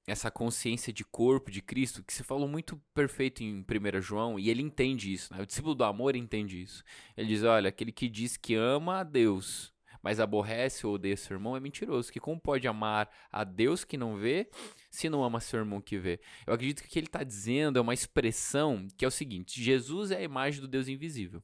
essa 0.05 0.30
consciência 0.30 0.91
de 0.91 1.03
corpo 1.05 1.49
de 1.49 1.61
Cristo, 1.61 2.03
que 2.03 2.14
você 2.14 2.24
falou 2.24 2.47
muito 2.47 2.78
perfeito 2.93 3.41
em 3.41 3.61
1 3.61 4.01
João, 4.01 4.38
e 4.38 4.49
ele 4.49 4.61
entende 4.61 5.14
isso, 5.14 5.34
né? 5.34 5.41
O 5.41 5.45
discípulo 5.45 5.74
do 5.74 5.84
amor 5.84 6.16
entende 6.16 6.61
isso. 6.61 6.84
Ele 7.16 7.30
diz: 7.30 7.43
olha, 7.43 7.70
aquele 7.70 7.91
que 7.91 8.09
diz 8.09 8.36
que 8.36 8.53
ama 8.53 8.99
a 8.99 9.03
Deus, 9.03 9.74
mas 10.01 10.20
aborrece 10.20 10.86
ou 10.86 10.95
odeia 10.95 11.16
seu 11.16 11.36
irmão 11.36 11.55
é 11.55 11.59
mentiroso. 11.59 12.11
Que 12.11 12.20
como 12.20 12.39
pode 12.39 12.68
amar 12.68 13.09
a 13.32 13.45
Deus 13.45 13.86
que 13.86 13.97
não 13.97 14.18
vê, 14.18 14.49
se 14.91 15.09
não 15.09 15.24
ama 15.24 15.39
seu 15.39 15.59
irmão 15.59 15.82
que 15.82 15.97
vê? 15.97 16.20
Eu 16.45 16.53
acredito 16.53 16.82
que 16.82 16.89
o 16.89 16.91
que 16.91 16.99
ele 16.99 17.07
está 17.07 17.24
dizendo 17.24 17.80
é 17.80 17.82
uma 17.82 17.93
expressão 17.93 18.88
que 18.97 19.05
é 19.05 19.07
o 19.07 19.11
seguinte: 19.11 19.64
Jesus 19.64 20.11
é 20.11 20.18
a 20.18 20.24
imagem 20.24 20.59
do 20.59 20.68
Deus 20.68 20.89
invisível. 20.89 21.41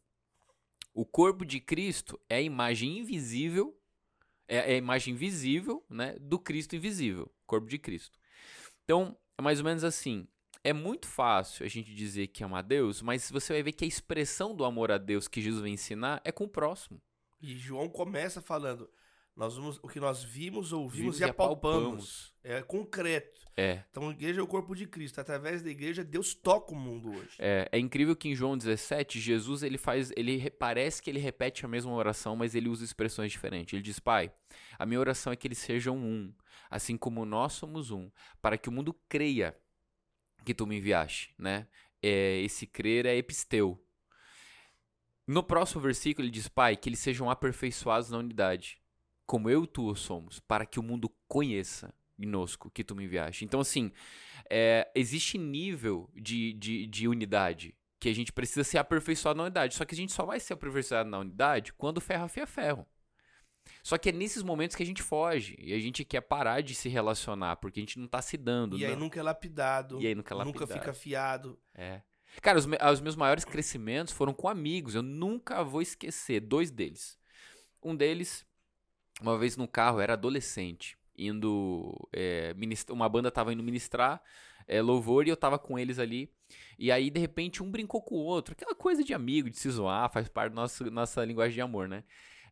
O 0.94 1.06
corpo 1.06 1.46
de 1.46 1.62
Cristo 1.62 2.20
é 2.28 2.38
a 2.38 2.42
imagem 2.42 2.98
invisível, 2.98 3.79
é 4.50 4.72
é 4.72 4.74
a 4.74 4.78
imagem 4.78 5.16
visível, 5.16 5.86
né, 5.90 6.18
do 6.20 6.40
Cristo 6.40 6.76
invisível, 6.76 7.32
corpo 7.46 7.68
de 7.68 7.78
Cristo. 7.78 8.20
Então, 8.84 9.16
é 9.38 9.42
mais 9.42 9.60
ou 9.60 9.66
menos 9.66 9.84
assim. 9.84 10.28
É 10.64 10.74
muito 10.74 11.08
fácil 11.08 11.66
a 11.66 11.70
gente 11.70 11.94
dizer 11.94 12.28
que 12.28 12.44
ama 12.44 12.60
a 12.60 12.62
Deus, 12.62 13.02
mas 13.02 13.32
você 13.32 13.54
vai 13.54 13.64
ver 13.64 13.72
que 13.72 13.86
a 13.86 13.88
expressão 13.88 14.54
do 14.54 14.66
amor 14.66 14.92
a 14.92 14.98
Deus 14.98 15.28
que 15.28 15.42
Jesus 15.42 15.62
vai 15.62 15.70
ensinar 15.70 16.20
é 16.26 16.32
com 16.32 16.44
o 16.44 16.50
próximo. 16.50 17.02
E 17.40 17.56
João 17.56 17.88
começa 17.88 18.42
falando: 18.42 18.90
nós 19.40 19.56
vimos, 19.56 19.80
o 19.82 19.88
que 19.88 20.00
nós 20.02 20.22
vimos, 20.22 20.74
ouvimos 20.74 21.00
Vimos 21.02 21.20
e 21.20 21.24
e 21.24 21.30
apalpamos. 21.30 22.34
É 22.44 22.62
concreto. 22.62 23.40
É, 23.56 23.84
Então 23.90 24.10
a 24.10 24.12
igreja 24.12 24.42
é 24.42 24.44
o 24.44 24.48
corpo 24.48 24.76
de 24.76 24.86
Cristo. 24.86 25.20
Através 25.20 25.62
da 25.62 25.70
igreja, 25.70 26.04
Deus 26.04 26.34
toca 26.34 26.74
o 26.74 26.76
mundo 26.76 27.10
hoje. 27.10 27.36
é, 27.40 27.68
é 27.72 27.80
incrível 27.80 28.16
que 28.18 28.28
em 28.28 28.36
João 28.36 28.58
17, 28.58 29.18
Jesus 29.20 29.64
ele 29.64 29.78
faz, 29.78 30.12
ele 30.18 30.36
re- 30.36 30.50
parece 30.50 31.02
que 31.02 31.10
ele 31.10 31.20
repete 31.20 31.66
a 31.66 31.70
mesma 31.70 31.94
oração, 31.94 32.36
mas 32.36 32.54
ele 32.54 32.68
usa 32.68 32.84
expressões 32.84 33.32
diferentes. 33.32 33.74
Ele 33.74 33.82
diz: 33.82 33.98
Pai, 34.00 34.30
a 34.78 34.86
minha 34.86 35.00
oração 35.00 35.32
é 35.32 35.36
que 35.38 35.48
eles 35.48 35.58
sejam 35.58 35.98
um, 35.98 36.34
assim 36.70 36.98
como 36.98 37.24
nós 37.26 37.54
somos 37.54 37.92
um, 37.92 38.12
para 38.42 38.58
que 38.58 38.68
o 38.68 38.72
mundo 38.74 38.94
creia 39.08 39.58
que 40.46 40.54
tu 40.54 40.68
me 40.68 40.78
enviaste, 40.78 41.34
né? 41.38 41.66
É, 42.04 42.40
esse 42.42 42.68
crer 42.68 43.06
é 43.06 43.16
episteu. 43.16 43.82
No 45.28 45.44
próximo 45.44 45.82
versículo 45.82 46.26
ele 46.26 46.32
diz: 46.32 46.48
Pai, 46.48 46.76
que 46.76 46.90
eles 46.90 47.00
sejam 47.00 47.30
aperfeiçoados 47.30 48.10
na 48.10 48.18
unidade, 48.18 48.82
como 49.30 49.48
eu 49.48 49.64
e 49.64 49.68
tu 49.68 49.94
somos, 49.96 50.40
para 50.40 50.66
que 50.66 50.80
o 50.80 50.84
mundo 50.84 51.08
conheça 51.28 51.94
conosco 52.18 52.72
que 52.72 52.84
tu 52.84 52.96
me 52.96 53.04
enviaste. 53.06 53.46
Então, 53.46 53.60
assim, 53.60 53.92
é, 54.50 54.90
existe 54.96 55.38
nível 55.38 56.10
de, 56.16 56.54
de, 56.54 56.88
de 56.88 57.08
unidade 57.08 57.76
que 58.00 58.10
a 58.10 58.14
gente 58.16 58.34
precisa 58.34 58.64
ser 58.64 58.80
aperfeiçoado 58.80 59.38
na 59.38 59.44
unidade. 59.44 59.76
Só 59.76 59.86
que 59.86 59.94
a 59.94 59.98
gente 59.98 60.12
só 60.12 60.26
vai 60.26 60.40
ser 60.40 60.54
aperfeiçoado 60.54 61.08
na 61.08 61.20
unidade 61.20 61.72
quando 61.74 62.02
ferro 62.02 62.26
afia 62.26 62.48
ferro. 62.48 62.88
Só 63.84 64.00
que 64.00 64.10
é 64.10 64.12
nesses 64.12 64.42
momentos 64.42 64.76
que 64.76 64.82
a 64.82 64.86
gente 64.86 65.04
foge 65.04 65.56
e 65.60 65.74
a 65.74 65.80
gente 65.80 66.04
quer 66.04 66.22
parar 66.22 66.62
de 66.62 66.74
se 66.74 66.90
relacionar 66.90 67.58
porque 67.58 67.80
a 67.80 67.84
gente 67.84 68.00
não 68.00 68.08
tá 68.08 68.24
se 68.24 68.36
dando. 68.36 68.80
E 68.80 68.84
aí 68.84 68.94
não. 68.94 69.02
nunca 69.02 69.20
é 69.20 69.24
lapidado. 69.24 70.02
E 70.02 70.08
aí 70.08 70.16
nunca 70.16 70.34
é 70.34 70.38
Nunca 70.40 70.60
lapidado. 70.62 70.80
fica 70.80 70.90
afiado. 70.92 71.60
É. 71.76 72.02
Cara, 72.42 72.58
os, 72.58 72.66
me- 72.66 72.78
os 72.92 73.00
meus 73.00 73.16
maiores 73.16 73.46
crescimentos 73.46 74.12
foram 74.12 74.34
com 74.34 74.48
amigos. 74.50 74.96
Eu 74.96 75.04
nunca 75.04 75.64
vou 75.64 75.84
esquecer 75.84 76.40
dois 76.40 76.72
deles. 76.72 77.20
Um 77.84 77.96
deles, 77.96 78.46
uma 79.22 79.38
vez 79.38 79.58
no 79.58 79.68
carro, 79.68 80.00
era 80.00 80.14
adolescente. 80.14 80.98
indo. 81.18 81.94
É, 82.14 82.56
uma 82.90 83.10
banda 83.10 83.32
tava 83.32 83.54
indo 83.54 83.64
ministrar 83.64 84.22
é, 84.68 84.82
louvor 84.82 85.28
e 85.28 85.30
eu 85.30 85.38
tava 85.38 85.58
com 85.60 85.78
eles 85.78 86.00
ali. 86.00 86.32
E 86.78 86.92
aí, 86.92 87.10
de 87.10 87.20
repente, 87.20 87.62
um 87.64 87.70
brincou 87.70 88.02
com 88.02 88.16
o 88.16 88.20
outro. 88.20 88.54
Aquela 88.54 88.76
coisa 88.76 89.04
de 89.04 89.14
amigo, 89.14 89.50
de 89.50 89.58
se 89.58 89.70
zoar, 89.70 90.12
faz 90.12 90.30
parte 90.30 90.52
da 90.54 90.62
nossa, 90.62 90.90
nossa 90.92 91.26
linguagem 91.26 91.56
de 91.56 91.62
amor, 91.62 91.90
né? 91.90 92.04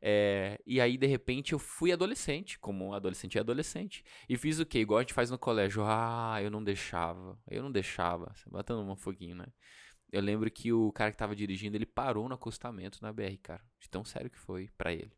É, 0.01 0.59
e 0.65 0.82
aí, 0.82 0.97
de 0.97 1.07
repente, 1.07 1.53
eu 1.53 1.59
fui 1.59 1.91
adolescente, 1.91 2.59
como 2.59 2.93
adolescente 2.93 3.38
é 3.38 3.41
adolescente. 3.41 4.03
E 4.28 4.36
fiz 4.38 4.59
o 4.59 4.65
quê? 4.65 4.80
Igual 4.80 4.99
a 4.99 5.01
gente 5.01 5.13
faz 5.13 5.30
no 5.30 5.38
colégio. 5.38 5.84
Ah, 5.86 6.39
eu 6.41 6.51
não 6.51 6.63
deixava. 6.63 7.39
Eu 7.47 7.63
não 7.63 7.72
deixava. 7.72 8.34
Batendo 8.51 8.82
um 8.82 8.95
foguinho, 8.95 9.36
né? 9.36 9.45
Eu 10.11 10.22
lembro 10.22 10.49
que 10.49 10.72
o 10.72 10.91
cara 10.91 11.11
que 11.11 11.18
tava 11.18 11.36
dirigindo, 11.36 11.76
ele 11.76 11.86
parou 11.86 12.28
no 12.28 12.36
acostamento 12.36 12.99
na 13.01 13.11
BR, 13.13 13.38
cara. 13.41 13.63
De 13.80 13.89
tão 13.89 14.03
sério 14.05 14.30
que 14.30 14.39
foi 14.39 14.70
para 14.78 14.93
ele. 14.93 15.11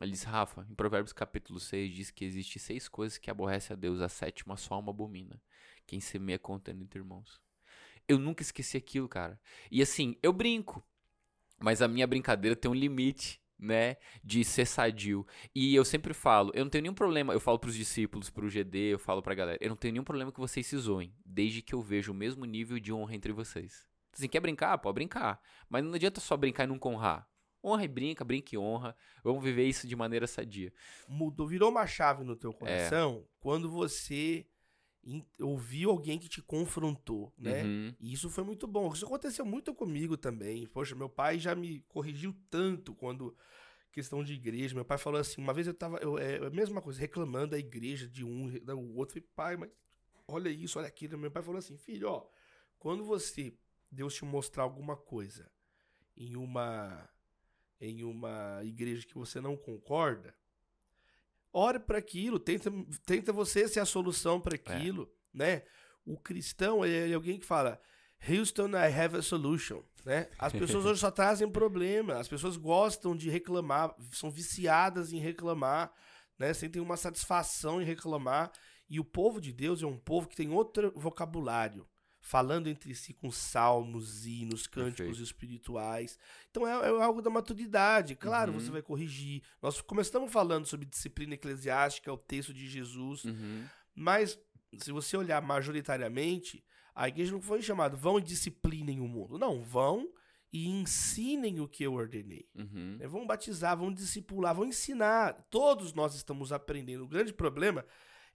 Ele 0.00 0.10
disse, 0.10 0.26
Rafa, 0.26 0.66
em 0.68 0.74
Provérbios 0.74 1.12
capítulo 1.12 1.60
6 1.60 1.94
diz 1.94 2.10
que 2.10 2.24
existe 2.24 2.58
seis 2.58 2.88
coisas 2.88 3.16
que 3.16 3.30
aborrece 3.30 3.72
a 3.72 3.76
Deus, 3.76 4.00
a 4.00 4.08
sétima 4.08 4.56
só 4.56 4.78
uma 4.78 4.90
abomina. 4.90 5.40
Quem 5.86 6.00
semeia 6.00 6.38
contendo 6.38 6.82
entre 6.82 6.98
irmãos. 6.98 7.40
Eu 8.08 8.18
nunca 8.18 8.42
esqueci 8.42 8.76
aquilo, 8.76 9.08
cara. 9.08 9.40
E 9.70 9.80
assim, 9.80 10.16
eu 10.22 10.32
brinco. 10.32 10.84
Mas 11.60 11.80
a 11.80 11.88
minha 11.88 12.06
brincadeira 12.06 12.56
tem 12.56 12.70
um 12.70 12.74
limite, 12.74 13.40
né? 13.58 13.96
De 14.22 14.44
ser 14.44 14.66
sadio. 14.66 15.26
E 15.54 15.74
eu 15.74 15.84
sempre 15.84 16.12
falo, 16.12 16.50
eu 16.54 16.64
não 16.64 16.70
tenho 16.70 16.82
nenhum 16.82 16.94
problema. 16.94 17.32
Eu 17.32 17.40
falo 17.40 17.58
pros 17.58 17.76
discípulos, 17.76 18.28
pro 18.30 18.50
GD, 18.50 18.94
eu 18.94 18.98
falo 18.98 19.22
pra 19.22 19.34
galera. 19.34 19.58
Eu 19.60 19.68
não 19.68 19.76
tenho 19.76 19.92
nenhum 19.92 20.04
problema 20.04 20.32
que 20.32 20.40
vocês 20.40 20.66
se 20.66 20.76
zoem. 20.76 21.14
Desde 21.24 21.62
que 21.62 21.74
eu 21.74 21.80
veja 21.80 22.10
o 22.10 22.14
mesmo 22.14 22.44
nível 22.44 22.78
de 22.80 22.92
honra 22.92 23.14
entre 23.14 23.32
vocês. 23.32 23.86
Assim, 24.12 24.28
quer 24.28 24.40
brincar? 24.40 24.76
Pode 24.78 24.94
brincar. 24.94 25.40
Mas 25.68 25.84
não 25.84 25.94
adianta 25.94 26.20
só 26.20 26.36
brincar 26.36 26.64
e 26.64 26.66
não 26.66 26.78
honrar. 26.84 27.28
Honra 27.64 27.84
e 27.84 27.88
brinca, 27.88 28.24
brinca 28.24 28.54
e 28.54 28.58
honra. 28.58 28.94
Vamos 29.22 29.42
viver 29.42 29.66
isso 29.66 29.88
de 29.88 29.96
maneira 29.96 30.26
sadia. 30.26 30.72
Mudou, 31.08 31.46
virou 31.46 31.70
uma 31.70 31.86
chave 31.86 32.22
no 32.22 32.36
teu 32.36 32.52
coração 32.52 33.22
é. 33.24 33.28
quando 33.40 33.70
você 33.70 34.46
ouviu 35.40 35.90
alguém 35.90 36.18
que 36.18 36.28
te 36.28 36.40
confrontou, 36.42 37.32
né? 37.38 37.62
Uhum. 37.62 37.94
E 38.00 38.12
isso 38.12 38.30
foi 38.30 38.44
muito 38.44 38.66
bom. 38.66 38.92
Isso 38.92 39.04
aconteceu 39.04 39.44
muito 39.44 39.74
comigo 39.74 40.16
também. 40.16 40.66
Poxa, 40.66 40.94
meu 40.94 41.08
pai 41.08 41.38
já 41.38 41.54
me 41.54 41.80
corrigiu 41.88 42.34
tanto 42.50 42.94
quando 42.94 43.36
questão 43.92 44.24
de 44.24 44.34
igreja. 44.34 44.74
Meu 44.74 44.84
pai 44.84 44.98
falou 44.98 45.20
assim, 45.20 45.40
uma 45.40 45.54
vez 45.54 45.66
eu 45.66 45.74
tava, 45.74 45.98
eu, 45.98 46.18
é 46.18 46.38
a 46.38 46.50
mesma 46.50 46.82
coisa, 46.82 47.00
reclamando 47.00 47.48
da 47.48 47.58
igreja 47.58 48.08
de 48.08 48.24
um, 48.24 48.50
do 48.50 48.96
outro. 48.96 49.14
Falei, 49.14 49.28
pai, 49.34 49.56
mas 49.56 49.70
olha 50.26 50.48
isso, 50.48 50.78
olha 50.78 50.88
aquilo. 50.88 51.18
Meu 51.18 51.30
pai 51.30 51.42
falou 51.42 51.58
assim, 51.58 51.76
filho, 51.76 52.08
ó, 52.08 52.26
quando 52.78 53.04
você, 53.04 53.54
Deus 53.90 54.14
te 54.14 54.24
mostrar 54.24 54.62
alguma 54.64 54.96
coisa 54.96 55.50
em 56.16 56.36
uma, 56.36 57.08
em 57.80 58.02
uma 58.04 58.60
igreja 58.62 59.06
que 59.06 59.14
você 59.14 59.40
não 59.40 59.56
concorda, 59.56 60.34
ore 61.52 61.78
para 61.78 61.98
aquilo, 61.98 62.38
tenta, 62.38 62.70
tenta 63.06 63.32
você 63.32 63.68
ser 63.68 63.80
a 63.80 63.86
solução 63.86 64.40
para 64.40 64.56
é. 64.56 64.58
aquilo, 64.58 65.10
é. 65.34 65.38
né? 65.38 65.62
O 66.04 66.18
cristão 66.18 66.84
é 66.84 67.12
alguém 67.14 67.38
que 67.38 67.46
fala, 67.46 67.80
Houston, 68.28 68.68
I 68.70 68.92
have 68.92 69.16
a 69.16 69.22
solution, 69.22 69.82
né? 70.04 70.28
As 70.38 70.52
pessoas 70.52 70.84
hoje 70.84 71.00
só 71.00 71.10
trazem 71.12 71.48
problema, 71.50 72.14
as 72.14 72.28
pessoas 72.28 72.56
gostam 72.56 73.16
de 73.16 73.30
reclamar, 73.30 73.94
são 74.12 74.30
viciadas 74.30 75.12
em 75.12 75.18
reclamar, 75.18 75.92
né? 76.38 76.52
Sentem 76.52 76.82
uma 76.82 76.96
satisfação 76.96 77.80
em 77.80 77.84
reclamar, 77.84 78.50
e 78.88 79.00
o 79.00 79.04
povo 79.04 79.40
de 79.40 79.52
Deus 79.52 79.82
é 79.82 79.86
um 79.86 79.98
povo 79.98 80.28
que 80.28 80.36
tem 80.36 80.50
outro 80.50 80.92
vocabulário, 80.94 81.88
falando 82.24 82.68
entre 82.68 82.94
si 82.94 83.12
com 83.12 83.30
salmos, 83.30 84.26
hinos, 84.26 84.66
cânticos 84.66 84.96
Perfeito. 84.96 85.22
espirituais. 85.22 86.18
Então 86.50 86.66
é, 86.66 86.70
é, 86.72 87.02
algo 87.02 87.20
da 87.20 87.28
maturidade. 87.28 88.16
Claro, 88.16 88.50
uhum. 88.50 88.58
você 88.58 88.70
vai 88.70 88.80
corrigir. 88.80 89.42
Nós 89.60 89.82
começamos 89.82 90.32
falando 90.32 90.64
sobre 90.64 90.86
disciplina 90.86 91.34
eclesiástica, 91.34 92.10
o 92.10 92.16
texto 92.16 92.54
de 92.54 92.66
Jesus, 92.66 93.24
uhum. 93.24 93.66
mas 93.94 94.38
se 94.78 94.90
você 94.90 95.18
olhar 95.18 95.42
majoritariamente, 95.42 96.64
a 96.94 97.08
igreja 97.08 97.30
não 97.30 97.42
foi 97.42 97.60
chamada 97.60 97.94
vão 97.94 98.18
e 98.18 98.22
disciplinem 98.22 99.00
o 99.00 99.06
mundo. 99.06 99.38
Não, 99.38 99.62
vão 99.62 100.08
e 100.50 100.66
ensinem 100.66 101.60
o 101.60 101.68
que 101.68 101.84
eu 101.84 101.92
ordenei. 101.92 102.48
Uhum. 102.54 102.96
É, 103.00 103.06
vão 103.06 103.26
batizar, 103.26 103.76
vão 103.76 103.92
discipular, 103.92 104.54
vão 104.54 104.64
ensinar. 104.64 105.34
Todos 105.50 105.92
nós 105.92 106.14
estamos 106.14 106.52
aprendendo. 106.52 107.04
O 107.04 107.08
grande 107.08 107.34
problema 107.34 107.84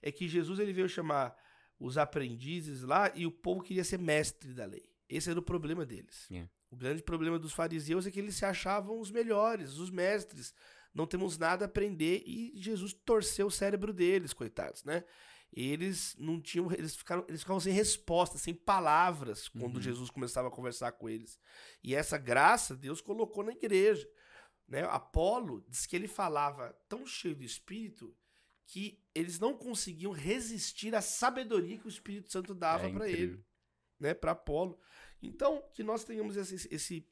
é 0.00 0.12
que 0.12 0.28
Jesus 0.28 0.60
ele 0.60 0.72
veio 0.72 0.88
chamar 0.88 1.34
os 1.80 1.96
aprendizes 1.96 2.82
lá 2.82 3.10
e 3.14 3.26
o 3.26 3.32
povo 3.32 3.62
queria 3.62 3.82
ser 3.82 3.98
mestre 3.98 4.52
da 4.52 4.66
lei. 4.66 4.84
Esse 5.08 5.30
era 5.30 5.38
o 5.38 5.42
problema 5.42 5.84
deles. 5.86 6.26
Yeah. 6.30 6.48
É. 6.48 6.60
O 6.70 6.76
grande 6.76 7.02
problema 7.02 7.38
dos 7.38 7.52
fariseus 7.52 8.06
é 8.06 8.10
que 8.10 8.20
eles 8.20 8.36
se 8.36 8.44
achavam 8.44 9.00
os 9.00 9.10
melhores, 9.10 9.78
os 9.78 9.90
mestres. 9.90 10.54
Não 10.94 11.06
temos 11.06 11.36
nada 11.36 11.64
a 11.64 11.66
aprender 11.66 12.22
e 12.26 12.52
Jesus 12.56 12.92
torceu 12.92 13.46
o 13.46 13.50
cérebro 13.50 13.92
deles, 13.92 14.32
coitados, 14.32 14.84
né? 14.84 15.02
Eles 15.52 16.14
não 16.16 16.40
tinham, 16.40 16.70
eles 16.70 16.94
ficaram, 16.94 17.24
eles 17.26 17.40
ficavam 17.40 17.58
sem 17.58 17.72
resposta, 17.72 18.38
sem 18.38 18.54
palavras 18.54 19.48
quando 19.48 19.76
uhum. 19.76 19.82
Jesus 19.82 20.08
começava 20.10 20.46
a 20.46 20.50
conversar 20.50 20.92
com 20.92 21.08
eles. 21.08 21.40
E 21.82 21.92
essa 21.92 22.16
graça 22.16 22.76
Deus 22.76 23.00
colocou 23.00 23.42
na 23.42 23.50
igreja, 23.50 24.08
né? 24.68 24.84
Apolo 24.84 25.64
diz 25.68 25.86
que 25.86 25.96
ele 25.96 26.06
falava 26.06 26.72
tão 26.88 27.04
cheio 27.04 27.34
do 27.34 27.42
espírito 27.42 28.14
que 28.70 29.02
eles 29.12 29.40
não 29.40 29.52
conseguiam 29.52 30.12
resistir 30.12 30.94
à 30.94 31.00
sabedoria 31.02 31.76
que 31.76 31.88
o 31.88 31.88
Espírito 31.88 32.30
Santo 32.30 32.54
dava 32.54 32.86
é 32.86 32.92
para 32.92 33.08
ele, 33.08 33.44
né, 33.98 34.14
para 34.14 34.30
Apolo. 34.30 34.78
Então, 35.20 35.60
que 35.74 35.82
nós 35.82 36.04
tenhamos 36.04 36.36
esse, 36.36 36.72
esse, 36.72 37.04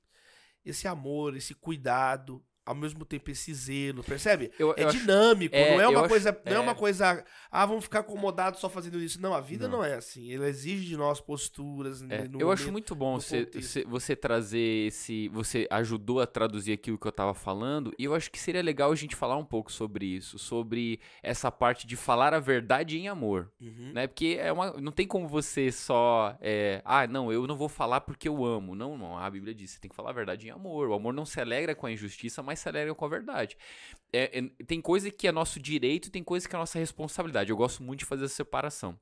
esse 0.65 0.87
amor, 0.87 1.37
esse 1.37 1.57
cuidado, 1.57 2.47
ao 2.69 2.75
mesmo 2.75 3.03
tempo 3.03 3.31
esse 3.31 3.55
zelo, 3.55 4.05
percebe? 4.05 4.51
Eu, 4.59 4.75
é 4.77 4.85
eu 4.85 4.91
dinâmico, 4.91 5.57
acho, 5.57 5.65
é, 5.65 5.77
não 5.77 5.81
é 5.81 5.89
uma 5.89 6.07
coisa, 6.07 6.31
acho, 6.31 6.41
não 6.45 6.53
é, 6.53 6.57
é, 6.57 6.61
uma 6.61 6.75
coisa, 6.75 7.25
ah, 7.51 7.65
vamos 7.65 7.85
ficar 7.85 8.01
acomodados 8.01 8.61
só 8.61 8.69
fazendo 8.69 9.01
isso. 9.01 9.19
Não, 9.23 9.33
a 9.33 9.41
vida 9.41 9.67
não, 9.67 9.79
não 9.79 9.85
é 9.85 9.95
assim. 9.95 10.31
Ele 10.31 10.45
exige 10.45 10.87
de 10.87 10.97
nós 10.97 11.19
posturas. 11.19 12.03
É, 12.03 12.29
eu 12.39 12.53
acho 12.53 12.71
muito 12.71 12.95
bom 12.95 13.19
você, 13.19 13.49
você 13.87 14.15
trazer 14.15 14.89
esse, 14.89 15.29
você 15.29 15.67
ajudou 15.71 16.21
a 16.21 16.27
traduzir 16.27 16.73
aquilo 16.75 16.99
que 16.99 17.07
eu 17.07 17.13
tava 17.13 17.33
falando, 17.33 17.91
e 17.99 18.05
eu 18.05 18.15
acho 18.15 18.31
que 18.31 18.39
seria 18.39 18.63
legal 18.63 18.93
a 18.93 18.95
gente 18.97 19.17
falar 19.17 19.39
um 19.39 19.45
pouco 19.45 19.73
sobre 19.73 20.05
isso, 20.05 20.39
sobre 20.39 21.01
essa 21.23 21.51
parte 21.51 21.87
de 21.87 21.97
falar 21.97 22.35
a 22.35 22.41
verdade 22.41 22.99
em 22.99 23.09
amor, 23.09 23.51
uhum. 23.59 23.93
né? 23.95 24.07
Porque 24.07 24.37
é 24.39 24.53
uma, 24.53 24.73
não 24.73 24.93
tem 24.93 25.07
como 25.07 25.27
você 25.27 25.73
só, 25.73 26.37
é, 26.39 26.83
ah, 26.85 27.07
não, 27.07 27.33
eu 27.33 27.47
não 27.47 27.57
vou 27.57 27.69
falar 27.69 28.03
porque 28.03 28.29
eu 28.29 28.45
amo. 28.45 28.75
Não, 28.75 28.99
não, 28.99 29.17
a 29.17 29.31
Bíblia 29.31 29.55
diz, 29.55 29.71
você 29.71 29.81
tem 29.81 29.89
que 29.89 29.97
falar 29.97 30.11
a 30.11 30.13
verdade 30.15 30.47
em 30.47 30.51
amor. 30.51 30.89
O 30.89 30.95
amor 30.95 31.15
não 31.15 31.25
se 31.25 31.41
alegra 31.41 31.75
com 31.75 31.87
a 31.87 31.93
injustiça, 31.93 32.43
mas 32.43 32.58
se 32.59 32.69
alegram 32.69 32.95
com 32.95 33.05
a 33.05 33.09
verdade. 33.09 33.57
É, 34.13 34.39
é, 34.39 34.65
tem 34.65 34.81
coisa 34.81 35.11
que 35.11 35.27
é 35.27 35.33
nosso 35.33 35.61
direito 35.61 36.11
tem 36.11 36.23
coisa 36.23 36.49
que 36.49 36.55
é 36.55 36.59
nossa 36.59 36.79
responsabilidade. 36.79 37.51
Eu 37.51 37.57
gosto 37.57 37.83
muito 37.83 38.01
de 38.01 38.05
fazer 38.05 38.25
essa 38.25 38.35
separação. 38.35 38.99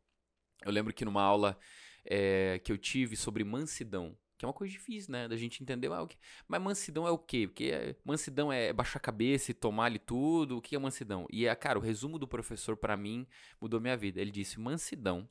Eu 0.64 0.72
lembro 0.72 0.92
que 0.92 1.04
numa 1.04 1.22
aula 1.22 1.58
é, 2.04 2.60
que 2.64 2.72
eu 2.72 2.78
tive 2.78 3.16
sobre 3.16 3.44
mansidão, 3.44 4.16
que 4.38 4.44
é 4.44 4.48
uma 4.48 4.54
coisa 4.54 4.72
difícil, 4.72 5.12
né? 5.12 5.26
Da 5.26 5.36
gente 5.36 5.62
entender. 5.62 5.90
Ah. 5.90 6.06
Mas 6.46 6.60
mansidão 6.62 7.06
é 7.06 7.10
o 7.10 7.18
quê? 7.18 7.46
Porque 7.46 7.70
é, 7.72 7.96
mansidão 8.04 8.52
é 8.52 8.72
baixar 8.72 8.98
a 8.98 9.00
cabeça 9.00 9.50
e 9.50 9.54
tomar 9.54 9.86
ali 9.86 9.98
tudo. 9.98 10.58
O 10.58 10.62
que 10.62 10.76
é 10.76 10.78
mansidão? 10.78 11.26
E, 11.30 11.46
é, 11.46 11.54
cara, 11.54 11.78
o 11.78 11.82
resumo 11.82 12.18
do 12.18 12.28
professor 12.28 12.76
para 12.76 12.96
mim 12.96 13.26
mudou 13.60 13.80
minha 13.80 13.96
vida. 13.96 14.20
Ele 14.20 14.30
disse: 14.30 14.60
mansidão 14.60 15.28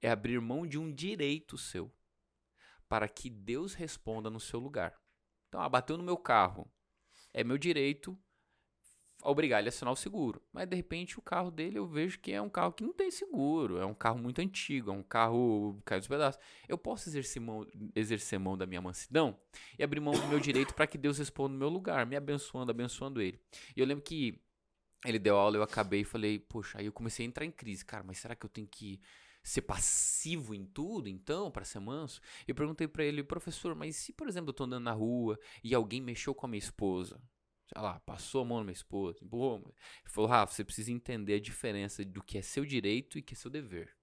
é 0.00 0.10
abrir 0.10 0.40
mão 0.40 0.66
de 0.66 0.78
um 0.78 0.92
direito 0.92 1.56
seu 1.56 1.90
para 2.88 3.08
que 3.08 3.30
Deus 3.30 3.72
responda 3.72 4.28
no 4.28 4.38
seu 4.38 4.60
lugar. 4.60 5.00
Então, 5.48 5.60
ah, 5.60 5.68
bateu 5.68 5.96
no 5.96 6.04
meu 6.04 6.16
carro 6.16 6.70
é 7.32 7.42
meu 7.42 7.58
direito 7.58 8.18
obrigar 9.22 9.60
ele 9.60 9.68
a 9.68 9.70
assinar 9.70 9.92
o 9.92 9.96
seguro. 9.96 10.42
Mas 10.52 10.68
de 10.68 10.76
repente 10.76 11.18
o 11.18 11.22
carro 11.22 11.50
dele 11.50 11.78
eu 11.78 11.86
vejo 11.86 12.18
que 12.18 12.32
é 12.32 12.42
um 12.42 12.50
carro 12.50 12.72
que 12.72 12.82
não 12.82 12.92
tem 12.92 13.10
seguro, 13.10 13.78
é 13.78 13.86
um 13.86 13.94
carro 13.94 14.18
muito 14.18 14.40
antigo, 14.40 14.90
é 14.90 14.94
um 14.94 15.02
carro 15.02 15.80
caiu 15.84 16.00
dos 16.00 16.08
pedaços. 16.08 16.40
Eu 16.68 16.76
posso 16.76 17.08
exercer 17.08 17.40
mão, 17.40 17.66
exercer 17.94 18.38
mão 18.38 18.56
da 18.56 18.66
minha 18.66 18.80
mansidão 18.80 19.38
e 19.78 19.82
abrir 19.82 20.00
mão 20.00 20.12
do 20.12 20.26
meu 20.26 20.40
direito 20.40 20.74
para 20.74 20.86
que 20.86 20.98
Deus 20.98 21.18
responda 21.18 21.52
no 21.52 21.58
meu 21.58 21.68
lugar, 21.68 22.04
me 22.04 22.16
abençoando, 22.16 22.70
abençoando 22.70 23.20
ele. 23.20 23.40
E 23.76 23.80
eu 23.80 23.86
lembro 23.86 24.04
que 24.04 24.40
ele 25.04 25.18
deu 25.18 25.36
aula, 25.36 25.56
eu 25.56 25.62
acabei 25.62 26.00
e 26.00 26.04
falei, 26.04 26.38
poxa, 26.38 26.78
aí 26.78 26.86
eu 26.86 26.92
comecei 26.92 27.26
a 27.26 27.28
entrar 27.28 27.44
em 27.44 27.50
crise, 27.50 27.84
cara, 27.84 28.04
mas 28.04 28.18
será 28.18 28.36
que 28.36 28.46
eu 28.46 28.50
tenho 28.50 28.68
que 28.68 29.00
ser 29.42 29.62
passivo 29.62 30.54
em 30.54 30.64
tudo, 30.64 31.08
então, 31.08 31.50
para 31.50 31.64
ser 31.64 31.80
manso? 31.80 32.20
Eu 32.46 32.54
perguntei 32.54 32.86
para 32.86 33.04
ele, 33.04 33.22
professor, 33.22 33.74
mas 33.74 33.96
se, 33.96 34.12
por 34.12 34.28
exemplo, 34.28 34.50
eu 34.50 34.54
tô 34.54 34.64
andando 34.64 34.84
na 34.84 34.92
rua 34.92 35.38
e 35.62 35.74
alguém 35.74 36.00
mexeu 36.00 36.34
com 36.34 36.46
a 36.46 36.48
minha 36.48 36.58
esposa, 36.58 37.20
sei 37.66 37.82
lá, 37.82 37.98
passou 38.00 38.42
a 38.42 38.44
mão 38.44 38.58
na 38.58 38.64
minha 38.64 38.72
esposa, 38.72 39.18
empurrou, 39.22 39.58
ele 39.58 40.12
falou, 40.12 40.30
Rafa, 40.30 40.54
você 40.54 40.64
precisa 40.64 40.92
entender 40.92 41.34
a 41.34 41.40
diferença 41.40 42.04
do 42.04 42.22
que 42.22 42.38
é 42.38 42.42
seu 42.42 42.64
direito 42.64 43.18
e 43.18 43.22
que 43.22 43.34
é 43.34 43.36
seu 43.36 43.50
dever. 43.50 43.96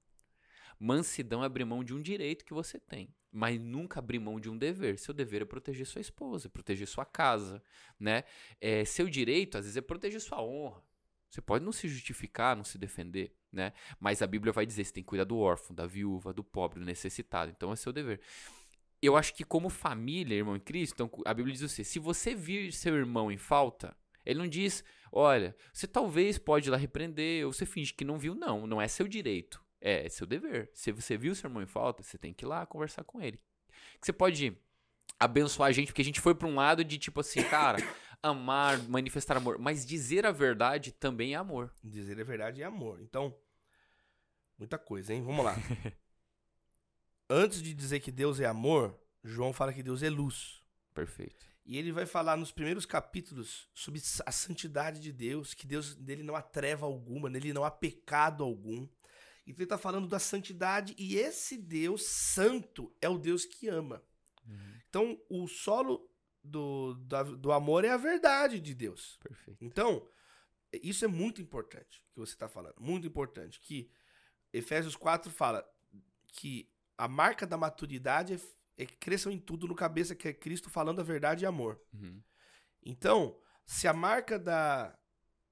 Mansidão 0.79 1.43
é 1.43 1.45
abrir 1.45 1.65
mão 1.65 1.83
de 1.83 1.93
um 1.93 2.01
direito 2.01 2.45
que 2.45 2.53
você 2.53 2.79
tem, 2.79 3.13
mas 3.29 3.59
nunca 3.59 3.99
abrir 3.99 4.17
mão 4.17 4.39
de 4.39 4.49
um 4.49 4.57
dever. 4.57 4.97
Seu 4.97 5.13
dever 5.13 5.41
é 5.41 5.45
proteger 5.45 5.85
sua 5.85 5.99
esposa, 5.99 6.49
proteger 6.49 6.87
sua 6.87 7.05
casa, 7.05 7.61
né? 7.99 8.23
É, 8.61 8.85
seu 8.85 9.09
direito, 9.09 9.57
às 9.57 9.65
vezes, 9.65 9.75
é 9.75 9.81
proteger 9.81 10.21
sua 10.21 10.41
honra. 10.41 10.81
Você 11.29 11.41
pode 11.41 11.65
não 11.65 11.73
se 11.73 11.87
justificar, 11.89 12.55
não 12.55 12.63
se 12.63 12.77
defender, 12.77 13.35
né? 13.51 13.73
Mas 13.99 14.21
a 14.21 14.27
Bíblia 14.27 14.53
vai 14.53 14.65
dizer: 14.65 14.83
você 14.83 14.93
tem 14.93 15.03
que 15.03 15.09
cuidar 15.09 15.25
do 15.25 15.37
órfão, 15.37 15.75
da 15.75 15.85
viúva, 15.85 16.33
do 16.33 16.43
pobre, 16.43 16.79
do 16.79 16.85
necessitado. 16.85 17.51
Então 17.55 17.71
é 17.71 17.75
seu 17.75 17.91
dever. 17.91 18.19
Eu 19.01 19.15
acho 19.15 19.33
que, 19.33 19.45
como 19.45 19.69
família, 19.69 20.35
irmão 20.35 20.57
em 20.57 20.59
Cristo, 20.59 20.93
então, 20.93 21.09
a 21.25 21.33
Bíblia 21.33 21.53
diz 21.53 21.63
assim: 21.63 21.83
se 21.83 21.99
você 21.99 22.35
vir 22.35 22.73
seu 22.73 22.95
irmão 22.95 23.31
em 23.31 23.37
falta, 23.37 23.95
ele 24.25 24.39
não 24.39 24.47
diz, 24.47 24.83
Olha, 25.11 25.55
você 25.73 25.87
talvez 25.87 26.37
pode 26.37 26.69
ir 26.69 26.71
lá 26.71 26.77
repreender, 26.77 27.45
ou 27.45 27.53
você 27.53 27.65
finge 27.65 27.93
que 27.93 28.05
não 28.05 28.17
viu, 28.17 28.35
não. 28.35 28.67
Não 28.67 28.81
é 28.81 28.87
seu 28.87 29.07
direito. 29.07 29.61
É, 29.81 30.05
é 30.05 30.09
seu 30.09 30.27
dever. 30.27 30.69
Se 30.73 30.91
você 30.91 31.17
viu 31.17 31.33
seu 31.33 31.47
irmão 31.47 31.63
em 31.63 31.67
falta, 31.67 32.03
você 32.03 32.17
tem 32.17 32.33
que 32.33 32.45
ir 32.45 32.47
lá 32.47 32.65
conversar 32.65 33.03
com 33.03 33.21
ele. 33.21 33.39
Que 33.99 34.05
você 34.05 34.13
pode 34.13 34.55
abençoar 35.19 35.69
a 35.69 35.71
gente, 35.71 35.87
porque 35.87 36.01
a 36.01 36.05
gente 36.05 36.21
foi 36.21 36.35
para 36.35 36.47
um 36.47 36.55
lado 36.55 36.83
de 36.83 36.97
tipo 36.97 37.19
assim, 37.19 37.41
cara, 37.43 37.77
amar, 38.21 38.81
manifestar 38.89 39.37
amor, 39.37 39.57
mas 39.57 39.85
dizer 39.85 40.25
a 40.25 40.31
verdade 40.31 40.91
também 40.91 41.33
é 41.33 41.37
amor. 41.37 41.73
Dizer 41.83 42.19
a 42.19 42.23
verdade 42.23 42.61
é 42.61 42.65
amor. 42.65 43.01
Então, 43.01 43.35
muita 44.57 44.77
coisa, 44.77 45.13
hein? 45.13 45.23
Vamos 45.23 45.45
lá. 45.45 45.55
Antes 47.29 47.61
de 47.61 47.73
dizer 47.73 47.99
que 47.99 48.11
Deus 48.11 48.39
é 48.39 48.45
amor, 48.45 48.99
João 49.23 49.53
fala 49.53 49.73
que 49.73 49.83
Deus 49.83 50.01
é 50.01 50.09
luz. 50.09 50.63
Perfeito. 50.93 51.47
E 51.65 51.77
ele 51.77 51.91
vai 51.91 52.07
falar 52.07 52.35
nos 52.35 52.51
primeiros 52.51 52.85
capítulos 52.85 53.69
sobre 53.75 54.01
a 54.25 54.31
santidade 54.31 54.99
de 54.99 55.11
Deus, 55.11 55.53
que 55.53 55.67
Deus 55.67 55.95
nele 55.97 56.23
não 56.23 56.35
há 56.35 56.41
treva 56.41 56.87
alguma, 56.87 57.29
nele 57.29 57.53
não 57.53 57.63
há 57.63 57.69
pecado 57.69 58.43
algum. 58.43 58.87
Então 59.45 59.57
ele 59.57 59.63
está 59.63 59.77
falando 59.77 60.07
da 60.07 60.17
santidade 60.17 60.95
e 60.97 61.15
esse 61.15 61.57
Deus 61.57 62.03
santo 62.03 62.91
é 62.99 63.07
o 63.07 63.19
Deus 63.19 63.45
que 63.45 63.67
ama. 63.67 64.03
Uhum. 64.47 64.73
Então 64.89 65.21
o 65.29 65.47
solo 65.47 66.08
do, 66.43 66.93
do, 66.95 67.37
do, 67.37 67.51
amor 67.51 67.83
é 67.85 67.89
a 67.89 67.97
verdade 67.97 68.59
de 68.59 68.73
Deus. 68.73 69.17
Perfeito. 69.21 69.57
Então, 69.61 70.07
isso 70.71 71.05
é 71.05 71.07
muito 71.07 71.41
importante 71.41 72.03
que 72.13 72.19
você 72.19 72.33
está 72.33 72.47
falando. 72.47 72.75
Muito 72.79 73.07
importante. 73.07 73.59
Que 73.59 73.89
Efésios 74.53 74.95
4 74.95 75.31
fala 75.31 75.67
que 76.27 76.71
a 76.97 77.07
marca 77.07 77.45
da 77.45 77.57
maturidade 77.57 78.33
é 78.33 78.37
é 78.79 78.85
que 78.85 78.95
cresçam 78.95 79.29
em 79.29 79.37
tudo 79.37 79.67
no 79.67 79.75
cabeça 79.75 80.15
que 80.15 80.29
é 80.29 80.33
Cristo 80.33 80.69
falando 80.69 81.01
a 81.01 81.03
verdade 81.03 81.43
e 81.43 81.45
amor. 81.45 81.79
Uhum. 81.93 82.23
Então, 82.81 83.37
se 83.65 83.89
a 83.89 83.93
marca 83.93 84.39
da, 84.39 84.97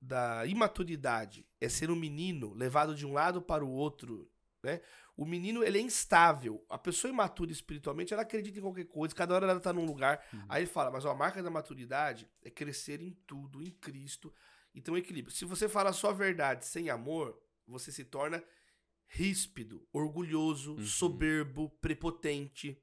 da 0.01 0.45
imaturidade 0.45 1.45
é 1.59 1.67
ser 1.67 1.91
um 1.91 1.95
menino 1.95 2.53
levado 2.53 2.95
de 2.95 3.05
um 3.05 3.11
lado 3.11 3.41
para 3.41 3.65
o 3.65 3.69
outro, 3.69 4.31
né? 4.63 4.79
O 5.17 5.25
menino, 5.25 5.63
ele 5.63 5.79
é 5.79 5.81
instável. 5.81 6.63
A 6.69 6.77
pessoa 6.77 7.11
imatura 7.11 7.51
espiritualmente, 7.51 8.13
ela 8.13 8.21
acredita 8.21 8.59
em 8.59 8.61
qualquer 8.61 8.85
coisa, 8.85 9.15
cada 9.15 9.33
hora 9.33 9.47
ela 9.47 9.57
está 9.57 9.73
num 9.73 9.83
lugar. 9.83 10.23
Uhum. 10.31 10.45
Aí 10.47 10.61
ele 10.61 10.69
fala, 10.69 10.91
mas 10.91 11.05
ó, 11.05 11.11
a 11.11 11.15
marca 11.15 11.41
da 11.41 11.49
maturidade 11.49 12.29
é 12.43 12.51
crescer 12.51 13.01
em 13.01 13.11
tudo, 13.25 13.63
em 13.63 13.71
Cristo, 13.71 14.31
e 14.75 14.91
um 14.91 14.95
equilíbrio. 14.95 15.35
Se 15.35 15.43
você 15.43 15.67
fala 15.67 15.91
só 15.91 16.11
a 16.11 16.13
verdade 16.13 16.67
sem 16.67 16.91
amor, 16.91 17.35
você 17.65 17.91
se 17.91 18.05
torna 18.05 18.43
ríspido, 19.07 19.87
orgulhoso, 19.91 20.75
uhum. 20.75 20.85
soberbo, 20.85 21.69
prepotente. 21.81 22.79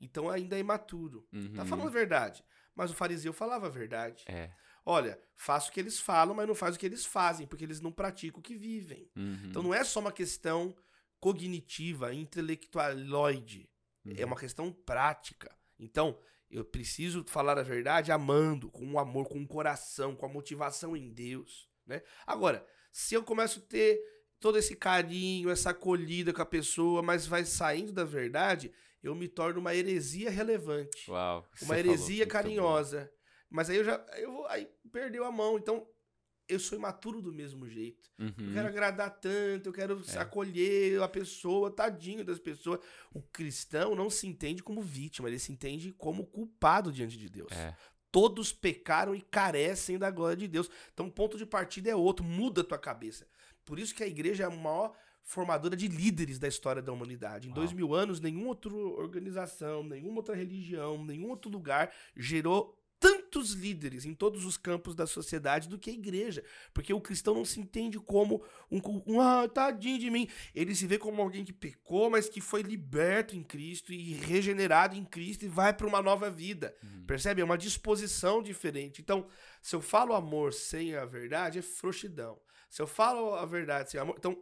Então 0.00 0.28
ainda 0.28 0.56
é 0.56 0.60
imaturo. 0.60 1.28
Tá 1.30 1.36
uhum. 1.36 1.52
Tá 1.52 1.64
falando 1.64 1.86
a 1.86 1.92
verdade. 1.92 2.44
Mas 2.74 2.90
o 2.90 2.94
fariseu 2.94 3.32
falava 3.32 3.66
a 3.66 3.70
verdade. 3.70 4.24
É. 4.26 4.50
Olha, 4.84 5.20
faço 5.36 5.70
o 5.70 5.72
que 5.72 5.78
eles 5.78 6.00
falam, 6.00 6.34
mas 6.34 6.48
não 6.48 6.54
faz 6.54 6.74
o 6.74 6.78
que 6.78 6.86
eles 6.86 7.04
fazem, 7.04 7.46
porque 7.46 7.64
eles 7.64 7.80
não 7.80 7.92
praticam 7.92 8.40
o 8.40 8.42
que 8.42 8.56
vivem. 8.56 9.08
Uhum. 9.14 9.46
Então 9.46 9.62
não 9.62 9.74
é 9.74 9.84
só 9.84 10.00
uma 10.00 10.12
questão 10.12 10.74
cognitiva, 11.20 12.12
intelectualoide. 12.14 13.68
Uhum. 14.04 14.14
É 14.16 14.24
uma 14.24 14.36
questão 14.36 14.72
prática. 14.72 15.50
Então, 15.78 16.18
eu 16.50 16.64
preciso 16.64 17.24
falar 17.26 17.58
a 17.58 17.62
verdade 17.62 18.10
amando, 18.10 18.70
com 18.70 18.84
um 18.84 18.98
amor, 18.98 19.28
com 19.28 19.38
um 19.38 19.46
coração, 19.46 20.16
com 20.16 20.26
a 20.26 20.28
motivação 20.28 20.96
em 20.96 21.10
Deus. 21.10 21.68
Né? 21.86 22.02
Agora, 22.26 22.66
se 22.90 23.14
eu 23.14 23.22
começo 23.22 23.60
a 23.60 23.62
ter 23.62 24.00
todo 24.40 24.58
esse 24.58 24.74
carinho, 24.76 25.50
essa 25.50 25.70
acolhida 25.70 26.32
com 26.32 26.42
a 26.42 26.46
pessoa, 26.46 27.02
mas 27.02 27.26
vai 27.26 27.44
saindo 27.44 27.92
da 27.92 28.04
verdade, 28.04 28.72
eu 29.02 29.14
me 29.14 29.28
torno 29.28 29.60
uma 29.60 29.74
heresia 29.74 30.30
relevante. 30.30 31.10
Uau, 31.10 31.46
uma 31.62 31.78
heresia 31.78 32.26
carinhosa. 32.26 33.10
Mas 33.50 33.70
aí 33.70 33.76
eu 33.76 33.84
já. 33.84 34.04
Eu 34.16 34.32
vou, 34.32 34.46
aí 34.46 34.68
perdeu 34.92 35.24
a 35.24 35.32
mão. 35.32 35.56
Então, 35.56 35.86
eu 36.48 36.58
sou 36.58 36.78
imaturo 36.78 37.20
do 37.20 37.32
mesmo 37.32 37.68
jeito. 37.68 38.10
Uhum. 38.18 38.32
Eu 38.38 38.52
quero 38.54 38.68
agradar 38.68 39.10
tanto, 39.20 39.68
eu 39.68 39.72
quero 39.72 40.02
é. 40.08 40.18
acolher 40.18 41.02
a 41.02 41.08
pessoa, 41.08 41.70
tadinho 41.70 42.24
das 42.24 42.38
pessoas. 42.38 42.80
O 43.12 43.20
cristão 43.20 43.94
não 43.94 44.08
se 44.08 44.26
entende 44.26 44.62
como 44.62 44.80
vítima, 44.80 45.28
ele 45.28 45.38
se 45.38 45.52
entende 45.52 45.92
como 45.92 46.26
culpado 46.26 46.90
diante 46.90 47.18
de 47.18 47.28
Deus. 47.28 47.52
É. 47.52 47.76
Todos 48.10 48.52
pecaram 48.52 49.14
e 49.14 49.20
carecem 49.20 49.98
da 49.98 50.10
glória 50.10 50.36
de 50.36 50.48
Deus. 50.48 50.70
Então, 50.94 51.06
o 51.06 51.12
ponto 51.12 51.36
de 51.36 51.44
partida 51.44 51.90
é 51.90 51.94
outro, 51.94 52.24
muda 52.24 52.62
a 52.62 52.64
tua 52.64 52.78
cabeça. 52.78 53.26
Por 53.64 53.78
isso 53.78 53.94
que 53.94 54.02
a 54.02 54.06
igreja 54.06 54.44
é 54.44 54.46
a 54.46 54.50
maior 54.50 54.94
formadora 55.28 55.76
de 55.76 55.88
líderes 55.88 56.38
da 56.38 56.48
história 56.48 56.80
da 56.80 56.90
humanidade. 56.90 57.48
Em 57.48 57.50
Uau. 57.50 57.56
dois 57.56 57.70
mil 57.70 57.94
anos, 57.94 58.18
nenhuma 58.18 58.48
outra 58.48 58.74
organização, 58.74 59.82
nenhuma 59.82 60.16
outra 60.16 60.34
religião, 60.34 61.04
nenhum 61.04 61.28
outro 61.28 61.50
lugar 61.50 61.92
gerou 62.16 62.77
tantos 63.00 63.52
líderes 63.52 64.04
em 64.04 64.14
todos 64.14 64.44
os 64.44 64.56
campos 64.56 64.94
da 64.94 65.06
sociedade 65.06 65.68
do 65.68 65.78
que 65.78 65.90
a 65.90 65.92
igreja. 65.92 66.42
Porque 66.74 66.92
o 66.92 67.00
cristão 67.00 67.34
não 67.34 67.44
se 67.44 67.60
entende 67.60 67.98
como 67.98 68.44
um, 68.70 68.80
um 69.06 69.20
ah, 69.20 69.48
tadinho 69.48 69.98
de 69.98 70.10
mim. 70.10 70.28
Ele 70.54 70.74
se 70.74 70.86
vê 70.86 70.98
como 70.98 71.22
alguém 71.22 71.44
que 71.44 71.52
pecou, 71.52 72.10
mas 72.10 72.28
que 72.28 72.40
foi 72.40 72.62
liberto 72.62 73.36
em 73.36 73.42
Cristo 73.42 73.92
e 73.92 74.14
regenerado 74.14 74.96
em 74.96 75.04
Cristo 75.04 75.44
e 75.44 75.48
vai 75.48 75.72
para 75.72 75.86
uma 75.86 76.02
nova 76.02 76.30
vida. 76.30 76.74
Uhum. 76.82 77.04
Percebe? 77.06 77.40
É 77.40 77.44
uma 77.44 77.58
disposição 77.58 78.42
diferente. 78.42 79.00
Então, 79.00 79.28
se 79.62 79.74
eu 79.74 79.80
falo 79.80 80.14
amor 80.14 80.52
sem 80.52 80.94
a 80.94 81.04
verdade, 81.04 81.58
é 81.58 81.62
frouxidão. 81.62 82.40
Se 82.68 82.82
eu 82.82 82.86
falo 82.86 83.34
a 83.34 83.46
verdade 83.46 83.90
sem 83.90 84.00
amor. 84.00 84.16
Então, 84.18 84.36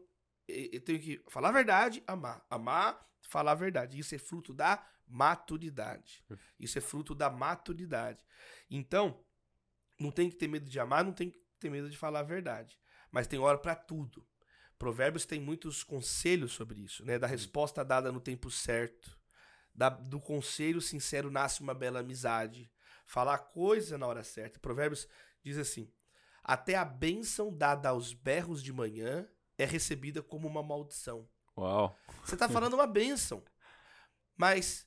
eu 0.48 0.80
tenho 0.80 1.00
que 1.00 1.20
falar 1.28 1.48
a 1.48 1.52
verdade, 1.52 2.02
amar. 2.06 2.44
Amar, 2.48 3.06
falar 3.20 3.52
a 3.52 3.56
verdade. 3.56 3.98
Isso 3.98 4.14
é 4.14 4.18
fruto 4.18 4.54
da 4.54 4.84
maturidade. 5.06 6.24
Isso 6.58 6.78
é 6.78 6.80
fruto 6.80 7.14
da 7.14 7.30
maturidade. 7.30 8.24
Então, 8.70 9.24
não 9.98 10.10
tem 10.10 10.28
que 10.30 10.36
ter 10.36 10.48
medo 10.48 10.68
de 10.68 10.80
amar, 10.80 11.04
não 11.04 11.12
tem 11.12 11.30
que 11.30 11.38
ter 11.58 11.70
medo 11.70 11.88
de 11.88 11.96
falar 11.96 12.20
a 12.20 12.24
verdade. 12.24 12.78
Mas 13.10 13.26
tem 13.26 13.38
hora 13.38 13.58
para 13.58 13.74
tudo. 13.74 14.26
Provérbios 14.78 15.24
tem 15.24 15.40
muitos 15.40 15.82
conselhos 15.82 16.52
sobre 16.52 16.80
isso, 16.80 17.04
né? 17.04 17.18
Da 17.18 17.26
resposta 17.26 17.84
dada 17.84 18.12
no 18.12 18.20
tempo 18.20 18.50
certo. 18.50 19.18
Da, 19.74 19.88
do 19.88 20.20
conselho 20.20 20.80
sincero 20.80 21.30
nasce 21.30 21.60
uma 21.60 21.74
bela 21.74 22.00
amizade. 22.00 22.70
Falar 23.06 23.34
a 23.34 23.38
coisa 23.38 23.96
na 23.96 24.06
hora 24.06 24.22
certa. 24.22 24.58
Provérbios 24.58 25.08
diz 25.42 25.56
assim: 25.56 25.90
até 26.42 26.74
a 26.74 26.84
bênção 26.84 27.52
dada 27.56 27.88
aos 27.88 28.12
berros 28.12 28.62
de 28.62 28.72
manhã 28.72 29.28
é 29.56 29.64
recebida 29.64 30.22
como 30.22 30.46
uma 30.46 30.62
maldição. 30.62 31.28
Uau. 31.56 31.98
Você 32.24 32.36
tá 32.36 32.48
falando 32.48 32.74
uma 32.74 32.86
bênção. 32.86 33.42
Mas 34.36 34.86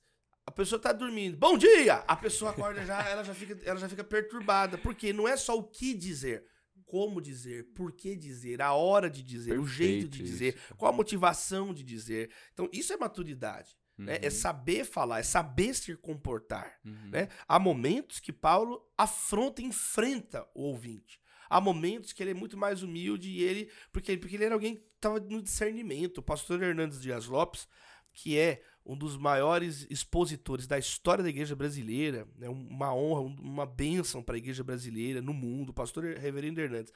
a 0.50 0.52
pessoa 0.52 0.82
tá 0.82 0.92
dormindo. 0.92 1.38
Bom 1.38 1.56
dia! 1.60 2.04
A 2.08 2.16
pessoa 2.16 2.50
acorda 2.50 2.84
já, 2.84 3.08
ela 3.08 3.24
já 3.24 3.36
fica, 3.36 3.56
ela 3.64 3.80
já 3.80 3.88
fica 3.88 4.04
perturbada. 4.04 4.80
Porque 4.80 5.14
não 5.14 5.28
é 5.28 5.38
só 5.38 5.56
o 5.56 5.62
que 5.64 5.94
dizer, 5.94 6.44
como 6.88 7.22
dizer, 7.22 7.66
por 7.76 7.92
que 7.92 8.16
dizer, 8.16 8.60
a 8.60 8.74
hora 8.74 9.12
de 9.12 9.22
dizer, 9.22 9.52
Perfeito, 9.52 9.64
o 9.64 9.68
jeito 9.68 10.08
de 10.10 10.24
dizer, 10.24 10.56
isso. 10.56 10.76
qual 10.76 10.92
a 10.92 10.96
motivação 10.96 11.72
de 11.72 11.84
dizer. 11.84 12.32
Então, 12.52 12.68
isso 12.74 12.92
é 12.92 12.98
maturidade. 12.98 13.78
Uhum. 13.96 14.06
Né? 14.06 14.18
É 14.24 14.26
uhum. 14.26 14.32
saber 14.32 14.86
falar, 14.86 15.20
é 15.20 15.24
saber 15.24 15.76
se 15.76 15.96
comportar. 15.98 16.80
Uhum. 16.84 17.12
Né? 17.12 17.28
Há 17.48 17.60
momentos 17.60 18.20
que 18.20 18.34
Paulo 18.34 18.84
afronta 18.98 19.62
e 19.62 19.66
enfrenta 19.66 20.48
o 20.56 20.64
ouvinte. 20.64 21.22
Há 21.48 21.62
momentos 21.62 22.12
que 22.12 22.24
ele 22.24 22.32
é 22.32 22.36
muito 22.36 22.58
mais 22.58 22.82
humilde 22.82 23.30
e 23.30 23.44
ele. 23.44 23.72
Porque, 23.92 24.18
porque 24.18 24.36
ele 24.36 24.46
era 24.46 24.56
alguém 24.56 24.78
que 24.78 24.84
estava 24.96 25.20
no 25.20 25.44
discernimento. 25.44 26.18
O 26.18 26.24
pastor 26.24 26.64
Hernandes 26.64 27.00
Dias 27.00 27.28
Lopes, 27.28 27.68
que 28.12 28.36
é 28.36 28.64
um 28.90 28.98
dos 28.98 29.16
maiores 29.16 29.86
expositores 29.88 30.66
da 30.66 30.80
história 30.80 31.24
da 31.24 31.30
igreja 31.30 31.56
brasileira, 31.56 32.28
né? 32.36 32.50
uma 32.50 32.92
honra, 32.92 33.22
uma 33.22 33.66
bênção 33.66 34.24
para 34.24 34.34
a 34.34 34.38
igreja 34.40 34.64
brasileira 34.64 35.22
no 35.22 35.32
mundo, 35.32 35.70
o 35.70 35.74
pastor 35.74 36.04
Reverendo 36.18 36.60
Hernandes. 36.60 36.92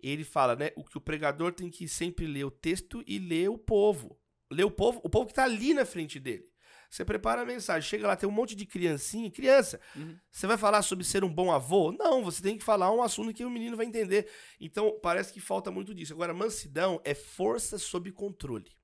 Ele 0.00 0.24
fala, 0.24 0.56
né, 0.56 0.72
o 0.74 0.82
que 0.82 0.98
o 0.98 1.00
pregador 1.00 1.52
tem 1.52 1.70
que 1.70 1.86
sempre 1.86 2.26
ler 2.26 2.44
o 2.44 2.50
texto 2.50 3.04
e 3.06 3.20
ler 3.20 3.48
o 3.50 3.56
povo. 3.56 4.18
Ler 4.50 4.64
o 4.64 4.70
povo, 4.70 5.00
o 5.04 5.08
povo 5.08 5.26
que 5.26 5.32
está 5.32 5.44
ali 5.44 5.72
na 5.72 5.84
frente 5.84 6.18
dele. 6.18 6.44
Você 6.90 7.04
prepara 7.04 7.42
a 7.42 7.44
mensagem, 7.44 7.88
chega 7.88 8.08
lá, 8.08 8.16
tem 8.16 8.28
um 8.28 8.32
monte 8.32 8.56
de 8.56 8.66
criancinha, 8.66 9.30
criança. 9.30 9.80
Uhum. 9.94 10.16
Você 10.32 10.46
vai 10.46 10.56
falar 10.56 10.82
sobre 10.82 11.04
ser 11.04 11.22
um 11.22 11.32
bom 11.32 11.52
avô? 11.52 11.92
Não, 11.92 12.24
você 12.24 12.42
tem 12.42 12.58
que 12.58 12.64
falar 12.64 12.90
um 12.90 13.02
assunto 13.02 13.32
que 13.32 13.44
o 13.44 13.50
menino 13.50 13.76
vai 13.76 13.86
entender. 13.86 14.28
Então, 14.58 14.98
parece 15.00 15.32
que 15.32 15.40
falta 15.40 15.70
muito 15.70 15.94
disso. 15.94 16.14
Agora, 16.14 16.34
mansidão 16.34 17.00
é 17.04 17.14
força 17.14 17.78
sob 17.78 18.10
controle. 18.10 18.77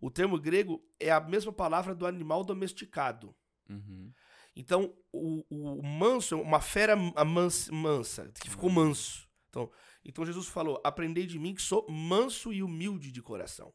O 0.00 0.10
termo 0.10 0.38
grego 0.38 0.82
é 0.98 1.10
a 1.10 1.20
mesma 1.20 1.52
palavra 1.52 1.94
do 1.94 2.06
animal 2.06 2.44
domesticado. 2.44 3.34
Uhum. 3.68 4.12
Então, 4.54 4.94
o, 5.12 5.44
o, 5.50 5.82
manso 5.82 6.34
é 6.34 6.38
uma 6.38 6.60
fera 6.60 6.96
mansa, 6.96 7.70
mansa 7.72 8.32
que 8.40 8.48
ficou 8.48 8.70
manso. 8.70 9.28
Então, 9.50 9.70
então, 10.04 10.24
Jesus 10.24 10.46
falou: 10.46 10.80
Aprendei 10.82 11.26
de 11.26 11.38
mim 11.38 11.54
que 11.54 11.62
sou 11.62 11.86
manso 11.90 12.52
e 12.52 12.62
humilde 12.62 13.12
de 13.12 13.20
coração. 13.20 13.72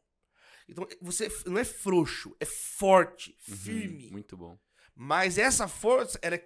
Então, 0.68 0.86
você 1.00 1.28
não 1.46 1.58
é 1.58 1.64
frouxo, 1.64 2.36
é 2.40 2.44
forte, 2.44 3.36
uhum, 3.48 3.56
firme. 3.56 4.10
Muito 4.10 4.36
bom. 4.36 4.58
Mas 4.94 5.38
essa 5.38 5.68
força 5.68 6.18
era 6.22 6.42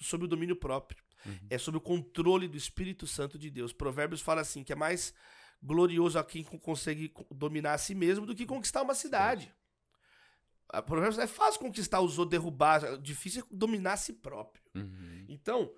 sobre 0.00 0.26
o 0.26 0.28
domínio 0.28 0.56
próprio. 0.56 1.02
Uhum. 1.26 1.46
É 1.50 1.58
sobre 1.58 1.78
o 1.78 1.82
controle 1.82 2.48
do 2.48 2.56
Espírito 2.56 3.06
Santo 3.06 3.38
de 3.38 3.50
Deus. 3.50 3.72
Provérbios 3.72 4.20
fala 4.20 4.40
assim: 4.40 4.62
que 4.62 4.72
é 4.72 4.76
mais 4.76 5.12
glorioso 5.62 6.18
a 6.18 6.24
quem 6.24 6.42
consegue 6.42 7.12
dominar 7.30 7.74
a 7.74 7.78
si 7.78 7.94
mesmo 7.94 8.26
do 8.26 8.34
que 8.34 8.46
conquistar 8.46 8.82
uma 8.82 8.94
cidade. 8.94 9.54
A 10.68 10.80
Provérbios 10.80 11.18
é 11.18 11.26
fácil 11.26 11.60
conquistar 11.60 12.00
os 12.00 12.18
outros, 12.18 12.38
derrubar, 12.38 12.84
é 12.84 12.96
difícil 12.96 13.42
é 13.42 13.46
dominar 13.50 13.94
a 13.94 13.96
si 13.96 14.12
próprio. 14.12 14.62
Uhum. 14.74 15.26
Então, 15.28 15.72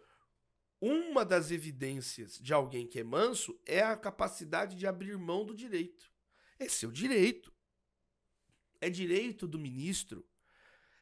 uma 0.80 1.24
das 1.24 1.50
evidências 1.50 2.38
de 2.38 2.52
alguém 2.52 2.86
que 2.86 3.00
é 3.00 3.04
manso 3.04 3.58
é 3.64 3.80
a 3.82 3.96
capacidade 3.96 4.76
de 4.76 4.86
abrir 4.86 5.16
mão 5.16 5.44
do 5.44 5.54
direito. 5.54 6.10
É 6.58 6.68
seu 6.68 6.90
direito. 6.90 7.52
É 8.80 8.90
direito 8.90 9.46
do 9.46 9.58
ministro 9.58 10.26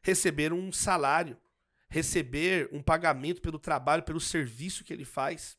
receber 0.01 0.51
um 0.51 0.71
salário, 0.71 1.37
receber 1.89 2.69
um 2.71 2.81
pagamento 2.81 3.41
pelo 3.41 3.59
trabalho, 3.59 4.03
pelo 4.03 4.19
serviço 4.19 4.83
que 4.83 4.91
ele 4.91 5.05
faz. 5.05 5.57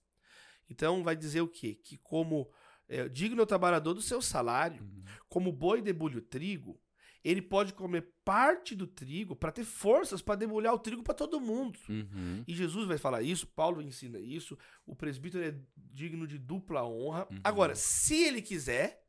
Então 0.69 1.03
vai 1.03 1.17
dizer 1.17 1.41
o 1.41 1.49
quê? 1.49 1.75
Que 1.75 1.99
como 1.99 2.51
é, 2.89 3.09
digno 3.09 3.41
é 3.41 3.45
o 3.45 3.47
trabalhador 3.47 3.95
do 3.95 4.03
seu 4.03 4.21
salário, 4.21 4.83
uhum. 4.83 5.05
como 5.29 5.53
boi 5.53 5.81
debulha 5.81 6.19
o 6.19 6.23
trigo, 6.23 6.81
ele 7.25 7.41
pode 7.41 7.73
comer 7.73 8.13
parte 8.25 8.75
do 8.75 8.87
trigo 8.87 9.37
para 9.37 9.53
ter 9.53 9.65
forças 9.65 10.21
para 10.21 10.35
debulhar 10.35 10.75
o 10.75 10.79
trigo 10.79 11.03
para 11.03 11.15
todo 11.15 11.41
mundo. 11.41 11.79
Uhum. 11.89 12.43
E 12.47 12.55
Jesus 12.55 12.87
vai 12.87 12.99
falar 12.99 13.23
isso, 13.23 13.47
Paulo 13.47 13.81
ensina 13.81 14.19
isso, 14.19 14.59
o 14.85 14.95
presbítero 14.95 15.45
é 15.45 15.55
digno 15.77 16.27
de 16.27 16.39
dupla 16.39 16.85
honra. 16.85 17.29
Uhum. 17.31 17.41
Agora, 17.45 17.75
se 17.75 18.25
ele 18.25 18.43
quiser, 18.43 19.07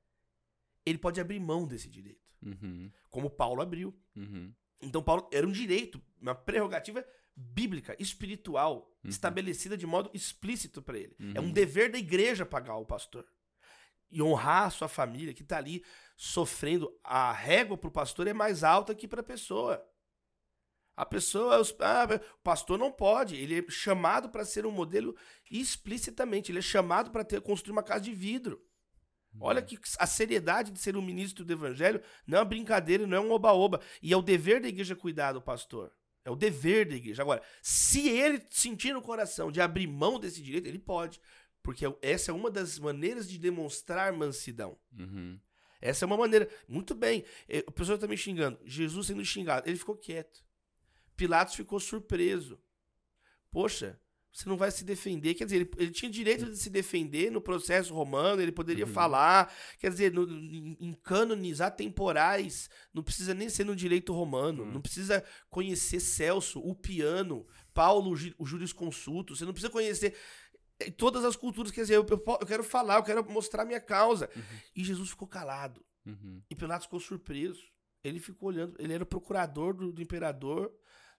ele 0.86 0.97
pode 0.97 1.19
abrir 1.19 1.39
mão 1.39 1.65
desse 1.67 1.89
direito. 1.89 2.21
Uhum. 2.41 2.91
Como 3.09 3.30
Paulo 3.30 3.61
abriu. 3.61 3.97
Uhum. 4.15 4.53
Então, 4.82 5.01
Paulo 5.01 5.28
era 5.32 5.47
um 5.47 5.51
direito, 5.51 5.99
uma 6.21 6.36
prerrogativa 6.36 7.03
bíblica, 7.36 7.95
espiritual, 7.97 8.91
uhum. 9.03 9.09
estabelecida 9.09 9.76
de 9.76 9.88
modo 9.88 10.11
explícito 10.13 10.84
para 10.84 10.99
ele. 10.99 11.15
É 11.34 11.39
um 11.39 11.45
uhum. 11.45 11.51
dever 11.51 11.91
da 11.91 11.97
igreja 11.97 12.45
pagar 12.45 12.76
o 12.78 12.86
pastor 12.86 13.26
e 14.12 14.22
honrar 14.22 14.68
a 14.68 14.70
sua 14.70 14.88
família 14.88 15.34
que 15.34 15.43
está 15.43 15.58
ali 15.58 15.84
sofrendo. 16.16 16.91
A 17.04 17.32
régua 17.32 17.78
para 17.78 17.88
o 17.88 17.91
pastor 17.91 18.28
é 18.28 18.34
mais 18.34 18.64
alta 18.64 18.95
que 18.95 19.08
para 19.08 19.22
a 19.22 19.24
pessoa. 19.24 19.84
A 20.95 21.06
pessoa, 21.06 21.60
ah, 21.80 22.08
o 22.36 22.43
pastor 22.43 22.78
não 22.78 22.91
pode, 22.91 23.36
ele 23.36 23.60
é 23.60 23.66
chamado 23.72 24.30
para 24.30 24.45
ser 24.45 24.64
um 24.64 24.72
modelo 24.72 25.16
explicitamente, 25.49 26.51
ele 26.51 26.60
é 26.60 26.62
chamado 26.62 27.10
para 27.10 27.24
ter 27.24 27.41
construir 27.41 27.72
uma 27.72 27.82
casa 27.82 28.01
de 28.01 28.14
vidro. 28.14 28.64
Olha 29.39 29.62
que 29.62 29.80
a 29.97 30.06
seriedade 30.06 30.72
de 30.72 30.80
ser 30.80 30.95
um 30.95 31.01
ministro 31.01 31.43
do 31.43 31.51
evangelho 31.51 32.01
não 32.28 32.38
é 32.38 32.41
uma 32.41 32.45
brincadeira, 32.45 33.08
não 33.08 33.18
é 33.18 33.20
um 33.20 33.32
oba-oba. 33.32 33.82
E 34.01 34.14
é 34.14 34.18
o 34.18 34.22
dever 34.22 34.62
da 34.62 34.68
igreja 34.68 34.95
cuidar 34.95 35.34
do 35.34 35.41
pastor. 35.41 35.91
É 36.24 36.32
o 36.32 36.36
dever 36.36 36.88
da 36.88 36.95
igreja. 36.95 37.22
Agora, 37.22 37.41
se 37.62 38.08
ele 38.08 38.45
sentir 38.49 38.93
no 38.93 39.01
coração 39.01 39.51
de 39.51 39.60
abrir 39.60 39.88
mão 39.88 40.20
desse 40.20 40.41
direito, 40.41 40.68
ele 40.68 40.80
pode. 40.80 41.20
Porque 41.64 41.86
essa 42.01 42.30
é 42.30 42.34
uma 42.34 42.51
das 42.51 42.78
maneiras 42.78 43.28
de 43.28 43.39
demonstrar 43.39 44.11
mansidão. 44.11 44.78
Uhum. 44.99 45.39
Essa 45.82 46.03
é 46.03 46.07
uma 46.07 46.18
maneira. 46.18 46.49
Muito 46.68 46.93
bem. 46.93 47.24
O 47.66 47.72
pessoal 47.72 47.95
está 47.95 48.07
me 48.07 48.18
xingando. 48.18 48.59
Jesus 48.66 49.07
sendo 49.07 49.24
xingado. 49.24 49.68
Ele 49.68 49.78
ficou 49.78 49.95
quieto. 49.95 50.43
Pilatos 51.16 51.55
ficou 51.55 51.80
surpreso. 51.80 52.59
Poxa, 53.51 53.99
você 54.34 54.49
não 54.49 54.57
vai 54.57 54.72
se 54.72 54.84
defender. 54.84 55.36
Quer 55.36 55.45
dizer, 55.45 55.57
ele, 55.57 55.70
ele 55.78 55.91
tinha 55.91 56.09
direito 56.09 56.49
de 56.49 56.57
se 56.57 56.70
defender 56.70 57.32
no 57.32 57.39
processo 57.39 57.93
romano, 57.93 58.41
ele 58.41 58.51
poderia 58.51 58.86
uhum. 58.86 58.91
falar. 58.91 59.53
Quer 59.78 59.91
dizer, 59.91 60.11
no, 60.11 60.24
em, 60.24 60.76
em 60.80 60.93
cânones 60.93 61.61
atemporais, 61.61 62.68
não 62.91 63.03
precisa 63.03 63.36
nem 63.36 63.47
ser 63.47 63.64
no 63.64 63.76
direito 63.76 64.11
romano, 64.11 64.64
uhum. 64.64 64.72
não 64.72 64.82
precisa 64.82 65.24
conhecer 65.51 65.99
Celso, 65.99 66.59
o 66.59 66.74
piano, 66.74 67.45
Paulo, 67.76 68.16
o 68.39 68.45
jurisconsulto, 68.45 69.36
você 69.36 69.45
não 69.45 69.53
precisa 69.53 69.72
conhecer 69.72 70.16
todas 70.91 71.23
as 71.25 71.36
culturas, 71.36 71.71
quer 71.71 71.81
dizer, 71.81 71.95
eu, 71.95 72.05
eu, 72.09 72.23
eu 72.41 72.45
quero 72.45 72.63
falar, 72.63 72.97
eu 72.97 73.03
quero 73.03 73.29
mostrar 73.31 73.65
minha 73.65 73.79
causa. 73.79 74.29
Uhum. 74.36 74.59
E 74.75 74.84
Jesus 74.84 75.09
ficou 75.09 75.27
calado. 75.27 75.84
Uhum. 76.05 76.41
E 76.49 76.55
Pilatos 76.55 76.86
ficou 76.86 76.99
surpreso. 76.99 77.63
Ele 78.03 78.19
ficou 78.19 78.49
olhando, 78.49 78.75
ele 78.79 78.93
era 78.93 79.03
o 79.03 79.07
procurador 79.07 79.73
do, 79.73 79.91
do 79.93 80.01
imperador 80.01 80.73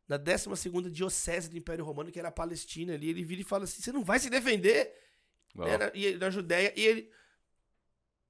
na 0.07 0.19
12 0.19 0.91
diocese 0.91 1.49
do 1.49 1.57
Império 1.57 1.85
Romano, 1.85 2.13
que 2.13 2.19
era 2.19 2.29
a 2.29 2.33
Palestina 2.33 2.95
ali. 2.95 3.09
Ele 3.09 3.25
vira 3.25 3.41
e 3.41 3.45
fala 3.45 3.65
assim: 3.65 3.81
Você 3.81 3.91
não 3.91 4.05
vai 4.05 4.19
se 4.19 4.29
defender? 4.29 4.93
Era, 5.59 5.91
e, 5.95 6.17
na 6.17 6.31
Judéia. 6.31 6.73
E 6.77 6.85
ele. 6.85 7.11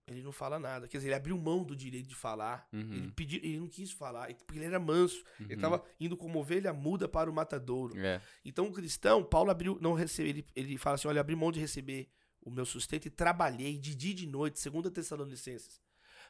Ele 0.07 0.23
não 0.23 0.33
fala 0.33 0.59
nada. 0.59 0.87
Quer 0.87 0.99
dizer, 0.99 1.09
ele 1.09 1.15
abriu 1.15 1.39
mão 1.39 1.65
do 1.65 1.75
direito 1.75 2.09
de 2.09 2.15
falar. 2.15 2.69
Uhum. 2.73 2.93
Ele, 2.93 3.13
pediu, 3.13 3.41
ele 3.43 3.59
não 3.59 3.69
quis 3.69 3.91
falar, 3.91 4.33
porque 4.47 4.59
ele 4.59 4.67
era 4.67 4.79
manso. 4.79 5.25
Uhum. 5.41 5.47
Ele 5.47 5.55
estava 5.55 5.83
indo 5.99 6.17
como 6.17 6.39
ovelha 6.39 6.73
muda 6.73 7.09
para 7.09 7.31
o 7.31 7.33
matadouro. 7.33 7.99
É. 7.99 8.21
Então, 8.45 8.67
o 8.67 8.73
cristão, 8.73 9.25
Paulo 9.25 9.51
abriu, 9.51 9.79
não 9.81 9.95
recebe, 9.95 10.29
ele, 10.29 10.47
ele 10.55 10.79
fala 10.79 10.97
assim: 10.97 11.09
olha, 11.09 11.21
abri 11.21 11.35
mão 11.35 11.51
de 11.51 11.59
receber 11.59 12.11
o 12.43 12.51
meu 12.51 12.67
sustento 12.67 13.07
e 13.07 13.11
trabalhei 13.11 13.79
de 13.79 13.95
dia 13.95 14.11
e 14.11 14.15
de 14.15 14.27
noite, 14.27 14.61
segundo 14.61 14.89
a 14.89 14.91
Tessalonicenses, 14.91 15.81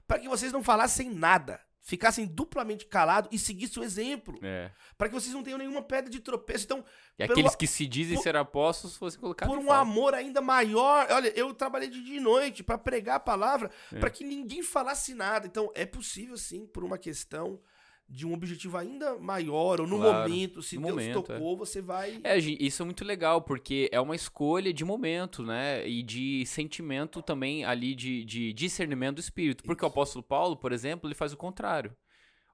para 0.07 0.21
que 0.21 0.29
vocês 0.29 0.53
não 0.53 0.63
falassem 0.63 1.13
nada 1.13 1.61
ficassem 1.85 2.25
duplamente 2.25 2.87
calados 2.87 3.29
e 3.31 3.39
seguissem 3.39 3.83
o 3.83 3.85
exemplo. 3.85 4.39
É. 4.43 4.71
Para 4.97 5.09
que 5.09 5.15
vocês 5.15 5.35
não 5.35 5.43
tenham 5.43 5.59
nenhuma 5.59 5.83
pedra 5.83 6.11
de 6.11 6.19
tropeço. 6.19 6.65
Então, 6.65 6.83
e 7.19 7.23
aqueles 7.23 7.55
que 7.55 7.67
se 7.67 7.87
dizem 7.87 8.17
por, 8.17 8.23
ser 8.23 8.37
apóstolos 8.37 8.97
fossem 8.97 9.21
colocados 9.21 9.55
Por 9.55 9.63
um 9.63 9.71
amor 9.71 10.15
ainda 10.15 10.41
maior. 10.41 11.07
Olha, 11.11 11.29
eu 11.39 11.53
trabalhei 11.53 11.91
de 11.91 12.03
dia 12.03 12.17
e 12.17 12.21
noite 12.21 12.63
para 12.65 12.79
pregar 12.79 13.17
a 13.17 13.21
palavra, 13.21 13.71
é. 13.93 13.99
para 13.99 14.09
que 14.09 14.25
ninguém 14.25 14.63
falasse 14.63 15.13
nada. 15.13 15.47
Então, 15.47 15.71
é 15.75 15.85
possível 15.85 16.39
sim, 16.39 16.67
por 16.67 16.83
uma 16.83 16.97
questão 16.97 17.61
de 18.09 18.27
um 18.27 18.35
objetivo 18.35 18.77
ainda 18.77 19.19
maior, 19.19 19.81
ou 19.81 19.87
no 19.87 19.99
claro, 19.99 20.29
momento, 20.29 20.63
se 20.63 20.77
Deus 20.77 20.91
momento, 20.91 21.23
tocou, 21.23 21.55
é. 21.55 21.57
você 21.57 21.81
vai. 21.81 22.21
É, 22.23 22.39
isso 22.39 22.83
é 22.83 22.85
muito 22.85 23.05
legal, 23.05 23.43
porque 23.43 23.89
é 23.91 24.01
uma 24.01 24.15
escolha 24.15 24.73
de 24.73 24.85
momento, 24.85 25.43
né? 25.43 25.87
E 25.89 26.03
de 26.03 26.45
sentimento 26.47 27.23
também 27.23 27.65
ali 27.65 27.95
de, 27.95 28.25
de 28.25 28.53
discernimento 28.53 29.17
do 29.17 29.21
espírito. 29.21 29.65
Porque 29.65 29.81
isso. 29.81 29.87
o 29.87 29.89
apóstolo 29.89 30.23
Paulo, 30.23 30.57
por 30.57 30.73
exemplo, 30.73 31.09
ele 31.09 31.15
faz 31.15 31.33
o 31.33 31.37
contrário. 31.37 31.97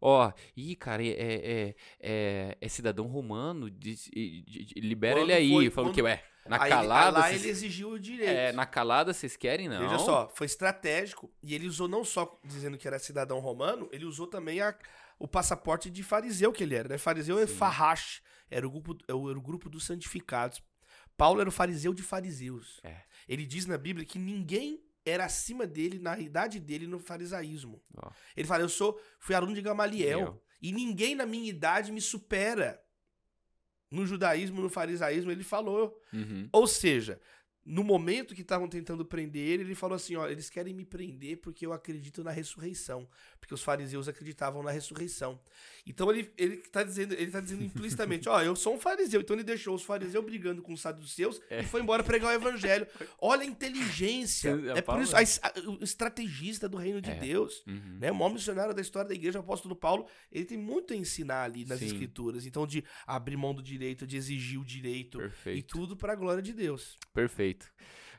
Ó, 0.01 0.33
ih, 0.57 0.75
cara, 0.77 1.05
é, 1.05 1.09
é, 1.11 1.75
é, 2.01 2.57
é 2.59 2.69
cidadão 2.69 3.07
romano, 3.07 3.71
diz, 3.71 4.11
libera 4.77 5.17
quando 5.17 5.25
ele 5.25 5.33
aí. 5.35 5.51
Foi, 5.51 5.71
falou 5.71 5.91
quando... 5.91 5.95
que, 5.97 6.03
ué, 6.03 6.25
na 6.47 6.63
aí, 6.63 6.71
calada. 6.71 7.19
Lá 7.19 7.29
vocês... 7.29 7.43
ele 7.43 7.51
exigiu 7.51 7.91
o 7.91 7.99
direito. 7.99 8.31
É, 8.31 8.53
na 8.53 8.65
calada 8.65 9.13
vocês 9.13 9.37
querem, 9.37 9.69
não? 9.69 9.79
Veja 9.79 9.99
só, 9.99 10.31
foi 10.35 10.47
estratégico. 10.47 11.31
E 11.43 11.55
ele 11.55 11.67
usou 11.67 11.87
não 11.87 12.03
só 12.03 12.41
dizendo 12.43 12.79
que 12.79 12.89
era 12.89 12.99
cidadão 12.99 13.41
romano, 13.41 13.91
ele 13.93 14.07
usou 14.07 14.27
também 14.27 14.63
a, 14.63 14.75
o 15.21 15.29
passaporte 15.29 15.91
de 15.91 16.03
fariseu 16.03 16.51
que 16.51 16.65
ele 16.65 16.75
era, 16.75 16.89
né? 16.89 16.99
Fariseu 16.99 17.39
é 17.39 17.47
Farrash, 17.47 18.23
era 18.51 18.67
o 18.67 18.71
grupo, 18.71 18.97
era 19.07 19.17
o 19.17 19.41
grupo 19.43 19.69
dos 19.69 19.85
santificados. 19.85 20.63
Paulo 21.15 21.43
era 21.43 21.49
o 21.49 21.53
fariseu 21.53 21.93
de 21.93 22.03
fariseus. 22.03 22.81
É. 22.83 23.03
Ele 23.29 23.45
diz 23.45 23.67
na 23.67 23.77
Bíblia 23.77 24.07
que 24.07 24.19
ninguém 24.19 24.83
era 25.05 25.27
acima 25.27 25.67
dele, 25.67 25.99
na 25.99 26.19
idade 26.19 26.59
dele, 26.59 26.87
no 26.87 26.99
farisaísmo. 26.99 27.83
Oh. 27.95 28.09
Ele 28.35 28.49
fala: 28.49 28.63
Eu 28.63 28.69
sou, 28.71 28.99
fui 29.19 29.35
aluno 29.35 29.55
de 29.55 29.61
Gamaliel, 29.61 30.43
e 30.63 30.73
ninguém 30.73 31.15
na 31.15 31.27
minha 31.27 31.49
idade 31.49 31.93
me 31.93 32.01
supera. 32.01 32.83
No 33.91 34.07
judaísmo, 34.07 34.63
no 34.63 34.71
farisaísmo, 34.71 35.31
ele 35.31 35.45
falou. 35.45 36.01
Uhum. 36.13 36.49
Ou 36.53 36.67
seja, 36.67 37.21
no 37.65 37.85
momento 37.85 38.35
que 38.35 38.41
estavam 38.41 38.69
tentando 38.69 39.05
prender 39.05 39.47
ele, 39.47 39.63
ele 39.63 39.75
falou 39.75 39.97
assim: 39.97 40.17
ó, 40.17 40.27
eles 40.27 40.49
querem 40.49 40.73
me 40.73 40.85
prender 40.85 41.37
porque 41.39 41.67
eu 41.67 41.73
acredito 41.73 42.25
na 42.25 42.31
ressurreição. 42.31 43.09
Porque 43.39 43.55
os 43.55 43.63
fariseus 43.63 44.09
acreditavam 44.09 44.63
na 44.63 44.71
ressurreição. 44.71 45.41
Então 45.87 46.11
ele, 46.11 46.31
ele 46.37 46.57
tá 46.59 46.83
dizendo, 46.83 47.15
ele 47.15 47.31
tá 47.31 47.41
dizendo 47.41 47.65
implicitamente, 47.65 48.29
ó, 48.29 48.41
eu 48.43 48.57
sou 48.57 48.75
um 48.75 48.79
fariseu. 48.79 49.21
Então 49.21 49.37
ele 49.37 49.43
deixou 49.43 49.75
os 49.75 49.83
fariseus 49.83 50.25
brigando 50.25 50.63
com 50.63 50.73
os 50.73 50.81
saduceus 50.81 51.41
é. 51.51 51.61
e 51.61 51.65
foi 51.65 51.81
embora 51.81 52.03
pregar 52.03 52.31
o 52.31 52.35
evangelho. 52.35 52.87
Olha 53.19 53.43
a 53.43 53.47
inteligência. 53.47 54.51
É, 54.75 54.79
é 54.79 54.83
por 54.83 55.01
isso, 55.01 55.15
a, 55.15 55.21
a, 55.21 55.71
o 55.71 55.83
estrategista 55.83 56.69
do 56.69 56.77
reino 56.77 57.01
de 57.01 57.11
é. 57.11 57.15
Deus, 57.15 57.63
uhum. 57.67 57.99
né? 58.01 58.11
O 58.11 58.15
maior 58.15 58.33
missionário 58.33 58.75
da 58.75 58.81
história 58.81 59.09
da 59.09 59.15
igreja, 59.15 59.39
o 59.39 59.43
apóstolo 59.43 59.77
Paulo, 59.77 60.07
ele 60.33 60.45
tem 60.45 60.59
muito 60.59 60.93
a 60.95 60.97
ensinar 60.97 61.45
ali 61.45 61.65
nas 61.65 61.81
Sim. 61.81 61.87
escrituras. 61.87 62.47
Então, 62.47 62.67
de 62.67 62.85
abrir 63.07 63.37
mão 63.37 63.55
do 63.55 63.63
direito, 63.63 64.07
de 64.07 64.17
exigir 64.17 64.61
o 64.61 64.65
direito 64.65 65.19
Perfeito. 65.19 65.59
e 65.59 65.63
tudo 65.63 65.97
para 65.97 66.13
a 66.13 66.17
glória 66.17 66.43
de 66.43 66.53
Deus. 66.53 66.99
Perfeito. 67.13 67.50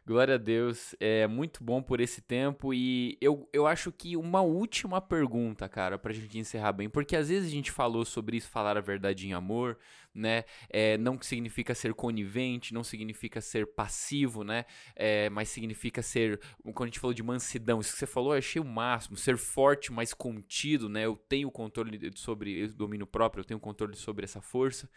Glória 0.06 0.34
a 0.34 0.38
Deus. 0.38 0.96
É 1.00 1.28
muito 1.28 1.64
bom 1.64 1.82
por 1.82 2.02
esse 2.02 2.22
tempo. 2.22 2.74
E 2.74 3.18
eu, 3.22 3.48
eu 3.54 3.68
acho 3.68 3.92
que 3.92 4.18
uma 4.18 4.42
última 4.42 5.00
pergunta, 5.00 5.70
cara, 5.70 5.98
pra 5.98 6.12
gente 6.12 6.40
encerrar 6.40 6.72
bem. 6.74 6.90
Porque 6.90 7.16
às 7.16 7.30
vezes 7.30 7.48
a 7.48 7.52
gente 7.52 7.72
falou 7.72 8.04
sobre 8.04 8.38
isso, 8.38 8.50
falar 8.50 8.78
a 8.78 8.82
verdade 8.82 9.28
em 9.28 9.34
amor, 9.34 9.78
né? 10.14 10.44
É, 10.70 10.98
não 10.98 11.22
significa 11.22 11.76
ser 11.76 11.94
conivente, 11.94 12.74
não 12.74 12.84
significa 12.84 13.40
ser 13.40 13.68
passivo, 13.68 14.44
né? 14.44 14.66
É, 14.96 15.30
mas 15.30 15.50
significa 15.50 16.02
ser. 16.02 16.40
Quando 16.64 16.84
a 16.84 16.86
gente 16.88 17.00
falou 17.00 17.14
de 17.14 17.22
mansidão, 17.22 17.80
isso 17.80 17.94
que 17.94 18.00
você 18.00 18.08
falou, 18.08 18.34
eu 18.34 18.40
achei 18.40 18.60
o 18.60 18.66
máximo. 18.66 19.16
Ser 19.16 19.38
forte, 19.38 19.92
mas 19.94 20.16
contido, 20.16 20.90
né? 20.90 21.06
Eu 21.06 21.16
tenho 21.16 21.52
controle 21.52 22.12
sobre 22.16 22.68
domínio 22.70 23.06
próprio, 23.06 23.42
eu 23.42 23.46
tenho 23.46 23.60
controle 23.60 23.96
sobre 23.96 24.26
essa 24.26 24.42
força. 24.42 24.90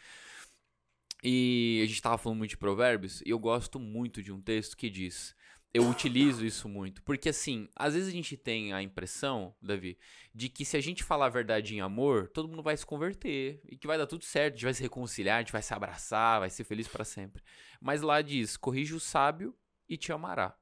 E 1.27 1.81
a 1.83 1.87
gente 1.87 1.95
estava 1.95 2.18
falando 2.18 2.37
muito 2.37 2.51
de 2.51 2.59
provérbios, 2.59 3.22
e 3.25 3.31
eu 3.31 3.39
gosto 3.39 3.81
muito 3.81 4.22
de 4.22 4.31
um 4.31 4.43
texto 4.43 4.77
que 4.77 4.91
diz. 4.91 5.35
Eu 5.72 5.89
utilizo 5.89 6.45
isso 6.45 6.68
muito. 6.68 7.03
Porque, 7.03 7.31
assim, 7.31 7.66
às 7.75 7.95
vezes 7.95 8.11
a 8.11 8.12
gente 8.12 8.37
tem 8.37 8.75
a 8.75 8.83
impressão, 8.83 9.57
Davi, 9.61 9.99
de 10.35 10.51
que 10.51 10.64
se 10.64 10.77
a 10.77 10.81
gente 10.81 11.03
falar 11.03 11.27
a 11.27 11.31
verdade 11.31 11.75
em 11.75 11.81
amor, 11.81 12.29
todo 12.29 12.47
mundo 12.47 12.62
vai 12.62 12.77
se 12.77 12.85
converter. 12.85 13.61
E 13.64 13.77
que 13.77 13.87
vai 13.87 13.97
dar 13.97 14.07
tudo 14.07 14.22
certo, 14.22 14.53
a 14.53 14.57
gente 14.57 14.64
vai 14.64 14.75
se 14.75 14.83
reconciliar, 14.83 15.39
a 15.39 15.41
gente 15.41 15.51
vai 15.51 15.62
se 15.62 15.72
abraçar, 15.72 16.41
vai 16.41 16.51
ser 16.51 16.62
feliz 16.62 16.87
para 16.87 17.05
sempre. 17.05 17.43
Mas 17.81 18.03
lá 18.03 18.20
diz: 18.20 18.57
corrige 18.57 18.95
o 18.95 19.01
sábio 19.01 19.57
e 19.89 19.97
te 19.97 20.12
amará. 20.12 20.55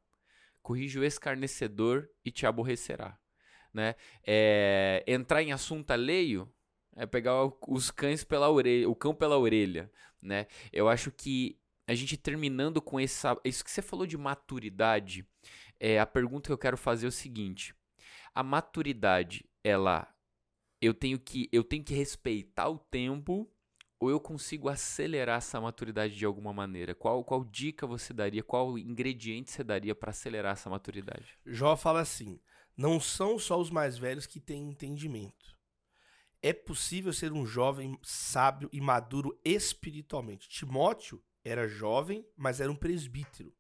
Corrige 0.62 0.98
o 0.98 1.04
escarnecedor 1.04 2.08
e 2.24 2.30
te 2.30 2.46
aborrecerá. 2.46 3.18
Né? 3.74 3.96
É, 4.24 5.02
entrar 5.06 5.42
em 5.42 5.52
assunto 5.52 5.90
alheio 5.90 6.48
é 6.97 7.07
pegar 7.07 7.51
os 7.66 7.90
cães 7.90 8.24
pela 8.24 8.51
orelha, 8.51 8.88
o 8.88 8.95
cão 8.95 9.14
pela 9.14 9.38
orelha, 9.38 9.90
né? 10.20 10.47
Eu 10.72 10.88
acho 10.88 11.11
que 11.11 11.59
a 11.86 11.95
gente 11.95 12.16
terminando 12.16 12.80
com 12.80 12.99
essa, 12.99 13.36
isso 13.45 13.64
que 13.64 13.70
você 13.70 13.82
falou 13.82 14.07
de 14.07 14.16
maturidade, 14.16 15.26
é, 15.80 15.99
a 15.99 16.07
pergunta 16.07 16.49
que 16.49 16.53
eu 16.53 16.59
quero 16.59 16.76
fazer 16.76 17.07
é 17.07 17.09
o 17.09 17.12
seguinte: 17.12 17.74
a 18.34 18.43
maturidade, 18.43 19.45
ela, 19.64 20.09
eu 20.80 20.95
tenho 20.95 21.18
que, 21.18 21.49
eu 21.53 21.64
tenho 21.64 21.82
que 21.82 21.95
respeitar 21.95 22.68
o 22.68 22.78
tempo 22.78 23.51
ou 23.99 24.11
eu 24.11 24.18
consigo 24.18 24.68
acelerar 24.68 25.38
essa 25.38 25.61
maturidade 25.61 26.16
de 26.16 26.24
alguma 26.24 26.53
maneira? 26.53 26.93
Qual, 26.95 27.22
qual 27.22 27.45
dica 27.45 27.86
você 27.86 28.12
daria, 28.12 28.43
qual 28.43 28.76
ingrediente 28.76 29.53
você 29.53 29.62
daria 29.62 29.95
para 29.95 30.11
acelerar 30.11 30.55
essa 30.55 30.68
maturidade? 30.68 31.38
Jó 31.47 31.76
fala 31.76 32.01
assim: 32.01 32.40
não 32.76 32.99
são 32.99 33.38
só 33.38 33.61
os 33.61 33.70
mais 33.70 33.99
velhos 33.99 34.26
que 34.26 34.40
têm 34.40 34.68
entendimento. 34.68 35.41
É 36.43 36.53
possível 36.53 37.12
ser 37.12 37.32
um 37.32 37.47
jovem 37.47 37.97
sábio 38.03 38.68
e 38.72 38.80
maduro 38.80 39.38
espiritualmente. 39.45 40.49
Timóteo 40.49 41.22
era 41.45 41.68
jovem, 41.68 42.26
mas 42.36 42.61
era 42.61 42.70
um 42.70 42.76
presbítero. 42.76 43.55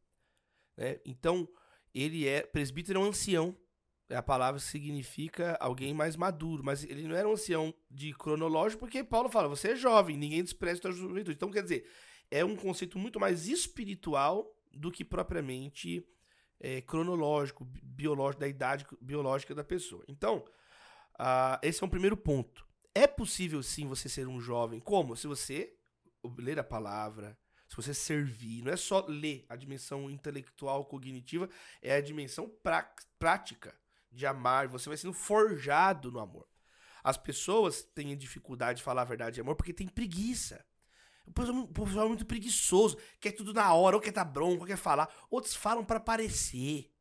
Né? 0.76 0.98
Então, 1.04 1.48
ele 1.94 2.26
é. 2.26 2.42
Presbítero 2.42 3.00
é 3.00 3.02
um 3.04 3.08
ancião. 3.08 3.56
A 4.10 4.22
palavra 4.22 4.60
significa 4.60 5.56
alguém 5.60 5.94
mais 5.94 6.16
maduro, 6.16 6.62
mas 6.62 6.84
ele 6.84 7.06
não 7.06 7.16
era 7.16 7.28
um 7.28 7.32
ancião 7.32 7.72
de 7.90 8.12
cronológico, 8.12 8.80
porque 8.80 9.04
Paulo 9.04 9.30
fala: 9.30 9.48
você 9.48 9.68
é 9.68 9.76
jovem, 9.76 10.16
ninguém 10.16 10.42
despreza 10.42 10.80
a 10.80 10.92
sua 10.92 10.92
juventude. 10.92 11.36
Então, 11.36 11.50
quer 11.50 11.62
dizer, 11.62 11.88
é 12.30 12.44
um 12.44 12.56
conceito 12.56 12.98
muito 12.98 13.20
mais 13.20 13.46
espiritual 13.46 14.52
do 14.72 14.90
que 14.90 15.04
propriamente 15.04 16.04
é, 16.58 16.80
cronológico, 16.80 17.64
biológico, 17.64 18.40
da 18.40 18.48
idade 18.48 18.86
biológica 19.00 19.54
da 19.54 19.64
pessoa. 19.64 20.04
Então, 20.08 20.44
uh, 21.18 21.58
esse 21.62 21.82
é 21.82 21.86
um 21.86 21.90
primeiro 21.90 22.16
ponto. 22.16 22.66
É 22.94 23.06
possível 23.06 23.62
sim 23.62 23.86
você 23.86 24.08
ser 24.08 24.28
um 24.28 24.40
jovem. 24.40 24.80
Como? 24.80 25.16
Se 25.16 25.26
você 25.26 25.74
ler 26.38 26.58
a 26.58 26.64
palavra, 26.64 27.38
se 27.68 27.76
você 27.76 27.94
servir, 27.94 28.62
não 28.62 28.72
é 28.72 28.76
só 28.76 29.04
ler 29.08 29.46
a 29.48 29.56
dimensão 29.56 30.10
intelectual, 30.10 30.84
cognitiva, 30.84 31.48
é 31.80 31.94
a 31.94 32.00
dimensão 32.02 32.52
prática 33.18 33.74
de 34.10 34.26
amar. 34.26 34.68
Você 34.68 34.88
vai 34.88 34.98
sendo 34.98 35.14
forjado 35.14 36.12
no 36.12 36.20
amor. 36.20 36.46
As 37.02 37.16
pessoas 37.16 37.82
têm 37.82 38.16
dificuldade 38.16 38.78
de 38.78 38.84
falar 38.84 39.02
a 39.02 39.06
verdade 39.06 39.36
de 39.36 39.40
amor 39.40 39.56
porque 39.56 39.72
tem 39.72 39.88
preguiça. 39.88 40.64
O 41.26 41.32
pessoal 41.32 42.06
é 42.06 42.08
muito 42.08 42.26
preguiçoso, 42.26 42.98
quer 43.20 43.32
tudo 43.32 43.54
na 43.54 43.72
hora, 43.72 43.96
ou 43.96 44.02
quer 44.02 44.12
tá 44.12 44.24
bronco, 44.24 44.62
ou 44.62 44.66
quer 44.66 44.76
falar. 44.76 45.08
Outros 45.30 45.54
falam 45.54 45.84
para 45.84 46.00
parecer. 46.00 46.92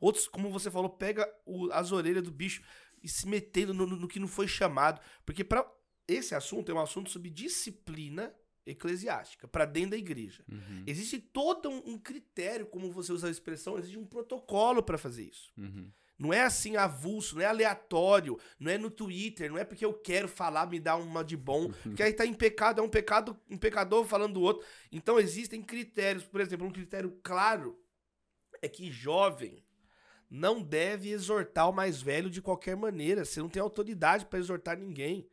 Outros, 0.00 0.28
como 0.28 0.50
você 0.50 0.70
falou, 0.70 0.90
pega 0.90 1.26
o, 1.44 1.70
as 1.72 1.90
orelhas 1.90 2.22
do 2.22 2.30
bicho 2.30 2.62
e 3.06 3.08
se 3.08 3.28
metendo 3.28 3.72
no, 3.72 3.86
no, 3.86 3.94
no 3.94 4.08
que 4.08 4.18
não 4.18 4.26
foi 4.26 4.48
chamado. 4.48 5.00
Porque 5.24 5.44
para 5.44 5.64
esse 6.08 6.34
assunto 6.34 6.72
é 6.72 6.74
um 6.74 6.80
assunto 6.80 7.08
sobre 7.08 7.30
disciplina 7.30 8.34
eclesiástica, 8.66 9.46
para 9.46 9.64
dentro 9.64 9.90
da 9.90 9.96
igreja. 9.96 10.44
Uhum. 10.50 10.82
Existe 10.84 11.20
todo 11.20 11.70
um, 11.70 11.92
um, 11.92 11.98
critério, 11.98 12.66
como 12.66 12.90
você 12.90 13.12
usa 13.12 13.28
a 13.28 13.30
expressão, 13.30 13.78
existe 13.78 13.96
um 13.96 14.04
protocolo 14.04 14.82
para 14.82 14.98
fazer 14.98 15.22
isso. 15.22 15.52
Uhum. 15.56 15.88
Não 16.18 16.32
é 16.32 16.42
assim 16.42 16.76
avulso, 16.76 17.36
não 17.36 17.42
é 17.42 17.44
aleatório, 17.44 18.40
não 18.58 18.72
é 18.72 18.76
no 18.76 18.90
Twitter, 18.90 19.52
não 19.52 19.58
é 19.58 19.64
porque 19.64 19.84
eu 19.84 19.94
quero 19.94 20.26
falar, 20.26 20.68
me 20.68 20.80
dar 20.80 20.96
uma 20.96 21.22
de 21.22 21.36
bom, 21.36 21.70
porque 21.84 22.02
aí 22.02 22.12
tá 22.12 22.26
em 22.26 22.34
pecado, 22.34 22.80
é 22.80 22.82
um 22.82 22.88
pecado, 22.88 23.38
um 23.48 23.56
pecador 23.56 24.04
falando 24.04 24.34
do 24.34 24.42
outro. 24.42 24.66
Então 24.90 25.20
existem 25.20 25.62
critérios, 25.62 26.24
por 26.24 26.40
exemplo, 26.40 26.66
um 26.66 26.72
critério 26.72 27.20
claro 27.22 27.78
é 28.60 28.68
que 28.68 28.90
jovem 28.90 29.64
não 30.28 30.62
deve 30.62 31.10
exortar 31.10 31.68
o 31.68 31.72
mais 31.72 32.02
velho 32.02 32.28
de 32.28 32.42
qualquer 32.42 32.76
maneira. 32.76 33.24
Você 33.24 33.40
não 33.40 33.48
tem 33.48 33.62
autoridade 33.62 34.26
para 34.26 34.38
exortar 34.38 34.76
ninguém. 34.76 35.28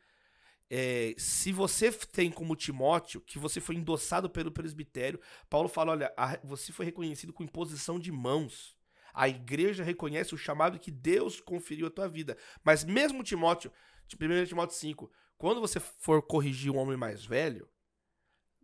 É, 0.69 1.13
se 1.17 1.51
você 1.51 1.91
tem 1.91 2.31
como 2.31 2.55
Timóteo, 2.55 3.21
que 3.21 3.37
você 3.37 3.59
foi 3.59 3.75
endossado 3.75 4.29
pelo 4.29 4.51
presbitério, 4.51 5.19
Paulo 5.49 5.67
fala: 5.67 5.91
olha, 5.91 6.13
a, 6.17 6.39
você 6.43 6.71
foi 6.71 6.85
reconhecido 6.85 7.33
com 7.33 7.43
imposição 7.43 7.99
de 7.99 8.11
mãos. 8.11 8.75
A 9.13 9.29
igreja 9.29 9.83
reconhece 9.83 10.33
o 10.33 10.37
chamado 10.37 10.79
que 10.79 10.89
Deus 10.89 11.39
conferiu 11.39 11.85
à 11.85 11.91
tua 11.91 12.07
vida. 12.07 12.35
Mas 12.63 12.83
mesmo 12.83 13.23
Timóteo, 13.23 13.71
1 14.11 14.45
Timóteo 14.45 14.75
5, 14.75 15.11
quando 15.37 15.61
você 15.61 15.79
for 15.79 16.23
corrigir 16.23 16.71
um 16.71 16.77
homem 16.77 16.97
mais 16.97 17.23
velho, 17.23 17.69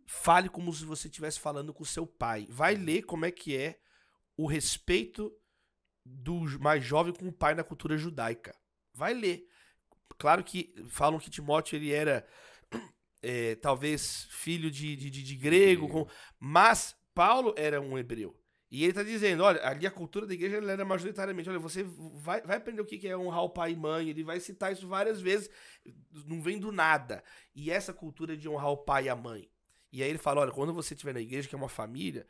fale 0.06 0.48
como 0.48 0.72
se 0.72 0.84
você 0.84 1.06
estivesse 1.06 1.38
falando 1.38 1.72
com 1.72 1.84
seu 1.84 2.04
pai. 2.04 2.48
Vai 2.50 2.74
ler 2.74 3.02
como 3.02 3.24
é 3.24 3.30
que 3.30 3.56
é 3.56 3.78
o 4.36 4.46
respeito 4.46 5.32
do 6.10 6.40
mais 6.60 6.84
jovem 6.84 7.12
com 7.12 7.28
o 7.28 7.32
pai 7.32 7.54
na 7.54 7.64
cultura 7.64 7.96
judaica. 7.96 8.54
Vai 8.92 9.14
ler. 9.14 9.46
Claro 10.18 10.44
que 10.44 10.74
falam 10.88 11.18
que 11.18 11.30
Timóteo 11.30 11.76
ele 11.76 11.92
era 11.92 12.26
é, 13.22 13.54
talvez 13.62 14.26
filho 14.30 14.70
de, 14.70 14.96
de, 14.96 15.10
de 15.10 15.36
grego, 15.36 15.88
com, 15.88 16.06
mas 16.38 16.96
Paulo 17.14 17.54
era 17.56 17.80
um 17.80 17.96
hebreu. 17.96 18.36
E 18.70 18.84
ele 18.84 18.92
tá 18.92 19.02
dizendo, 19.02 19.42
olha, 19.42 19.66
ali 19.66 19.84
a 19.84 19.90
cultura 19.90 20.26
da 20.26 20.32
igreja 20.32 20.58
era 20.58 20.84
majoritariamente, 20.84 21.50
olha, 21.50 21.58
você 21.58 21.82
vai, 21.82 22.40
vai 22.42 22.56
aprender 22.56 22.80
o 22.80 22.84
que 22.84 23.08
é 23.08 23.16
honrar 23.16 23.42
o 23.42 23.50
pai 23.50 23.72
e 23.72 23.76
mãe, 23.76 24.08
ele 24.08 24.22
vai 24.22 24.38
citar 24.38 24.72
isso 24.72 24.86
várias 24.86 25.20
vezes, 25.20 25.50
não 26.24 26.40
vem 26.40 26.56
do 26.56 26.70
nada. 26.70 27.24
E 27.52 27.68
essa 27.68 27.92
cultura 27.92 28.36
de 28.36 28.48
honrar 28.48 28.70
o 28.70 28.76
pai 28.76 29.06
e 29.06 29.08
a 29.08 29.16
mãe. 29.16 29.50
E 29.92 30.04
aí 30.04 30.08
ele 30.08 30.18
fala, 30.18 30.42
olha, 30.42 30.52
quando 30.52 30.72
você 30.72 30.94
estiver 30.94 31.12
na 31.12 31.20
igreja, 31.20 31.48
que 31.48 31.54
é 31.54 31.58
uma 31.58 31.68
família, 31.68 32.24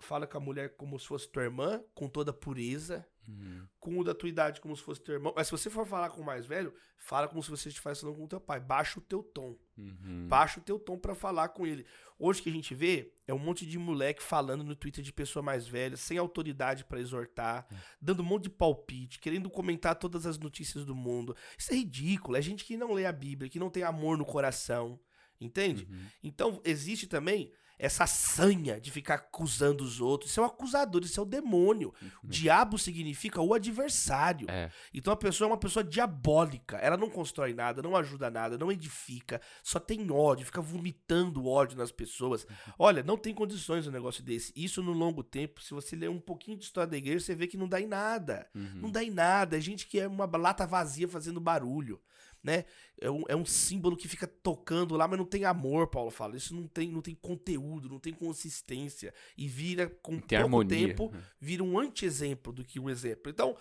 fala 0.00 0.26
com 0.26 0.38
a 0.38 0.40
mulher 0.40 0.76
como 0.76 0.98
se 0.98 1.06
fosse 1.06 1.28
tua 1.28 1.42
irmã, 1.42 1.82
com 1.94 2.08
toda 2.08 2.32
pureza, 2.32 3.06
uhum. 3.28 3.66
com 3.78 3.98
o 3.98 4.04
da 4.04 4.14
tua 4.14 4.28
idade 4.28 4.60
como 4.60 4.76
se 4.76 4.82
fosse 4.82 5.02
teu 5.02 5.14
irmão. 5.14 5.32
Mas 5.36 5.46
se 5.46 5.52
você 5.52 5.68
for 5.68 5.86
falar 5.86 6.10
com 6.10 6.22
o 6.22 6.24
mais 6.24 6.46
velho, 6.46 6.74
fala 6.98 7.28
como 7.28 7.42
se 7.42 7.50
você 7.50 7.68
estivesse 7.68 8.00
falando 8.00 8.16
com 8.16 8.24
o 8.24 8.28
teu 8.28 8.40
pai. 8.40 8.58
Baixa 8.58 8.98
o 8.98 9.02
teu 9.02 9.22
tom. 9.22 9.56
Uhum. 9.76 10.26
Baixa 10.28 10.60
o 10.60 10.62
teu 10.62 10.78
tom 10.78 10.98
para 10.98 11.14
falar 11.14 11.50
com 11.50 11.66
ele. 11.66 11.84
Hoje 12.18 12.42
que 12.42 12.50
a 12.50 12.52
gente 12.52 12.74
vê 12.74 13.12
é 13.26 13.34
um 13.34 13.38
monte 13.38 13.66
de 13.66 13.78
moleque 13.78 14.22
falando 14.22 14.64
no 14.64 14.76
Twitter 14.76 15.04
de 15.04 15.12
pessoa 15.12 15.42
mais 15.42 15.66
velha, 15.66 15.96
sem 15.96 16.18
autoridade 16.18 16.84
para 16.84 17.00
exortar, 17.00 17.66
uhum. 17.70 17.78
dando 18.00 18.20
um 18.20 18.26
monte 18.26 18.44
de 18.44 18.50
palpite, 18.50 19.18
querendo 19.18 19.50
comentar 19.50 19.94
todas 19.94 20.26
as 20.26 20.38
notícias 20.38 20.84
do 20.84 20.94
mundo. 20.94 21.36
Isso 21.58 21.72
é 21.72 21.76
ridículo. 21.76 22.36
É 22.36 22.42
gente 22.42 22.64
que 22.64 22.76
não 22.76 22.92
lê 22.92 23.06
a 23.06 23.12
Bíblia, 23.12 23.50
que 23.50 23.58
não 23.58 23.70
tem 23.70 23.82
amor 23.82 24.16
no 24.16 24.24
coração. 24.24 24.98
Entende? 25.40 25.88
Uhum. 25.90 26.06
Então, 26.22 26.60
existe 26.64 27.06
também 27.06 27.50
essa 27.80 28.06
sanha 28.06 28.78
de 28.78 28.90
ficar 28.90 29.14
acusando 29.14 29.82
os 29.82 30.02
outros. 30.02 30.30
Isso 30.30 30.40
é 30.40 30.42
um 30.42 30.46
acusador, 30.46 31.02
isso 31.02 31.18
é 31.18 31.22
o 31.22 31.26
demônio. 31.26 31.94
Uhum. 32.00 32.10
O 32.24 32.26
diabo 32.28 32.78
significa 32.78 33.40
o 33.40 33.54
adversário. 33.54 34.46
É. 34.50 34.70
Então 34.92 35.12
a 35.12 35.16
pessoa 35.16 35.48
é 35.48 35.50
uma 35.50 35.56
pessoa 35.56 35.82
diabólica. 35.82 36.76
Ela 36.76 36.98
não 36.98 37.08
constrói 37.08 37.54
nada, 37.54 37.80
não 37.80 37.96
ajuda 37.96 38.30
nada, 38.30 38.58
não 38.58 38.70
edifica, 38.70 39.40
só 39.62 39.80
tem 39.80 40.10
ódio, 40.10 40.44
fica 40.44 40.60
vomitando 40.60 41.46
ódio 41.46 41.78
nas 41.78 41.90
pessoas. 41.90 42.44
Uhum. 42.44 42.72
Olha, 42.78 43.02
não 43.02 43.16
tem 43.16 43.34
condições 43.34 43.86
um 43.86 43.90
negócio 43.90 44.22
desse. 44.22 44.52
Isso 44.54 44.82
no 44.82 44.92
longo 44.92 45.22
tempo, 45.22 45.62
se 45.62 45.72
você 45.72 45.96
ler 45.96 46.10
um 46.10 46.20
pouquinho 46.20 46.58
de 46.58 46.64
história 46.64 46.90
da 46.90 46.98
igreja, 46.98 47.24
você 47.24 47.34
vê 47.34 47.46
que 47.46 47.56
não 47.56 47.66
dá 47.66 47.80
em 47.80 47.86
nada. 47.86 48.46
Uhum. 48.54 48.80
Não 48.82 48.90
dá 48.90 49.02
em 49.02 49.10
nada. 49.10 49.56
É 49.56 49.60
gente 49.60 49.86
que 49.86 49.98
é 49.98 50.06
uma 50.06 50.26
lata 50.36 50.66
vazia 50.66 51.08
fazendo 51.08 51.40
barulho 51.40 51.98
né? 52.42 52.64
É 53.00 53.10
um, 53.10 53.24
é 53.28 53.36
um 53.36 53.44
símbolo 53.44 53.96
que 53.96 54.08
fica 54.08 54.26
tocando 54.26 54.96
lá, 54.96 55.06
mas 55.06 55.18
não 55.18 55.26
tem 55.26 55.44
amor, 55.44 55.88
Paulo 55.88 56.10
fala. 56.10 56.36
Isso 56.36 56.54
não 56.54 56.66
tem, 56.66 56.90
não 56.90 57.02
tem 57.02 57.14
conteúdo, 57.14 57.88
não 57.88 57.98
tem 57.98 58.12
consistência. 58.12 59.12
E 59.36 59.48
vira, 59.48 59.88
com 60.02 60.18
tem 60.18 60.38
pouco 60.38 60.44
harmonia. 60.44 60.88
tempo, 60.88 61.10
né? 61.12 61.22
vira 61.40 61.62
um 61.62 61.78
anti-exemplo 61.78 62.52
do 62.52 62.64
que 62.64 62.80
um 62.80 62.88
exemplo. 62.88 63.30
Então, 63.30 63.56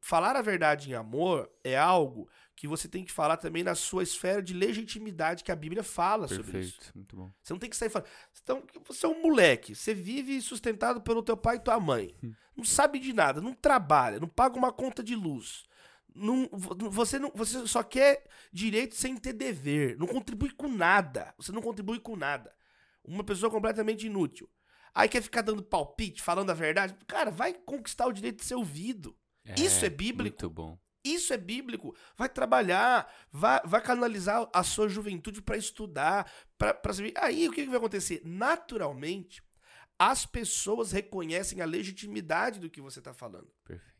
falar 0.00 0.36
a 0.36 0.42
verdade 0.42 0.90
em 0.90 0.94
amor 0.94 1.50
é 1.64 1.76
algo 1.76 2.28
que 2.54 2.66
você 2.66 2.88
tem 2.88 3.04
que 3.04 3.12
falar 3.12 3.36
também 3.36 3.62
na 3.62 3.74
sua 3.74 4.02
esfera 4.02 4.42
de 4.42 4.52
legitimidade 4.52 5.44
que 5.44 5.52
a 5.52 5.56
Bíblia 5.56 5.82
fala 5.82 6.26
Perfeito, 6.26 6.46
sobre 6.46 6.60
isso. 6.60 6.92
Muito 6.94 7.16
bom. 7.16 7.32
Você 7.42 7.52
não 7.52 7.60
tem 7.60 7.70
que 7.70 7.76
sair 7.76 7.88
falando. 7.88 8.08
Então, 8.42 8.62
você 8.86 9.06
é 9.06 9.08
um 9.08 9.22
moleque, 9.22 9.74
você 9.74 9.94
vive 9.94 10.40
sustentado 10.42 11.00
pelo 11.00 11.22
teu 11.22 11.36
pai 11.36 11.56
e 11.56 11.60
tua 11.60 11.78
mãe. 11.78 12.14
Hum. 12.22 12.32
Não 12.56 12.64
sabe 12.64 12.98
de 12.98 13.12
nada, 13.12 13.40
não 13.40 13.54
trabalha, 13.54 14.18
não 14.18 14.28
paga 14.28 14.56
uma 14.56 14.72
conta 14.72 15.02
de 15.04 15.14
luz. 15.14 15.67
Não, 16.18 16.48
você, 16.90 17.18
não, 17.18 17.32
você 17.34 17.66
só 17.66 17.82
quer 17.82 18.24
direito 18.52 18.94
sem 18.94 19.16
ter 19.16 19.32
dever. 19.32 19.96
Não 19.98 20.06
contribui 20.06 20.50
com 20.50 20.68
nada. 20.68 21.34
Você 21.38 21.52
não 21.52 21.62
contribui 21.62 22.00
com 22.00 22.16
nada. 22.16 22.54
Uma 23.04 23.24
pessoa 23.24 23.50
completamente 23.50 24.06
inútil. 24.06 24.50
Aí 24.94 25.08
quer 25.08 25.22
ficar 25.22 25.42
dando 25.42 25.62
palpite, 25.62 26.22
falando 26.22 26.50
a 26.50 26.54
verdade. 26.54 26.96
Cara, 27.06 27.30
vai 27.30 27.54
conquistar 27.54 28.06
o 28.06 28.12
direito 28.12 28.38
de 28.38 28.44
ser 28.44 28.54
ouvido. 28.54 29.16
É, 29.44 29.54
Isso 29.60 29.84
é 29.84 29.88
bíblico. 29.88 30.36
Muito 30.42 30.50
bom. 30.50 30.78
Isso 31.04 31.32
é 31.32 31.36
bíblico. 31.36 31.96
Vai 32.16 32.28
trabalhar, 32.28 33.10
vai, 33.30 33.60
vai 33.64 33.80
canalizar 33.80 34.48
a 34.52 34.62
sua 34.62 34.88
juventude 34.88 35.40
para 35.40 35.56
estudar, 35.56 36.30
para 36.58 36.92
saber. 36.92 37.14
Aí 37.16 37.48
o 37.48 37.52
que, 37.52 37.62
que 37.62 37.68
vai 37.68 37.78
acontecer? 37.78 38.20
Naturalmente, 38.24 39.42
as 39.98 40.26
pessoas 40.26 40.92
reconhecem 40.92 41.60
a 41.60 41.66
legitimidade 41.66 42.60
do 42.60 42.70
que 42.70 42.80
você 42.80 42.98
está 42.98 43.14
falando. 43.14 43.50
Perfeito. 43.64 43.97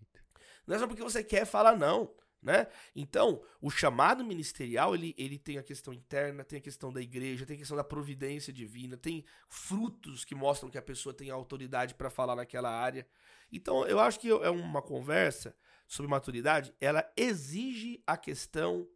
Não 0.68 0.76
é 0.76 0.78
só 0.78 0.86
porque 0.86 1.02
você 1.02 1.24
quer 1.24 1.46
falar, 1.46 1.74
não. 1.76 2.14
Né? 2.40 2.68
Então, 2.94 3.42
o 3.60 3.68
chamado 3.68 4.22
ministerial, 4.22 4.94
ele, 4.94 5.12
ele 5.18 5.38
tem 5.38 5.58
a 5.58 5.62
questão 5.62 5.92
interna, 5.92 6.44
tem 6.44 6.58
a 6.58 6.62
questão 6.62 6.92
da 6.92 7.00
igreja, 7.00 7.44
tem 7.44 7.56
a 7.56 7.58
questão 7.58 7.76
da 7.76 7.82
providência 7.82 8.52
divina, 8.52 8.96
tem 8.96 9.24
frutos 9.48 10.24
que 10.24 10.34
mostram 10.36 10.70
que 10.70 10.78
a 10.78 10.82
pessoa 10.82 11.12
tem 11.12 11.30
autoridade 11.30 11.94
para 11.94 12.10
falar 12.10 12.36
naquela 12.36 12.70
área. 12.70 13.08
Então, 13.50 13.84
eu 13.86 13.98
acho 13.98 14.20
que 14.20 14.28
é 14.28 14.50
uma 14.50 14.82
conversa 14.82 15.56
sobre 15.86 16.10
maturidade, 16.10 16.72
ela 16.78 17.10
exige 17.16 18.00
a 18.06 18.16
questão 18.16 18.86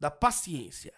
da 0.00 0.10
paciência. 0.10 0.94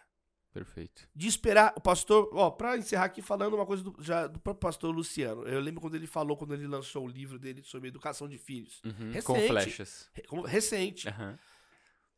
Perfeito. 0.53 1.09
De 1.15 1.27
esperar 1.27 1.73
o 1.77 1.81
pastor, 1.81 2.29
ó, 2.33 2.51
para 2.51 2.77
encerrar 2.77 3.07
aqui 3.07 3.23
falando 3.23 3.55
uma 3.55 3.65
coisa 3.65 3.83
do, 3.83 3.97
já 4.01 4.27
do 4.27 4.39
próprio 4.39 4.61
pastor 4.61 4.95
Luciano. 4.95 5.45
Eu 5.45 5.61
lembro 5.61 5.81
quando 5.81 5.95
ele 5.95 6.07
falou 6.07 6.37
quando 6.37 6.53
ele 6.53 6.67
lançou 6.67 7.07
o 7.07 7.09
livro 7.09 7.39
dele 7.39 7.63
sobre 7.63 7.89
educação 7.89 8.29
de 8.29 8.37
filhos. 8.37 8.83
Uhum, 8.85 9.13
Recente. 9.13 9.25
Com 9.25 9.47
flechas. 9.47 10.11
Recente. 10.47 11.09
Aham. 11.09 11.39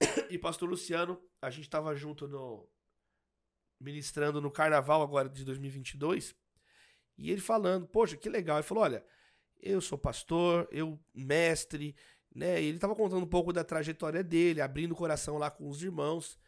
E 0.29 0.37
pastor 0.37 0.69
Luciano, 0.69 1.23
a 1.41 1.49
gente 1.51 1.71
tava 1.71 1.95
junto 1.95 2.27
no 2.27 2.69
ministrando 3.81 4.41
no 4.41 4.51
carnaval 4.51 5.03
agora 5.03 5.29
de 5.29 5.45
2022, 5.45 6.35
e 7.17 7.31
ele 7.31 7.41
falando, 7.41 7.87
poxa, 7.87 8.17
que 8.17 8.29
legal. 8.29 8.57
Ele 8.57 8.67
falou, 8.67 8.83
olha, 8.83 9.05
eu 9.61 9.81
sou 9.81 9.97
pastor, 9.97 10.69
eu 10.73 10.99
mestre, 11.15 11.95
né? 12.35 12.61
E 12.61 12.67
ele 12.67 12.79
tava 12.79 12.95
contando 12.95 13.23
um 13.23 13.29
pouco 13.29 13.53
da 13.53 13.63
trajetória 13.63 14.23
dele, 14.25 14.61
abrindo 14.61 14.93
o 14.93 14.97
coração 14.97 15.39
lá 15.39 15.51
com 15.51 15.69
os 15.69 15.83
irmãos. 15.83 16.39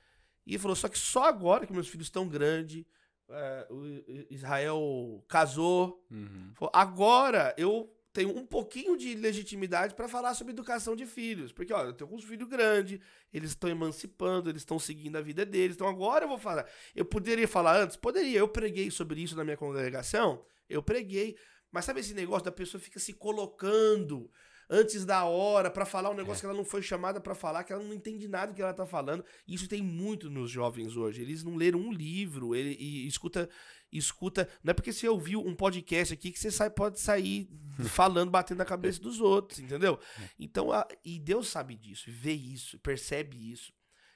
E 0.47 0.53
ele 0.53 0.59
falou, 0.59 0.77
só 0.77 0.89
que 0.89 0.99
só 0.99 1.25
agora 1.25 1.67
que 1.67 1.73
meus 1.73 1.89
filhos 1.89 2.07
estão 2.07 2.29
grandes, 2.29 2.85
é, 3.29 3.67
o 3.71 3.85
Israel 4.31 5.25
casou, 5.29 6.05
Uhum. 6.11 6.53
Falou, 6.55 6.71
Agora 6.73 7.55
eu 7.59 7.93
tenho 8.17 8.35
um 8.35 8.47
pouquinho 8.47 8.97
de 8.97 9.15
legitimidade 9.15 9.95
para 9.95 10.09
falar 10.09 10.33
sobre 10.33 10.55
educação 10.55 10.97
de 10.97 11.05
filhos. 11.05 11.53
Porque, 11.53 11.71
olha, 11.71 11.89
eu 11.89 11.93
tenho 11.93 12.11
uns 12.15 12.25
filhos 12.25 12.49
grandes, 12.49 12.99
eles 13.31 13.51
estão 13.51 13.69
emancipando, 13.69 14.49
eles 14.49 14.63
estão 14.63 14.79
seguindo 14.79 15.17
a 15.17 15.21
vida 15.21 15.45
deles. 15.45 15.77
Então 15.77 15.87
agora 15.87 16.25
eu 16.25 16.29
vou 16.29 16.39
falar. 16.39 16.67
Eu 16.95 17.05
poderia 17.05 17.47
falar 17.47 17.79
antes? 17.79 17.95
Poderia. 17.95 18.39
Eu 18.39 18.49
preguei 18.49 18.91
sobre 18.91 19.21
isso 19.21 19.37
na 19.37 19.45
minha 19.45 19.57
congregação. 19.57 20.43
Eu 20.67 20.83
preguei. 20.83 21.37
Mas 21.71 21.85
sabe 21.85 22.01
esse 22.01 22.15
negócio 22.15 22.47
da 22.47 22.53
pessoa 22.53 22.81
fica 22.81 22.99
se 22.99 23.13
colocando 23.13 24.31
antes 24.69 25.05
da 25.05 25.25
hora 25.25 25.71
para 25.71 25.85
falar 25.87 26.11
um 26.11 26.15
negócio 26.15 26.39
É. 26.39 26.41
que 26.41 26.47
ela 26.47 26.55
não 26.57 26.65
foi 26.65 26.83
chamada 26.83 27.21
para 27.21 27.35
falar, 27.35 27.63
que 27.65 27.73
ela 27.73 27.83
não 27.83 27.93
entende 27.95 28.27
nada 28.27 28.53
do 28.53 28.55
que 28.57 28.63
ela 28.63 28.75
tá 28.75 28.85
falando. 28.87 29.25
Isso 29.47 29.69
tem 29.69 29.83
muito 29.83 30.29
nos 30.29 30.51
jovens 30.51 30.97
hoje. 30.97 31.23
Eles 31.23 31.43
não 31.45 31.55
leram 31.57 31.79
um 31.81 31.93
livro, 31.93 32.55
ele, 32.55 32.77
e 32.81 33.07
escuta 33.07 33.49
escuta. 33.93 34.49
Não 34.65 34.73
é 34.73 34.75
porque 34.75 34.93
você 34.93 35.09
ouviu 35.09 35.41
um 35.41 35.55
podcast 35.55 36.13
aqui 36.13 36.33
que 36.33 36.39
você 36.39 36.51
sai, 36.51 36.69
pode 36.69 36.99
sair 37.01 37.49
falando, 37.89 38.31
batendo 38.31 38.59
na 38.59 38.65
cabeça 38.65 39.01
dos 39.01 39.21
outros, 39.21 39.61
entendeu? 39.61 39.99
Então, 40.39 40.73
a- 40.73 40.87
e 41.05 41.19
Deus 41.21 41.49
sabe 41.49 41.77
disso, 41.77 42.05
vê 42.11 42.33
isso, 42.33 42.79
percebe 42.81 43.51
isso. 43.53 43.73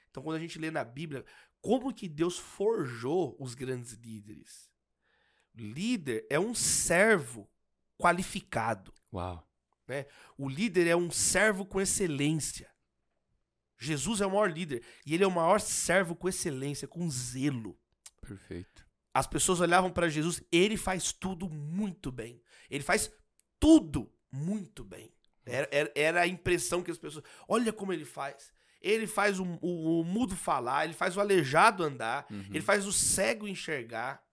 Então, 0.09 0.21
quando 0.21 0.35
a 0.35 0.39
gente 0.39 0.59
lê 0.59 0.69
na 0.69 0.83
Bíblia, 0.83 1.23
como 1.61 1.93
que 1.93 2.09
Deus 2.09 2.37
forjou 2.37 3.35
os 3.39 3.55
grandes 3.55 3.93
líderes? 3.93 4.69
Líder 5.55 6.25
é 6.29 6.39
um 6.39 6.53
servo 6.53 7.49
qualificado. 7.97 8.93
Uau. 9.13 9.47
O 10.37 10.49
líder 10.49 10.87
é 10.87 10.95
um 10.95 11.09
servo 11.11 11.65
com 11.65 11.79
excelência. 11.81 12.69
Jesus 13.79 14.21
é 14.21 14.25
o 14.25 14.29
maior 14.29 14.51
líder 14.51 14.83
e 15.05 15.13
ele 15.13 15.23
é 15.23 15.27
o 15.27 15.31
maior 15.31 15.59
servo 15.59 16.15
com 16.15 16.29
excelência, 16.29 16.87
com 16.87 17.09
zelo. 17.09 17.77
Perfeito. 18.21 18.85
As 19.13 19.25
pessoas 19.27 19.59
olhavam 19.59 19.91
para 19.91 20.07
Jesus, 20.09 20.41
ele 20.51 20.77
faz 20.77 21.11
tudo 21.11 21.49
muito 21.49 22.11
bem. 22.11 22.41
Ele 22.69 22.83
faz 22.83 23.11
tudo 23.59 24.11
muito 24.31 24.83
bem. 24.83 25.11
Era, 25.45 25.67
era, 25.71 25.91
era 25.95 26.21
a 26.21 26.27
impressão 26.27 26.83
que 26.83 26.91
as 26.91 26.97
pessoas. 26.97 27.25
Olha 27.47 27.73
como 27.73 27.91
ele 27.91 28.05
faz. 28.05 28.53
Ele 28.79 29.05
faz 29.07 29.39
o, 29.39 29.43
o- 29.61 29.99
o 30.01 30.03
mudo 30.03 30.35
falar, 30.35 30.85
ele 30.85 30.93
faz 30.93 31.17
o 31.17 31.19
aleijado 31.19 31.83
andar, 31.83 32.25
Uhum. 32.31 32.45
ele 32.49 32.61
faz 32.61 32.85
o 32.87 32.91
cego 32.93 33.47
enxergar, 33.47 34.23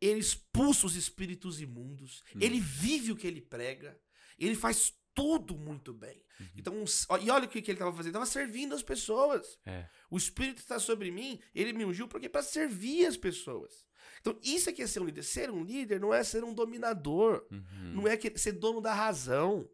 ele 0.00 0.20
expulsa 0.20 0.86
os 0.86 0.94
espíritos 0.94 1.60
imundos, 1.60 2.22
Uhum. 2.34 2.40
ele 2.40 2.60
vive 2.60 3.12
o 3.12 3.16
que 3.16 3.26
ele 3.26 3.42
prega, 3.42 3.98
ele 4.38 4.54
faz 4.54 4.94
tudo 5.14 5.56
muito 5.56 5.92
bem. 5.92 6.22
Uhum. 6.40 6.46
Então, 6.56 6.84
e 7.22 7.30
olha 7.30 7.44
o 7.44 7.48
que, 7.48 7.60
que 7.60 7.70
ele 7.70 7.76
estava 7.76 7.90
fazendo, 7.92 8.14
ele 8.16 8.24
estava 8.24 8.26
servindo 8.26 8.74
as 8.74 8.82
pessoas. 8.82 9.58
É. 9.66 9.86
O 10.10 10.16
Espírito 10.16 10.58
está 10.58 10.78
sobre 10.78 11.10
mim, 11.10 11.40
ele 11.54 11.72
me 11.72 11.84
ungiu 11.84 12.08
porque 12.08 12.28
para 12.28 12.42
servir 12.42 13.06
as 13.06 13.16
pessoas. 13.16 13.86
Então, 14.20 14.38
isso 14.42 14.68
é 14.68 14.72
que 14.72 14.82
é 14.82 14.86
ser 14.86 15.00
um 15.00 15.04
líder. 15.06 15.22
Ser 15.22 15.50
um 15.50 15.62
líder 15.64 15.98
não 16.00 16.12
é 16.12 16.22
ser 16.22 16.44
um 16.44 16.52
dominador, 16.54 17.46
Uhum. 17.50 17.92
não 17.94 18.08
é 18.08 18.16
que- 18.16 18.36
ser 18.38 18.52
dono 18.52 18.80
da 18.80 18.92
razão. 18.94 19.68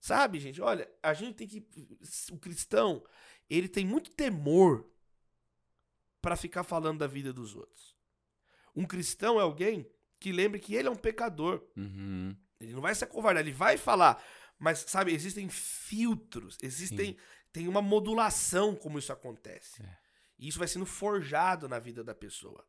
Sabe, 0.00 0.38
gente? 0.38 0.60
Olha, 0.60 0.90
a 1.02 1.12
gente 1.14 1.34
tem 1.36 1.48
que. 1.48 1.66
O 2.30 2.38
cristão, 2.38 3.02
ele 3.50 3.68
tem 3.68 3.84
muito 3.86 4.10
temor 4.10 4.88
para 6.20 6.36
ficar 6.36 6.64
falando 6.64 6.98
da 6.98 7.06
vida 7.06 7.32
dos 7.32 7.54
outros. 7.54 7.96
Um 8.74 8.84
cristão 8.84 9.38
é 9.38 9.42
alguém 9.42 9.88
que 10.18 10.32
lembre 10.32 10.60
que 10.60 10.74
ele 10.74 10.88
é 10.88 10.90
um 10.90 10.96
pecador. 10.96 11.62
Uhum. 11.76 12.36
Ele 12.60 12.72
não 12.72 12.80
vai 12.80 12.94
se 12.94 13.04
acovardar, 13.04 13.42
ele 13.42 13.52
vai 13.52 13.76
falar. 13.76 14.22
Mas, 14.58 14.84
sabe, 14.88 15.12
existem 15.12 15.48
filtros, 15.48 16.56
existem. 16.62 17.16
Tem 17.52 17.68
uma 17.68 17.80
modulação 17.80 18.74
como 18.74 18.98
isso 18.98 19.12
acontece. 19.12 19.82
É. 19.82 19.96
E 20.38 20.48
isso 20.48 20.58
vai 20.58 20.68
sendo 20.68 20.86
forjado 20.86 21.68
na 21.68 21.78
vida 21.78 22.04
da 22.04 22.14
pessoa. 22.14 22.66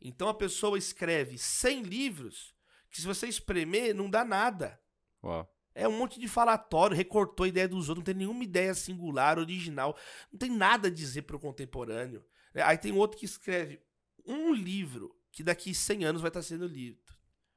Então 0.00 0.28
a 0.28 0.34
pessoa 0.34 0.78
escreve 0.78 1.38
100 1.38 1.82
livros 1.82 2.54
que, 2.90 3.00
se 3.00 3.06
você 3.06 3.26
espremer, 3.26 3.94
não 3.94 4.08
dá 4.08 4.24
nada. 4.24 4.80
Uau. 5.22 5.50
É 5.74 5.88
um 5.88 5.98
monte 5.98 6.20
de 6.20 6.28
falatório, 6.28 6.96
recortou 6.96 7.42
a 7.42 7.48
ideia 7.48 7.66
dos 7.66 7.88
outros, 7.88 7.98
não 7.98 8.04
tem 8.04 8.14
nenhuma 8.14 8.44
ideia 8.44 8.72
singular, 8.74 9.40
original, 9.40 9.98
não 10.30 10.38
tem 10.38 10.48
nada 10.48 10.86
a 10.86 10.90
dizer 10.90 11.22
para 11.22 11.34
o 11.34 11.40
contemporâneo. 11.40 12.24
Aí 12.54 12.78
tem 12.78 12.92
outro 12.92 13.18
que 13.18 13.24
escreve 13.24 13.82
um 14.24 14.52
livro 14.54 15.12
que 15.32 15.42
daqui 15.42 15.74
100 15.74 16.04
anos 16.04 16.22
vai 16.22 16.28
estar 16.28 16.42
sendo 16.42 16.66
lido, 16.66 17.02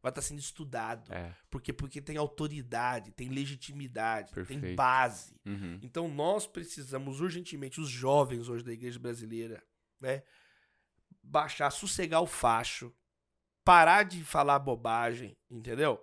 vai 0.07 0.11
estar 0.11 0.21
sendo 0.21 0.39
estudado. 0.39 1.11
É. 1.13 1.33
Porque, 1.49 1.71
porque 1.71 2.01
tem 2.01 2.17
autoridade, 2.17 3.11
tem 3.11 3.29
legitimidade, 3.29 4.31
tem 4.31 4.43
Perfeito. 4.43 4.75
base. 4.75 5.35
Uhum. 5.45 5.79
Então 5.81 6.07
nós 6.07 6.47
precisamos 6.47 7.21
urgentemente, 7.21 7.79
os 7.79 7.89
jovens 7.89 8.49
hoje 8.49 8.63
da 8.63 8.71
igreja 8.71 8.99
brasileira, 8.99 9.63
né? 9.99 10.23
Baixar, 11.21 11.69
sossegar 11.71 12.21
o 12.21 12.27
facho, 12.27 12.93
parar 13.63 14.03
de 14.03 14.23
falar 14.23 14.59
bobagem, 14.59 15.37
entendeu? 15.49 16.01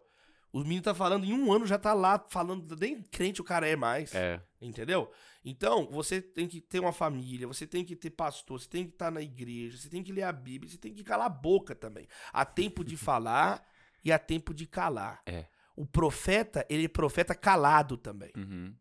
O 0.53 0.61
menino 0.61 0.83
tá 0.83 0.95
falando, 0.95 1.25
em 1.25 1.33
um 1.33 1.53
ano 1.53 1.67
já 1.67 1.77
tá 1.77 1.93
lá 1.93 2.25
falando, 2.29 2.77
nem 2.77 3.03
crente 3.03 3.41
o 3.41 3.45
cara 3.45 3.67
é 3.67 3.75
mais. 3.75 4.15
É. 4.15 4.41
Entendeu? 4.61 5.11
Então, 5.45 5.89
você 5.91 6.23
tem 6.23 6.47
que 6.47 6.61
ter 6.61 6.79
uma 6.79 6.93
família, 6.93 7.49
você 7.49 7.67
tem 7.67 7.85
que 7.85 7.97
ter 7.97 8.11
pastor, 8.11 8.61
você 8.61 8.69
tem 8.69 8.85
que 8.87 8.93
estar 8.93 9.11
na 9.11 9.21
igreja, 9.21 9.77
você 9.77 9.89
tem 9.91 10.03
que 10.03 10.13
ler 10.13 10.23
a 10.23 10.33
Bíblia, 10.33 10.71
você 10.71 10.79
tem 10.79 10.95
que 10.95 11.03
calar 11.03 11.27
a 11.27 11.31
boca 11.31 11.75
também. 11.75 12.07
Há 12.33 12.45
tempo 12.45 12.85
de 12.85 12.97
falar 12.97 13.67
e 14.05 14.13
há 14.13 14.19
tempo 14.19 14.53
de 14.53 14.67
calar. 14.67 15.23
É. 15.27 15.47
O 15.77 15.87
profeta, 15.87 16.65
ele 16.69 16.85
é 16.85 16.89
profeta 16.89 17.35
calado 17.35 17.97
também. 17.97 18.31
Uhum. 18.37 18.75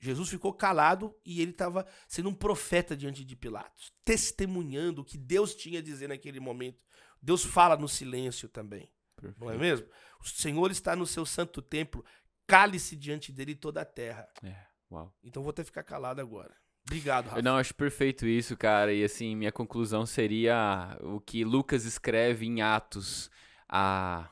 Jesus 0.00 0.28
ficou 0.28 0.52
calado 0.52 1.14
e 1.24 1.40
ele 1.40 1.52
estava 1.52 1.86
sendo 2.08 2.28
um 2.28 2.34
profeta 2.34 2.96
diante 2.96 3.24
de 3.24 3.36
Pilatos, 3.36 3.92
testemunhando 4.04 5.02
o 5.02 5.04
que 5.04 5.16
Deus 5.16 5.54
tinha 5.54 5.78
a 5.78 5.82
dizer 5.82 6.08
naquele 6.08 6.40
momento. 6.40 6.82
Deus 7.22 7.44
fala 7.44 7.76
no 7.76 7.88
silêncio 7.88 8.48
também, 8.48 8.90
Perfeito. 9.14 9.40
não 9.40 9.50
é 9.52 9.56
mesmo? 9.56 9.86
O 10.20 10.26
Senhor 10.26 10.72
está 10.72 10.96
no 10.96 11.06
seu 11.06 11.24
santo 11.24 11.62
templo, 11.62 12.04
cale-se 12.48 12.96
diante 12.96 13.30
dele 13.30 13.54
toda 13.54 13.82
a 13.82 13.84
terra. 13.84 14.28
É. 14.42 14.56
Uau. 14.90 15.14
Então 15.22 15.40
vou 15.40 15.50
até 15.50 15.62
ficar 15.62 15.84
calado 15.84 16.20
agora. 16.20 16.52
Obrigado, 16.84 17.26
Rafa. 17.26 17.38
Eu 17.38 17.44
não 17.44 17.56
acho 17.56 17.72
perfeito 17.74 18.26
isso, 18.26 18.56
cara. 18.56 18.92
E 18.92 19.04
assim, 19.04 19.36
minha 19.36 19.52
conclusão 19.52 20.04
seria 20.04 20.98
o 21.00 21.20
que 21.20 21.44
Lucas 21.44 21.84
escreve 21.84 22.44
em 22.44 22.60
Atos 22.60 23.30
a 23.68 24.28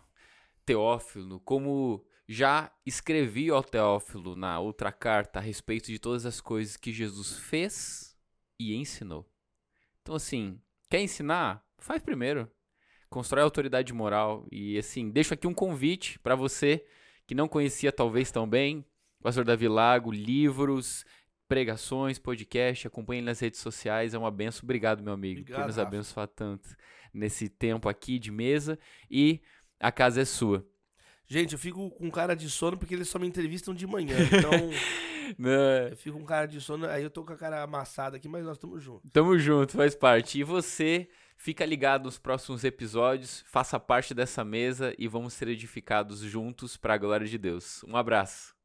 Teófilo, 0.71 1.41
como 1.41 2.05
já 2.29 2.71
escrevi 2.87 3.51
ao 3.51 3.61
Teófilo 3.61 4.37
na 4.37 4.61
outra 4.61 4.93
carta 4.93 5.41
a 5.41 5.43
respeito 5.43 5.87
de 5.87 5.99
todas 5.99 6.25
as 6.25 6.41
coisas 6.41 6.77
que 6.77 6.93
Jesus 6.93 7.39
fez 7.39 8.17
e 8.57 8.77
ensinou. 8.77 9.29
Então, 10.01 10.15
assim, 10.15 10.61
quer 10.89 11.01
ensinar? 11.01 11.67
Faz 11.77 12.01
primeiro. 12.01 12.49
Constrói 13.09 13.43
autoridade 13.43 13.93
moral. 13.93 14.47
E, 14.53 14.79
assim, 14.79 15.11
deixo 15.11 15.35
aqui 15.35 15.49
um 15.49 15.53
convite 15.53 16.21
para 16.21 16.37
você 16.37 16.87
que 17.27 17.35
não 17.35 17.49
conhecia 17.49 17.91
talvez 17.91 18.31
tão 18.31 18.49
bem, 18.49 18.87
Pastor 19.21 19.45
Davi 19.45 19.67
Lago, 19.67 20.13
livros, 20.13 21.05
pregações, 21.49 22.17
podcast, 22.17 22.87
acompanhe 22.87 23.23
nas 23.23 23.41
redes 23.41 23.59
sociais, 23.59 24.15
é 24.15 24.19
uma 24.19 24.31
benção. 24.31 24.61
Obrigado, 24.63 25.03
meu 25.03 25.15
amigo, 25.15 25.41
por 25.41 25.51
Obrigado, 25.51 25.67
nos 25.67 25.77
Rafa. 25.79 25.89
abençoar 25.89 26.29
tanto 26.29 26.77
nesse 27.13 27.49
tempo 27.49 27.89
aqui 27.89 28.21
de 28.21 28.31
mesa 28.31 28.79
e 29.11 29.41
a 29.81 29.91
casa 29.91 30.21
é 30.21 30.25
sua. 30.25 30.65
Gente, 31.27 31.53
eu 31.53 31.59
fico 31.59 31.91
com 31.91 32.11
cara 32.11 32.35
de 32.35 32.51
sono 32.51 32.77
porque 32.77 32.95
eles 32.95 33.09
só 33.09 33.19
me 33.19 33.27
entrevistam 33.27 33.73
de 33.73 33.87
manhã. 33.87 34.17
Então, 34.21 34.51
Né? 35.39 35.93
eu 35.93 35.97
fico 35.97 36.19
com 36.19 36.25
cara 36.25 36.47
de 36.47 36.61
sono, 36.61 36.87
aí 36.87 37.05
eu 37.05 37.11
tô 37.11 37.25
com 37.25 37.33
a 37.33 37.37
cara 37.37 37.63
amassada 37.63 38.17
aqui, 38.17 38.29
mas 38.29 38.45
nós 38.45 38.57
estamos 38.57 38.83
juntos. 38.83 39.09
Tamo 39.13 39.39
junto, 39.39 39.77
faz 39.77 39.95
parte. 39.95 40.41
E 40.41 40.43
você 40.43 41.09
fica 41.37 41.65
ligado 41.65 42.05
nos 42.05 42.19
próximos 42.19 42.65
episódios, 42.65 43.45
faça 43.47 43.79
parte 43.79 44.13
dessa 44.13 44.45
mesa 44.45 44.93
e 44.99 45.07
vamos 45.07 45.33
ser 45.35 45.47
edificados 45.49 46.19
juntos 46.21 46.77
para 46.77 46.95
a 46.95 46.99
glória 46.99 47.27
de 47.27 47.39
Deus. 47.39 47.85
Um 47.85 47.97
abraço. 47.97 48.60